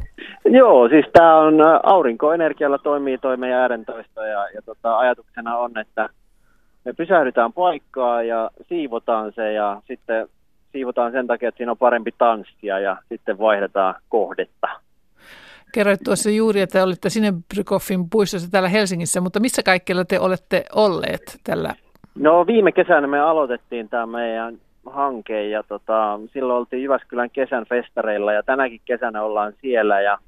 Joo, 0.45 0.89
siis 0.89 1.07
tämä 1.13 1.39
on 1.39 1.55
aurinkoenergialla 1.83 2.79
toimii 2.79 3.19
toi 3.19 3.37
meidän 3.37 3.61
äärentoisto 3.61 4.25
ja, 4.25 4.49
ja 4.55 4.63
tota, 4.63 4.99
ajatuksena 4.99 5.57
on, 5.57 5.79
että 5.79 6.09
me 6.85 6.93
pysähdytään 6.93 7.53
paikkaa 7.53 8.23
ja 8.23 8.51
siivotaan 8.69 9.33
se 9.33 9.53
ja 9.53 9.83
sitten 9.87 10.29
siivotaan 10.75 11.13
sen 11.13 11.27
takia, 11.27 11.49
että 11.49 11.57
siinä 11.57 11.73
on 11.73 11.79
parempi 11.79 12.11
tanssia 12.19 12.79
ja 12.79 12.97
sitten 13.09 13.39
vaihdetaan 13.39 13.95
kohdetta. 14.09 14.69
Kerroit 15.75 16.01
tuossa 16.05 16.31
juuri, 16.31 16.61
että 16.61 16.85
olitte 16.85 17.11
Sinebrykoffin 17.11 18.11
puistossa 18.11 18.51
täällä 18.51 18.69
Helsingissä, 18.69 19.21
mutta 19.21 19.41
missä 19.41 19.63
kaikkialla 19.63 20.05
te 20.05 20.21
olette 20.21 20.65
olleet 20.73 21.41
tällä? 21.45 21.75
No 22.15 22.47
viime 22.47 22.73
kesänä 22.73 23.07
me 23.07 23.21
aloitettiin 23.21 23.89
tämä 23.89 24.07
meidän 24.07 24.59
hanke 24.87 25.49
ja 25.49 25.63
tota, 25.63 26.21
silloin 26.33 26.59
oltiin 26.59 26.83
Jyväskylän 26.83 27.31
kesän 27.31 27.67
festareilla 27.67 28.33
ja 28.33 28.43
tänäkin 28.43 28.81
kesänä 28.85 29.23
ollaan 29.23 29.53
siellä 29.61 30.01
ja 30.01 30.19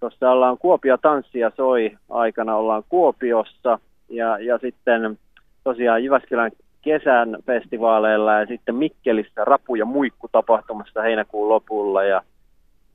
tuossa 0.00 0.30
ollaan 0.30 0.58
Kuopio 0.58 0.96
tanssia 0.96 1.52
soi 1.56 1.96
aikana 2.10 2.56
ollaan 2.56 2.82
Kuopiossa 2.88 3.78
ja, 4.08 4.38
ja 4.38 4.58
sitten 4.58 5.18
tosiaan 5.64 6.04
Jyväskylän 6.04 6.50
kesän 6.82 7.36
festivaaleilla 7.46 8.32
ja 8.32 8.46
sitten 8.46 8.74
Mikkelissä 8.74 9.44
rapu- 9.44 9.74
ja 9.74 9.84
muikku 9.84 10.28
tapahtumassa 10.32 11.02
heinäkuun 11.02 11.48
lopulla 11.48 12.04
ja 12.04 12.22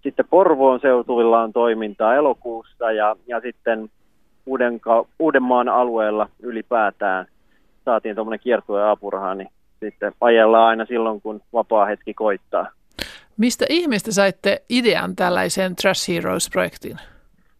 sitten 0.03 0.25
Porvoon 0.29 0.79
seutuilla 0.79 1.41
on 1.41 1.53
toimintaa 1.53 2.15
elokuussa 2.15 2.91
ja, 2.91 3.15
ja 3.27 3.41
sitten 3.41 3.89
Uudenka- 4.45 5.05
Uudenmaan 5.19 5.69
alueella 5.69 6.29
ylipäätään 6.43 7.25
saatiin 7.85 8.15
tuommoinen 8.15 8.39
kiertue 8.39 8.89
apuraha, 8.89 9.35
niin 9.35 9.49
sitten 9.79 10.13
ajellaan 10.21 10.67
aina 10.67 10.85
silloin, 10.85 11.21
kun 11.21 11.41
vapaa 11.53 11.85
hetki 11.85 12.13
koittaa. 12.13 12.67
Mistä 13.37 13.65
ihmeestä 13.69 14.11
saitte 14.11 14.61
idean 14.69 15.15
tällaiseen 15.15 15.75
Trash 15.75 16.09
Heroes-projektiin? 16.09 16.97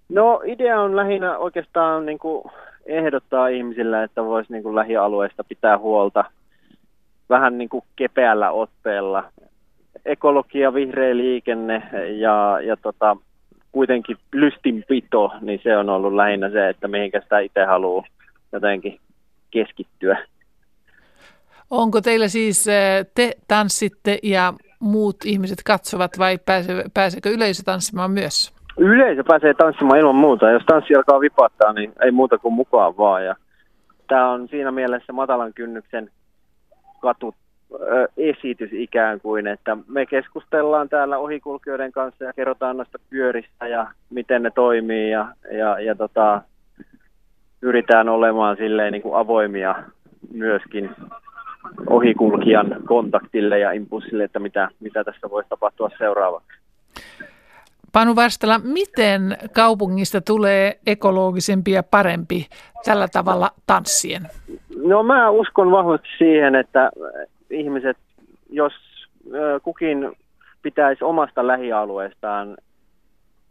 No 0.10 0.42
idea 0.46 0.82
on 0.82 0.96
lähinnä 0.96 1.38
oikeastaan 1.38 2.06
niin 2.06 2.20
kuin 2.20 2.44
ehdottaa 2.88 3.48
ihmisille, 3.48 4.04
että 4.04 4.24
voisi 4.24 4.54
niin 4.54 4.64
kuin 4.64 4.76
lähialueesta 4.76 5.44
pitää 5.44 5.78
huolta 5.78 6.24
vähän 7.30 7.58
niin 7.58 7.70
kuin 7.70 7.84
kepeällä 7.96 8.52
otteella. 8.52 9.32
Ekologia, 10.06 10.74
vihreä 10.74 11.18
liikenne 11.18 11.84
ja, 12.20 12.60
ja 12.62 12.78
tota, 12.78 13.18
kuitenkin 13.72 14.18
lystinpito, 14.34 15.32
niin 15.42 15.60
se 15.64 15.78
on 15.78 15.90
ollut 15.90 16.14
lähinnä 16.14 16.50
se, 16.50 16.70
että 16.70 16.88
mihinkä 16.88 17.22
sitä 17.22 17.40
itse 17.40 17.66
haluaa 17.66 18.08
jotenkin 18.52 19.00
keskittyä. 19.52 20.18
Onko 21.70 22.02
teillä 22.02 22.28
siis, 22.28 22.68
eh, 22.68 23.06
te 23.16 23.32
tanssitte 23.48 24.20
ja 24.24 24.54
muut 24.80 25.26
ihmiset 25.26 25.58
katsovat 25.66 26.12
vai 26.20 26.38
pääse, 26.46 26.84
pääseekö 26.94 27.30
yleisö 27.30 27.64
tanssimaan 27.64 28.12
myös? 28.12 28.57
Yleisö 28.78 29.24
pääsee 29.28 29.54
tanssimaan 29.54 30.00
ilman 30.00 30.16
muuta. 30.16 30.52
Jos 30.52 30.64
tanssi 30.66 30.96
alkaa 30.96 31.20
vipattaa, 31.20 31.74
niin 31.74 31.94
ei 32.02 32.12
muuta 32.12 32.38
kuin 32.38 32.54
mukaan 32.54 32.98
vaan. 32.98 33.26
Ja 33.26 33.36
tämä 34.08 34.30
on 34.30 34.48
siinä 34.48 34.72
mielessä 34.72 35.14
matalan 35.14 35.54
kynnyksen 35.54 36.10
katu 37.02 37.36
esitys 38.18 38.70
ikään 38.74 39.22
kuin, 39.22 39.48
että 39.48 39.78
me 39.88 40.06
keskustellaan 40.06 40.90
täällä 40.90 41.18
ohikulkijoiden 41.18 41.92
kanssa 41.92 42.24
ja 42.24 42.34
kerrotaan 42.34 42.78
noista 42.78 43.00
pyöristä 43.10 43.68
ja 43.68 43.88
miten 44.10 44.44
ne 44.44 44.52
toimii 44.56 45.12
ja, 45.12 45.28
ja, 45.52 45.80
ja 45.80 45.96
tota, 45.96 46.42
yritetään 47.62 48.10
olemaan 48.10 48.58
silleen 48.58 48.92
niin 48.92 49.02
kuin 49.02 49.16
avoimia 49.16 49.76
myöskin 50.34 50.90
ohikulkijan 51.90 52.76
kontaktille 52.86 53.60
ja 53.60 53.72
impulssille, 53.72 54.24
että 54.24 54.40
mitä, 54.40 54.70
mitä 54.80 55.04
tässä 55.04 55.30
voisi 55.30 55.50
tapahtua 55.50 55.90
seuraavaksi. 55.98 56.67
Panu 57.98 58.16
Varstala, 58.16 58.60
miten 58.60 59.38
kaupungista 59.54 60.22
tulee 60.22 60.80
ekologisempi 60.88 61.72
ja 61.72 61.84
parempi 61.84 62.46
tällä 62.86 63.08
tavalla 63.08 63.52
tanssien? 63.68 64.22
No 64.84 65.04
mä 65.04 65.30
uskon 65.30 65.72
vahvasti 65.72 66.08
siihen, 66.18 66.56
että 66.56 66.92
ihmiset, 67.50 67.98
jos 68.50 68.74
kukin 69.64 70.12
pitäisi 70.62 71.04
omasta 71.04 71.48
lähialueestaan 71.48 72.58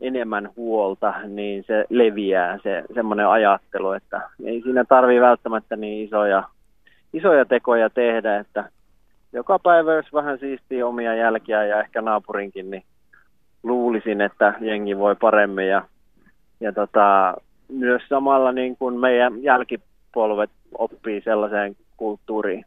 enemmän 0.00 0.50
huolta, 0.56 1.14
niin 1.28 1.64
se 1.66 1.84
leviää 1.90 2.58
se 2.62 2.84
semmoinen 2.94 3.28
ajattelu, 3.28 3.92
että 3.92 4.20
ei 4.44 4.62
siinä 4.62 4.84
tarvii 4.84 5.20
välttämättä 5.20 5.76
niin 5.76 6.06
isoja, 6.06 6.42
isoja 7.12 7.44
tekoja 7.44 7.90
tehdä, 7.90 8.38
että 8.38 8.70
joka 9.32 9.58
päivä 9.58 9.94
jos 9.94 10.12
vähän 10.12 10.38
siistii 10.38 10.82
omia 10.82 11.14
jälkiä 11.14 11.64
ja 11.64 11.80
ehkä 11.80 12.02
naapurinkin, 12.02 12.70
niin 12.70 12.82
luulisin, 13.66 14.20
että 14.20 14.54
jengi 14.60 14.98
voi 14.98 15.16
paremmin 15.16 15.68
ja, 15.68 15.82
ja 16.60 16.72
tota, 16.72 17.34
myös 17.68 18.02
samalla 18.08 18.52
niin 18.52 18.76
kuin 18.76 19.00
meidän 19.00 19.42
jälkipolvet 19.42 20.50
oppii 20.78 21.20
sellaiseen 21.20 21.76
kulttuuriin. 21.96 22.64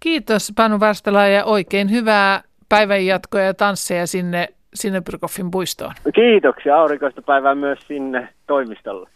Kiitos 0.00 0.52
Panu 0.56 0.80
Varstala 0.80 1.26
ja 1.26 1.44
oikein 1.44 1.90
hyvää 1.90 2.42
päivänjatkoa 2.68 3.40
ja 3.40 3.54
tansseja 3.54 4.06
sinne, 4.06 4.48
sinne 4.74 5.00
Pyrkoffin 5.00 5.50
puistoon. 5.50 5.92
Kiitoksia 6.14 6.76
aurinkoista 6.76 7.22
päivää 7.22 7.54
myös 7.54 7.78
sinne 7.88 8.28
toimistolle. 8.46 9.10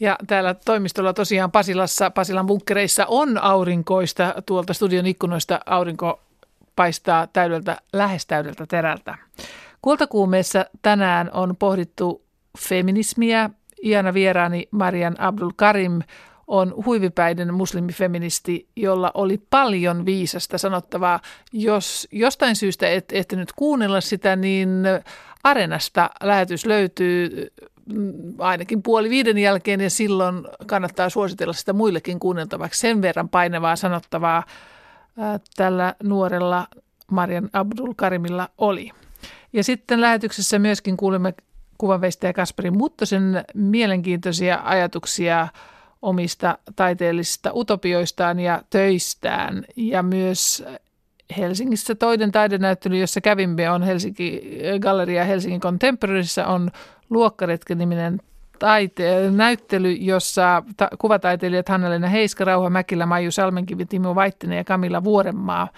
Ja 0.00 0.16
täällä 0.26 0.54
toimistolla 0.54 1.12
tosiaan 1.12 1.50
Pasilassa, 1.50 2.10
Pasilan 2.10 2.46
bunkkereissa 2.46 3.06
on 3.08 3.38
aurinkoista. 3.42 4.34
Tuolta 4.46 4.74
studion 4.74 5.06
ikkunoista 5.06 5.60
aurinko 5.66 6.20
paistaa 6.78 7.26
täydeltä, 7.26 7.76
lähes 7.92 8.26
täydeltä 8.26 8.66
terältä. 8.66 9.14
Kultakuumeessa 9.82 10.66
tänään 10.82 11.30
on 11.32 11.56
pohdittu 11.56 12.24
feminismiä. 12.58 13.50
Iana 13.82 14.14
vieraani 14.14 14.68
Marian 14.70 15.20
Abdul 15.20 15.50
Karim 15.56 16.02
on 16.46 16.74
huivipäinen 16.84 17.54
muslimifeministi, 17.54 18.68
jolla 18.76 19.10
oli 19.14 19.40
paljon 19.50 20.06
viisasta 20.06 20.58
sanottavaa. 20.58 21.20
Jos 21.52 22.08
jostain 22.12 22.56
syystä 22.56 22.88
et 22.88 23.12
ehtinyt 23.12 23.52
kuunnella 23.52 24.00
sitä, 24.00 24.36
niin 24.36 24.70
Arenasta 25.44 26.10
lähetys 26.22 26.66
löytyy 26.66 27.48
mm, 27.92 28.12
ainakin 28.38 28.82
puoli 28.82 29.10
viiden 29.10 29.38
jälkeen 29.38 29.80
ja 29.80 29.90
silloin 29.90 30.44
kannattaa 30.66 31.08
suositella 31.08 31.52
sitä 31.52 31.72
muillekin 31.72 32.18
kuunneltavaksi. 32.18 32.80
Sen 32.80 33.02
verran 33.02 33.28
painavaa 33.28 33.76
sanottavaa 33.76 34.42
tällä 35.56 35.94
nuorella 36.02 36.68
Marian 37.10 37.50
Abdul 37.52 37.94
Karimilla 37.96 38.48
oli. 38.58 38.90
Ja 39.52 39.64
sitten 39.64 40.00
lähetyksessä 40.00 40.58
myöskin 40.58 40.96
kuulemme 40.96 41.34
kuvanveistäjä 41.78 42.32
Kasperi 42.32 42.70
Muttosen 42.70 43.44
mielenkiintoisia 43.54 44.60
ajatuksia 44.64 45.48
omista 46.02 46.58
taiteellisista 46.76 47.50
utopioistaan 47.54 48.40
ja 48.40 48.62
töistään. 48.70 49.64
Ja 49.76 50.02
myös 50.02 50.64
Helsingissä 51.38 51.94
toinen 51.94 52.32
taidenäyttely, 52.32 52.98
jossa 52.98 53.20
kävimme, 53.20 53.70
on 53.70 53.82
Helsinki, 53.82 54.58
Galleria 54.80 55.24
Helsingin 55.24 55.60
Contemporaryssä 55.60 56.46
on 56.46 56.70
Luokkaretken-niminen 57.10 58.20
taite- 58.58 59.30
näyttely, 59.30 59.92
jossa 59.92 60.62
ta- 60.76 60.90
kuvataiteilijat 60.98 61.68
Hanna-Leena 61.68 62.08
Heiska, 62.08 62.44
Rauha 62.44 62.70
Mäkilä, 62.70 63.06
Maiju 63.06 63.30
Salmenkivi, 63.30 63.86
Timo 63.86 64.14
Vaittinen 64.14 64.56
ja 64.58 64.64
Kamilla 64.64 65.04
Vuorenmaa 65.04 65.68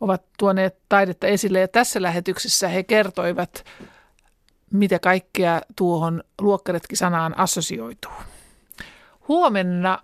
ovat 0.00 0.22
tuoneet 0.38 0.76
taidetta 0.88 1.26
esille. 1.26 1.60
Ja 1.60 1.68
tässä 1.68 2.02
lähetyksessä 2.02 2.68
he 2.68 2.82
kertoivat, 2.82 3.64
mitä 4.72 4.98
kaikkea 4.98 5.60
tuohon 5.76 6.22
luokkaretki-sanaan 6.40 7.38
assosioituu. 7.38 8.12
Huomenna 9.28 9.98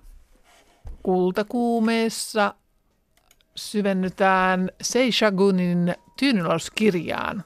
kultakuumeessa 1.03 2.55
syvennytään 3.55 4.71
Seishagunin 4.83 5.95
Tyynylauskirjaan. 6.19 7.45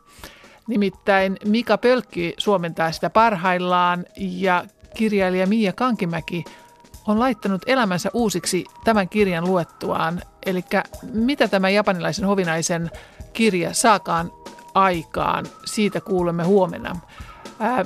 Nimittäin 0.66 1.36
Mika 1.44 1.78
Pölkki 1.78 2.34
suomentaa 2.38 2.92
sitä 2.92 3.10
parhaillaan 3.10 4.04
ja 4.16 4.64
kirjailija 4.94 5.46
Mia 5.46 5.72
Kankimäki 5.72 6.44
on 7.06 7.20
laittanut 7.20 7.62
elämänsä 7.66 8.10
uusiksi 8.14 8.64
tämän 8.84 9.08
kirjan 9.08 9.44
luettuaan. 9.44 10.22
Eli 10.46 10.64
mitä 11.12 11.48
tämä 11.48 11.70
japanilaisen 11.70 12.24
hovinaisen 12.24 12.90
kirja 13.32 13.74
saakaan 13.74 14.32
aikaan, 14.74 15.46
siitä 15.64 16.00
kuulemme 16.00 16.44
huomenna. 16.44 16.96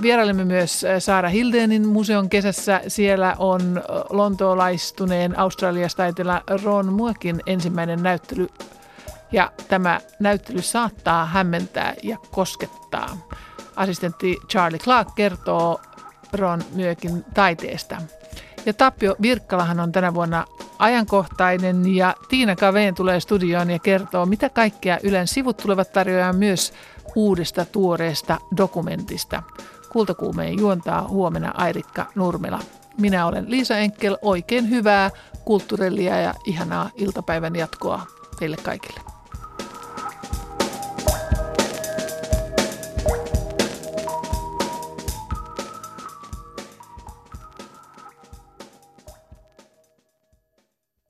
Vierailemme 0.02 0.44
myös 0.44 0.86
Saara 0.98 1.28
Hildenin 1.28 1.88
museon 1.88 2.28
kesässä. 2.28 2.80
Siellä 2.88 3.36
on 3.38 3.82
lontoolaistuneen 4.10 5.38
australiastaiteella 5.38 6.42
Ron 6.64 6.92
Muekin 6.92 7.40
ensimmäinen 7.46 8.02
näyttely 8.02 8.48
ja 9.32 9.52
tämä 9.68 10.00
näyttely 10.20 10.62
saattaa 10.62 11.26
hämmentää 11.26 11.94
ja 12.02 12.16
koskettaa. 12.30 13.16
Assistentti 13.76 14.36
Charlie 14.48 14.78
Clark 14.78 15.08
kertoo 15.14 15.80
Ron 16.32 16.62
Myökin 16.74 17.24
taiteesta. 17.34 17.96
Ja 18.66 18.72
Tapio 18.72 19.16
Virkkalahan 19.22 19.80
on 19.80 19.92
tänä 19.92 20.14
vuonna 20.14 20.44
ajankohtainen 20.78 21.94
ja 21.94 22.14
Tiina 22.28 22.56
Kaveen 22.56 22.94
tulee 22.94 23.20
studioon 23.20 23.70
ja 23.70 23.78
kertoo, 23.78 24.26
mitä 24.26 24.48
kaikkea 24.48 24.98
Ylen 25.02 25.28
sivut 25.28 25.56
tulevat 25.56 25.92
tarjoamaan 25.92 26.36
myös 26.36 26.72
uudesta 27.14 27.64
tuoreesta 27.64 28.38
dokumentista. 28.56 29.42
Kultakuumeen 29.92 30.58
juontaa 30.58 31.08
huomenna 31.08 31.52
Airikka 31.56 32.06
Nurmela. 32.14 32.60
Minä 32.98 33.26
olen 33.26 33.50
Liisa 33.50 33.76
Enkel, 33.76 34.16
oikein 34.22 34.70
hyvää 34.70 35.10
kulttuurillia 35.44 36.20
ja 36.20 36.34
ihanaa 36.46 36.90
iltapäivän 36.94 37.56
jatkoa 37.56 38.06
teille 38.38 38.56
kaikille. 38.56 39.09